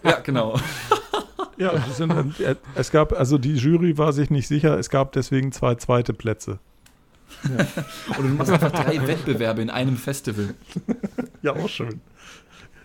[0.05, 0.57] Ja, genau.
[1.57, 5.50] ja sind, äh, es gab, also die Jury war sich nicht sicher, es gab deswegen
[5.50, 6.61] zwei zweite Plätze.
[8.18, 10.55] Und du machst einfach drei Wettbewerbe in einem Festival.
[11.43, 12.01] Ja, auch schön.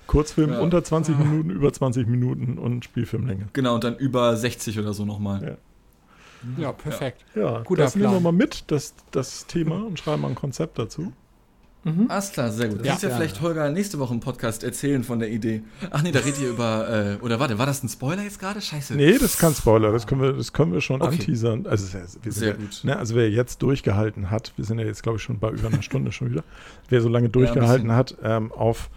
[0.07, 0.59] Kurzfilm Ja.
[0.59, 3.47] unter 20 Minuten, über 20 Minuten und Spielfilmlänge.
[3.53, 5.43] Genau, und dann über 60 oder so nochmal.
[5.43, 5.57] Ja.
[6.63, 7.25] Ja, perfekt.
[7.35, 8.23] Ja, Guter das nehmen wir Plan.
[8.23, 11.11] mal mit, das, das Thema, und schreiben mal ein Konzept dazu.
[12.09, 12.79] Alles klar, sehr gut.
[12.79, 12.93] Das Ja.
[12.95, 15.63] ist ja vielleicht Holger nächste Woche im Podcast erzählen von der Idee.
[15.91, 18.61] Ach nee, da redet ihr über, äh, oder warte, war das ein Spoiler jetzt gerade?
[18.61, 18.95] Scheiße.
[18.95, 21.11] Nee, das ist kein Spoiler, das können wir, das können wir schon Okay.
[21.19, 21.65] anteasern.
[21.67, 22.81] Also, wir sind Sehr ja, gut.
[22.83, 25.67] Ne, also wer jetzt durchgehalten hat, wir sind ja jetzt, glaube ich, schon bei über
[25.67, 26.43] einer Stunde schon wieder,
[26.89, 27.95] wer so lange durchgehalten bisschen.
[27.97, 28.89] hat, ähm, auf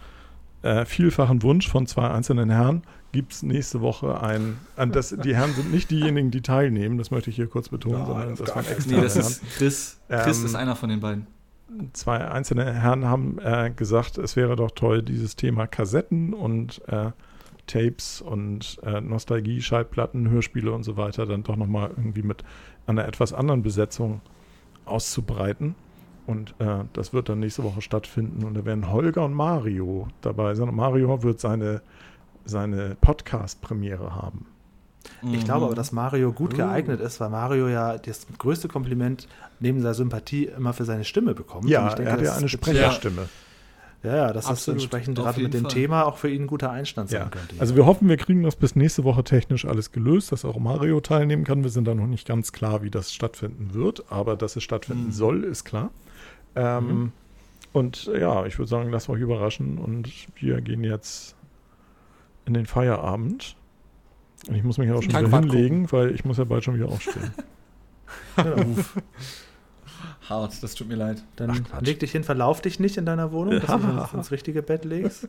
[0.61, 4.57] äh, vielfachen Wunsch von zwei einzelnen Herren, gibt es nächste Woche ein,
[4.91, 8.05] das, die Herren sind nicht diejenigen, die teilnehmen, das möchte ich hier kurz betonen, Nein,
[8.07, 9.97] sondern das waren extra Nee, das ist Chris.
[10.07, 11.27] Chris Ähm, ist einer von den beiden.
[11.93, 17.11] Zwei einzelne Herren haben äh, gesagt, es wäre doch toll, dieses Thema Kassetten und äh,
[17.67, 22.43] Tapes und äh, Nostalgie, Schallplatten, Hörspiele und so weiter dann doch nochmal irgendwie mit
[22.85, 24.21] einer etwas anderen Besetzung
[24.85, 25.75] auszubreiten.
[26.25, 28.45] Und äh, das wird dann nächste Woche stattfinden.
[28.45, 30.69] Und da werden Holger und Mario dabei sein.
[30.69, 31.81] Und Mario wird seine,
[32.45, 34.45] seine Podcast-Premiere haben.
[35.31, 35.65] Ich glaube Mhm.
[35.67, 36.57] aber, dass Mario gut Uh.
[36.57, 39.27] geeignet ist, weil Mario ja das größte Kompliment
[39.59, 41.65] neben seiner Sympathie immer für seine Stimme bekommt.
[41.65, 43.27] Und Ja, ich denke, er hat ja das eine Sprecherstimme.
[44.03, 44.81] Ja, ja, dass das Absolut.
[44.81, 45.71] entsprechend Auf gerade mit dem Fall.
[45.71, 47.55] Thema auch für ihn ein guter Einstand sein Ja, könnte.
[47.59, 50.99] also wir hoffen, wir kriegen das bis nächste Woche technisch alles gelöst, dass auch Mario
[50.99, 51.63] teilnehmen kann.
[51.63, 55.05] Wir sind da noch nicht ganz klar, wie das stattfinden wird, aber dass es stattfinden
[55.07, 55.11] Mhm.
[55.11, 55.91] soll, ist klar.
[56.55, 57.13] Ähm,
[57.71, 61.35] Und äh, ja, ich würde sagen, lasst euch überraschen und wir gehen jetzt
[62.45, 63.55] in den Feierabend.
[64.47, 66.75] Und ich muss mich auch schon wieder Tankwart hinlegen, weil ich muss ja bald schon
[66.75, 67.31] wieder aufstehen.
[70.29, 71.23] Hart, das tut mir leid.
[71.35, 74.31] Dann Ach, leg dich hin, verlauf dich nicht in deiner Wohnung, dass du ins, ins
[74.31, 75.27] richtige Bett legst.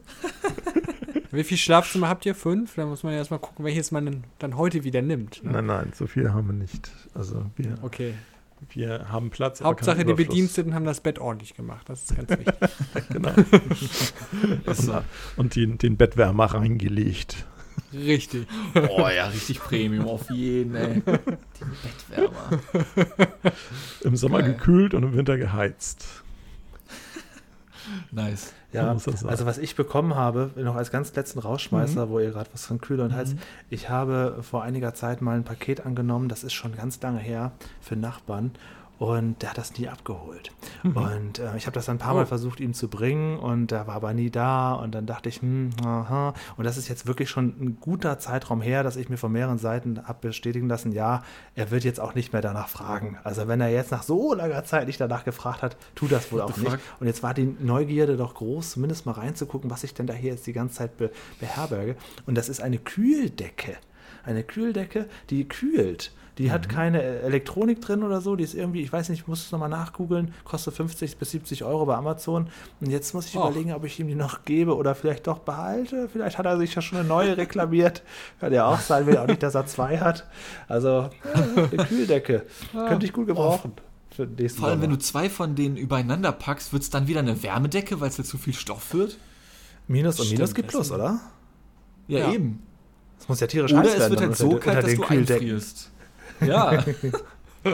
[1.30, 2.34] Wie viele Schlafzimmer habt ihr?
[2.34, 2.74] Fünf?
[2.76, 5.42] Da muss man ja erstmal gucken, welches man dann heute wieder nimmt.
[5.42, 5.52] Ne?
[5.52, 6.90] Nein, nein, so viel haben wir nicht.
[7.12, 8.14] Also wir, Okay.
[8.70, 9.60] wir haben Platz.
[9.60, 10.14] Hauptsache, die.
[10.14, 11.88] Bediensteten haben das Bett ordentlich gemacht.
[11.88, 12.54] Das ist ganz wichtig.
[13.10, 13.32] Genau.
[15.36, 17.44] Und den, den Bettwärmer reingelegt.
[17.94, 18.46] Richtig.
[18.74, 20.94] Oh ja, richtig Premium auf jeden, ey.
[21.04, 22.60] Die Bettwärmer.
[24.02, 24.54] Im Sommer Geil.
[24.54, 26.06] gekühlt und im Winter geheizt.
[28.10, 28.52] Nice.
[28.72, 32.66] Ja, also was ich bekommen habe, noch als ganz letzten Rausschmeißer, wo ihr gerade was
[32.66, 33.36] von Kühler und Hals,
[33.70, 37.52] ich habe vor einiger Zeit mal ein Paket angenommen, das ist schon ganz lange her,
[37.80, 38.50] für Nachbarn.
[38.98, 40.52] Und der hat das nie abgeholt.
[40.84, 42.26] Und äh, ich habe das dann ein paar Mal Oh.
[42.26, 44.72] versucht, ihm zu bringen und er war aber nie da.
[44.74, 46.32] Und dann dachte ich, hm, aha.
[46.56, 49.58] Und das ist jetzt wirklich schon ein guter Zeitraum her, dass ich mir von mehreren
[49.58, 51.22] Seiten habe bestätigen lassen, ja,
[51.56, 53.18] er wird jetzt auch nicht mehr danach fragen.
[53.24, 56.40] Also wenn er jetzt nach so langer Zeit nicht danach gefragt hat, tut das wohl
[56.40, 56.70] What auch nicht.
[56.70, 56.80] fuck?
[57.00, 60.30] Und jetzt war die Neugierde doch groß, zumindest mal reinzugucken, was ich denn da hier
[60.32, 61.96] jetzt die ganze Zeit be beherberge.
[62.26, 63.76] Und das ist eine Kühldecke.
[64.24, 66.12] Eine Kühldecke, die kühlt.
[66.38, 68.34] Die hat keine äh, Elektronik drin oder so.
[68.34, 71.62] Die ist irgendwie, ich weiß nicht, ich muss es nochmal nachgoogeln, kostet 50 bis 70
[71.62, 72.48] Euro bei Amazon.
[72.80, 73.48] Und jetzt muss ich Och.
[73.48, 76.08] überlegen, ob ich ihm die noch gebe oder vielleicht doch behalte.
[76.08, 78.02] Vielleicht hat er sich ja schon eine neue reklamiert.
[78.40, 80.26] Kann ja auch sein, will auch nicht, dass er zwei hat.
[80.66, 81.10] Also, ja,
[81.54, 82.46] eine Kühldecke.
[82.72, 83.72] Könnte ich gut gebrauchen.
[84.36, 85.04] nächsten Vor allem, wenn du Sommer.
[85.04, 88.38] zwei von denen übereinander packst, wird es dann wieder eine Wärmedecke, weil es halt zu
[88.38, 89.18] viel Stoff wird?
[89.86, 91.20] Minus und Minus gibt Plus, oder?
[92.08, 92.32] Ja, Ja.
[92.32, 92.60] eben.
[93.24, 94.96] Das muss ja tierisch Oder heiß es werden wird dann halt so kalt, dass den
[95.00, 95.42] du Kühldecken.
[95.42, 95.90] einfrierst.
[96.46, 96.84] Ja.
[97.64, 97.70] Oh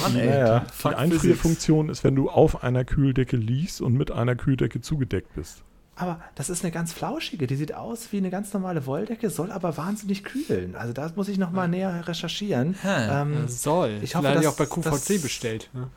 [0.00, 0.26] Mann, ey.
[0.28, 0.60] Ja, ja.
[0.60, 5.34] Die Fuck Einfrierfunktion ist, wenn du auf einer Kühldecke liegst und mit einer Kühldecke zugedeckt
[5.34, 5.62] bist.
[5.96, 7.46] Aber das ist eine ganz flauschige.
[7.46, 10.74] Die sieht aus wie eine ganz normale Wolldecke, soll aber wahnsinnig kühlen.
[10.74, 12.74] Also da muss ich noch mal näher recherchieren.
[12.82, 13.20] Hä.
[13.22, 13.98] Ähm, Ja, soll.
[14.00, 15.68] Ich hoffe, Vielleicht hat die dass- auch bei QVC bestellt.
[15.74, 15.88] Ne?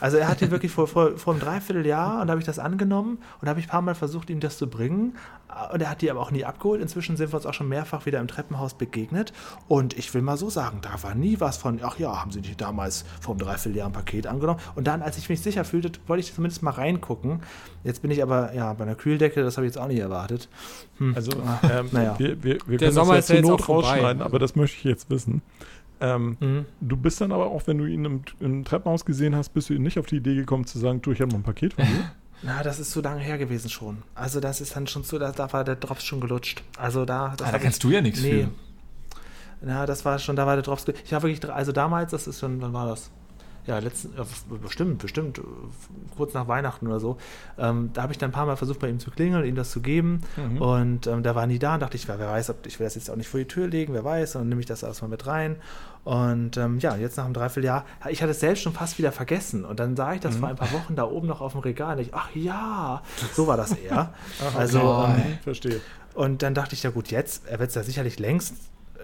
[0.00, 2.58] Also er hat die wirklich vor, vor, vor einem Dreivierteljahr und da habe ich das
[2.58, 5.16] angenommen und habe ich ein paar Mal versucht, ihm das zu bringen.
[5.72, 6.80] Und er hat die aber auch nie abgeholt.
[6.82, 9.32] Inzwischen sind wir uns auch schon mehrfach wieder im Treppenhaus begegnet.
[9.68, 12.40] Und ich will mal so sagen, da war nie was von, ach ja, haben Sie
[12.40, 14.58] nicht damals vor einem Dreivierteljahr ein Paket angenommen.
[14.74, 17.40] Und dann, als ich mich sicher fühlte, wollte ich zumindest mal reingucken.
[17.84, 20.48] Jetzt bin ich aber, ja, bei einer Kühldecke, das habe ich jetzt auch nicht erwartet.
[20.98, 21.14] Hm.
[21.14, 22.14] Also Ah, ähm, naja.
[22.18, 23.88] wir, wir, wir Der können Sommer das ja zur jetzt Not auch vorbei.
[23.90, 25.42] rausschneiden, aber das möchte ich jetzt wissen.
[26.04, 26.64] Ähm, Mhm.
[26.80, 29.74] du bist dann aber auch, wenn du ihn im, im Treppenhaus gesehen hast, bist du
[29.78, 32.10] nicht auf die Idee gekommen zu sagen, du, ich habe mal ein Paket von dir.
[32.42, 34.02] Na, das ist zu lange her gewesen schon.
[34.14, 36.62] Also das ist dann schon so, da, da war der Drops schon gelutscht.
[36.76, 38.42] Also da, das Ah, da kannst ich, du ja nichts nee.
[38.42, 38.48] für.
[39.62, 40.84] Na, das war schon, da war der Drops.
[41.04, 43.10] Ich war wirklich, also damals, das ist schon, wann war das?
[43.66, 44.12] Ja, letzten,
[44.62, 45.40] bestimmt, bestimmt,
[46.16, 47.16] kurz nach Weihnachten oder so.
[47.58, 49.54] Ähm, da habe ich dann ein paar Mal versucht, bei ihm zu klingeln und ihm
[49.54, 50.20] das zu geben.
[50.36, 50.60] Mhm.
[50.60, 52.94] Und ähm, der war nie da und dachte ich, wer, weiß, ob, ich will das
[52.94, 54.36] jetzt auch nicht vor die Tür legen, wer weiß.
[54.36, 55.56] Und dann nehme ich das erstmal mit rein.
[56.04, 59.64] Und ähm, ja, jetzt nach einem Dreivierteljahr, ich hatte es selbst schon fast wieder vergessen.
[59.64, 60.22] Und dann sah ich Mhm.
[60.24, 61.96] das vor ein paar Wochen da oben noch auf dem Regal.
[61.96, 64.12] Und ich, ach ja, so war das eher.
[64.46, 65.22] Ach, also, okay.
[65.26, 65.80] ähm, verstehe.
[66.12, 68.54] und dann dachte ich, ja gut, jetzt, er wird es ja sicherlich längst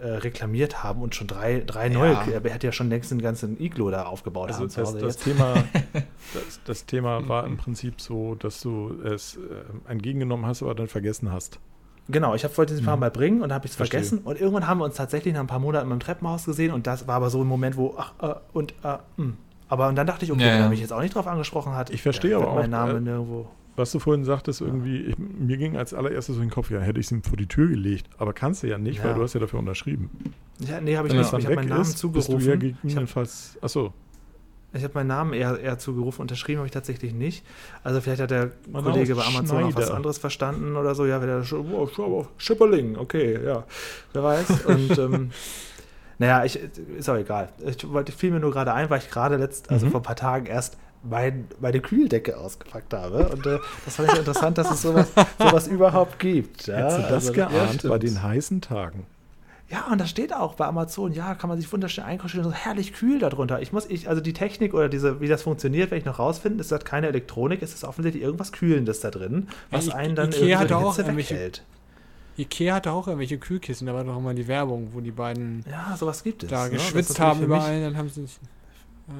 [0.02, 2.24] äh, reklamiert haben und schon drei, drei neue, Ja.
[2.42, 5.16] er hat ja schon längst den ganzen Iglo da aufgebaut Also haben das, das.
[5.18, 5.54] Thema,
[6.34, 10.88] das, das Thema war im Prinzip so, dass du es äh, entgegengenommen hast, aber dann
[10.88, 11.58] vergessen hast.
[12.08, 14.18] Genau, ich wollte diesen Paar mal bringen und habe ich es vergessen.
[14.24, 17.06] Und irgendwann haben wir uns tatsächlich nach ein paar Monaten im Treppenhaus gesehen und das
[17.06, 19.32] war aber so ein Moment, wo, ach, äh, und, äh, mh.
[19.68, 20.64] Aber und dann dachte ich, okay, Ja, wenn ja.
[20.64, 22.98] er mich jetzt auch nicht drauf angesprochen hat, Ich verstehe aber wird mein auch, Name
[22.98, 23.48] äh, nirgendwo.
[23.76, 26.80] Was du vorhin sagtest, irgendwie, ich, mir ging als allererstes so in den Kopf, ja,
[26.80, 29.16] hätte ich es ihm vor die Tür gelegt, aber kannst du ja nicht, weil Ja.
[29.16, 30.10] du hast ja dafür unterschrieben.
[30.58, 31.32] Ja, nee, habe ich nicht.
[31.32, 32.40] Ich habe meinen Namen ist, bist du ja zugerufen.
[32.42, 33.94] ich habe gegebenenfalls, achso,
[34.72, 37.44] ich hab meinen Namen eher, eher zugerufen, unterschrieben habe ich tatsächlich nicht.
[37.82, 39.94] Also vielleicht hat der Mein Kollege bei Amazon auch was Schneider.
[39.94, 41.06] anderes verstanden oder so.
[41.06, 43.64] Ja, oh, Sch- Schipperling, okay, ja,
[44.12, 44.64] wer weiß.
[44.66, 45.30] Und ähm,
[46.18, 46.58] naja, ich,
[46.98, 47.48] ist auch egal.
[47.66, 49.90] Ich wollte, fiel mir nur gerade ein, weil ich gerade letzt, also Mhm.
[49.90, 53.28] vor ein paar Tagen erst mein, meine Kühldecke ausgepackt habe.
[53.28, 55.08] Und äh, das fand ich interessant, dass es sowas,
[55.38, 56.66] sowas überhaupt gibt.
[56.66, 57.90] Ja, hättest du das also, ja, geahnt stimmt.
[57.90, 59.06] bei den heißen Tagen?
[59.70, 62.92] Ja, und das steht auch bei Amazon, ja, kann man sich wunderschön einkaufen, so herrlich
[62.92, 63.62] kühl darunter.
[63.62, 66.60] Ich muss, ich, also die Technik oder diese, wie das funktioniert, werde ich noch rausfinden.
[66.60, 70.16] Es hat keine Elektronik, es ist offensichtlich irgendwas Kühlendes da drin, was Ja, I- einen
[70.16, 71.62] dann Ikea irgendwie auch Hitze weghält.
[72.36, 75.96] Ikea hatte auch irgendwelche Kühlkissen, da war doch immer die Werbung, wo die beiden Ja,
[75.96, 76.48] sowas gibt es.
[76.50, 76.70] da ne?
[76.70, 78.40] Geschwitzt haben überall, dann haben sie sich.
[79.06, 79.14] Ja.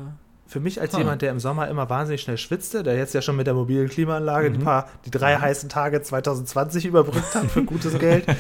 [0.51, 0.99] Für mich als Hm.
[1.03, 3.89] jemand, der im Sommer immer wahnsinnig schnell schwitzte, der jetzt ja schon mit der mobilen
[3.89, 4.55] Klimaanlage Mhm.
[4.55, 8.35] die, paar, die drei heißen Tage 2020 überbrückt hat für gutes Geld, äh,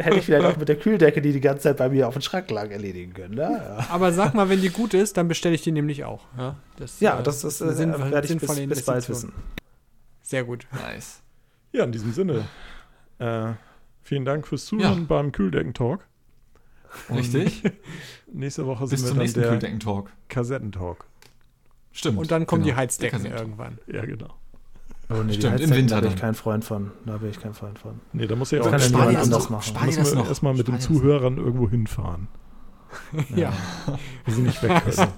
[0.00, 2.22] hätte ich vielleicht auch mit der Kühldecke, die die ganze Zeit bei mir auf den
[2.22, 3.34] Schrank lag, erledigen können.
[3.34, 3.42] Ne?
[3.62, 3.86] Ja.
[3.90, 6.20] Aber sag mal, wenn die gut ist, dann bestelle ich die nämlich auch.
[6.38, 9.32] Ja, das, Ja, äh, das ist, äh, sinnvolle- werde ich bis, bis bald wissen.
[10.22, 10.68] Sehr gut.
[10.72, 11.20] Nice.
[11.72, 12.44] Ja, in diesem Sinne.
[13.18, 13.54] Äh,
[14.04, 15.04] vielen Dank fürs Zuhören Ja.
[15.08, 16.06] beim Kühldecken-Talk.
[17.12, 17.62] Richtig?
[18.32, 20.10] Nächste Woche Bis sind zum wir nächsten dann der Kühldecken-Talk.
[20.28, 21.04] Kassettentalk.
[21.94, 22.18] Stimmt.
[22.18, 22.74] Und dann kommen genau.
[22.74, 23.78] die Heizdecken irgendwann.
[23.86, 24.34] Ja, genau.
[25.10, 26.90] Oh, nee, die Stimmt, im Winter Da bin ich kein Freund von.
[27.06, 28.00] Da bin ich kein Freund von.
[28.12, 29.50] Nee, da muss ja auch kann ja Spar dir das anders noch.
[29.50, 29.62] machen.
[29.62, 30.28] Spar dir müssen das wir noch.
[30.28, 30.80] erstmal mit Spar den.
[30.80, 32.28] Zuhörern irgendwo hinfahren.
[33.34, 33.52] Ja.
[34.24, 35.08] Wir sind nicht weg können.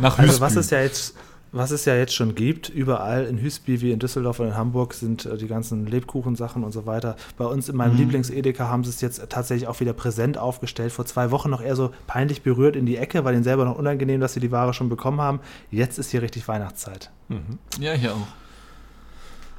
[0.00, 0.40] Nach Also Hüsbü.
[0.44, 1.16] was es ja jetzt,
[1.56, 4.92] was es ja jetzt schon gibt, überall in Hüsby wie in Düsseldorf und in Hamburg
[4.92, 7.16] sind äh, die ganzen Lebkuchensachen und so weiter.
[7.38, 7.98] Bei uns in meinem Mhm.
[8.00, 10.92] Lieblings-Edeka haben sie es jetzt tatsächlich auch wieder präsent aufgestellt.
[10.92, 13.76] Vor zwei Wochen noch eher so peinlich berührt in die Ecke, weil ihnen selber noch
[13.78, 15.40] unangenehm, dass sie die Ware schon bekommen haben.
[15.70, 17.10] Jetzt ist hier richtig Weihnachtszeit.
[17.28, 17.58] Mhm.
[17.78, 18.26] Ja, hier auch.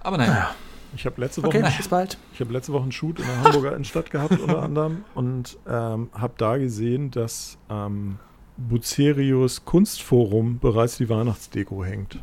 [0.02, 0.54] Aber naja.
[0.96, 2.18] Ich habe letzte Woche Okay, bis bald.
[2.34, 6.10] Ich habe letzte Woche einen Shoot in der Hamburger Innenstadt gehabt, unter anderem, und ähm,
[6.14, 8.18] habe da gesehen, dass am
[8.58, 12.20] Bucerius Kunstforum bereits die Weihnachtsdeko hängt.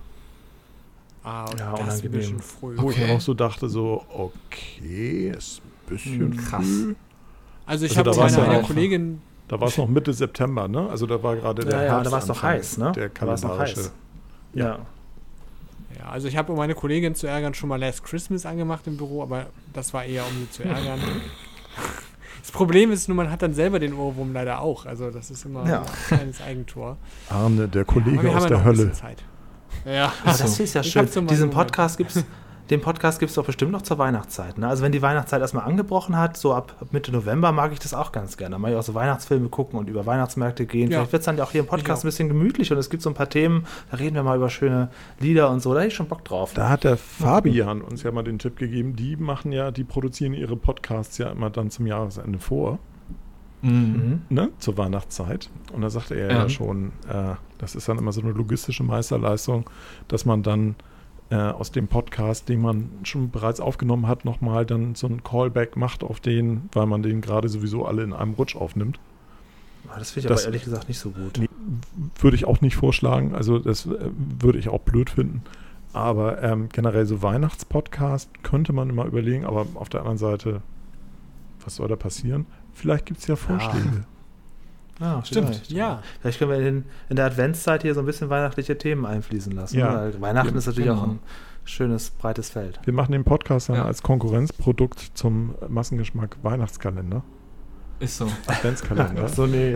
[1.25, 2.11] Ah, Ja, das ist ein unangenehm.
[2.13, 2.77] bisschen früh.
[2.79, 3.05] Wo Okay.
[3.05, 6.65] ich auch so dachte, so, okay, ist ein bisschen Krass.
[6.67, 6.95] früh.
[7.67, 10.89] Also ich Also habe meine eine Kollegin, Da war es noch Mitte September, ne?
[10.89, 12.93] Also da war gerade der Ja, ja, da war's noch heiß, ne?
[12.97, 13.91] Der kalendarische.
[14.55, 14.79] Ja.
[15.99, 18.97] ja, also ich habe, um meine Kollegin zu ärgern, schon mal Last Christmas angemacht im
[18.97, 21.01] Büro, aber das war eher, um sie zu ärgern.
[22.41, 24.87] Das Problem ist nur, man hat dann selber den Ohrwurm leider auch.
[24.87, 25.81] Also das ist immer Ja.
[25.83, 26.97] ein kleines Eigentor.
[27.29, 28.93] Arne, der Kollege wir aus ja der Hölle.
[28.93, 29.23] Zeit.
[29.85, 31.07] Ja, Aber das ist ja schön.
[31.07, 31.69] Diesen gemacht.
[31.69, 32.25] Podcast gibt es
[32.71, 34.57] den Podcast gibt es doch bestimmt noch zur Weihnachtszeit.
[34.57, 34.67] Ne?
[34.69, 38.13] Also wenn die Weihnachtszeit erstmal angebrochen hat, so ab, Mitte November mag ich das auch
[38.13, 38.59] ganz gerne.
[38.59, 40.91] Mal auch so Weihnachtsfilme gucken und über Weihnachtsmärkte gehen.
[40.91, 40.99] Ja.
[41.01, 42.05] Vielleicht wird es dann ja auch hier im Ich Podcast auch.
[42.05, 44.49] ein bisschen gemütlich und es gibt so ein paar Themen, da reden wir mal über
[44.49, 44.89] schöne
[45.21, 45.75] Lieder und so.
[45.75, 46.55] Da hätte ich schon Bock drauf.
[46.55, 50.33] Da hat der Fabian uns ja mal den Tipp gegeben, die machen ja, die produzieren
[50.33, 52.79] ihre Podcasts ja immer dann zum Jahresende vor,
[53.65, 53.71] Mhm.
[53.71, 54.23] Mhm.
[54.29, 55.49] ne, zur Weihnachtszeit.
[55.73, 56.49] Und da sagte er ja, Ja.
[56.49, 59.69] schon, äh, das ist dann immer so eine logistische Meisterleistung,
[60.09, 60.75] dass man dann
[61.33, 65.77] äh, aus dem Podcast, den man schon bereits aufgenommen hat, nochmal dann so ein Callback
[65.77, 68.99] macht auf den, weil man den gerade sowieso alle in einem Rutsch aufnimmt.
[69.89, 71.39] Ah, Das finde ich Das- aber ehrlich gesagt nicht so gut.
[71.39, 71.49] Nee,
[72.21, 73.35] würde ich auch nicht vorschlagen.
[73.35, 74.11] Also das äh,
[74.41, 75.43] würde ich auch blöd finden.
[75.95, 79.45] Aber ähm, generell so Weihnachtspodcast könnte man immer überlegen.
[79.45, 80.63] Aber auf der anderen Seite,
[81.65, 82.47] was soll da passieren?
[82.73, 84.05] Vielleicht gibt es ja Vorschläge.
[85.01, 85.49] Ja, Stimmt.
[85.49, 85.73] vielleicht.
[85.73, 86.03] Ja.
[86.21, 89.79] Vielleicht können wir in, in der Adventszeit hier so ein bisschen weihnachtliche Themen einfließen lassen.
[89.79, 89.91] Ja.
[89.93, 89.99] ne?
[90.15, 91.13] Weil Weihnachten Ja, ist natürlich auch genau.
[91.15, 91.21] ein
[91.65, 92.79] schönes, breites Feld.
[92.85, 93.85] Wir machen den Podcast dann Ja.
[93.85, 97.23] als Konkurrenzprodukt zum Massengeschmack Weihnachtskalender.
[98.01, 98.27] Ist so.
[98.49, 99.23] Adventskalender.
[99.27, 99.73] Ach so, nee.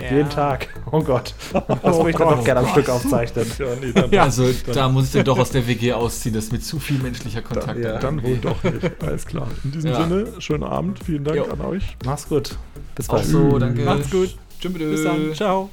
[0.00, 0.10] Ja.
[0.10, 0.68] Jeden Tag.
[0.90, 1.34] Oh Gott.
[1.52, 3.46] Das würde ich dann doch gerne am Stück aufzeichnen.
[3.58, 4.22] ja, nee, dann, Ja.
[4.24, 6.98] Also da muss ich dann doch aus der WG ausziehen, das ist mit zu viel
[6.98, 7.78] menschlicher dann, Kontakt.
[7.78, 7.98] ja.
[7.98, 8.90] dann wohl doch nicht.
[9.02, 9.46] Alles klar.
[9.62, 10.02] In diesem Ja.
[10.02, 10.98] Sinne, schönen Abend.
[11.04, 11.44] Vielen Dank Jo.
[11.44, 11.96] an euch.
[12.04, 12.56] Mach's gut.
[12.96, 13.26] Bis Auch bald.
[13.26, 13.84] so, danke.
[13.84, 14.36] Macht's gut.
[14.60, 14.90] Tschüss.
[14.90, 15.34] Bis dann.
[15.34, 15.70] Ciao.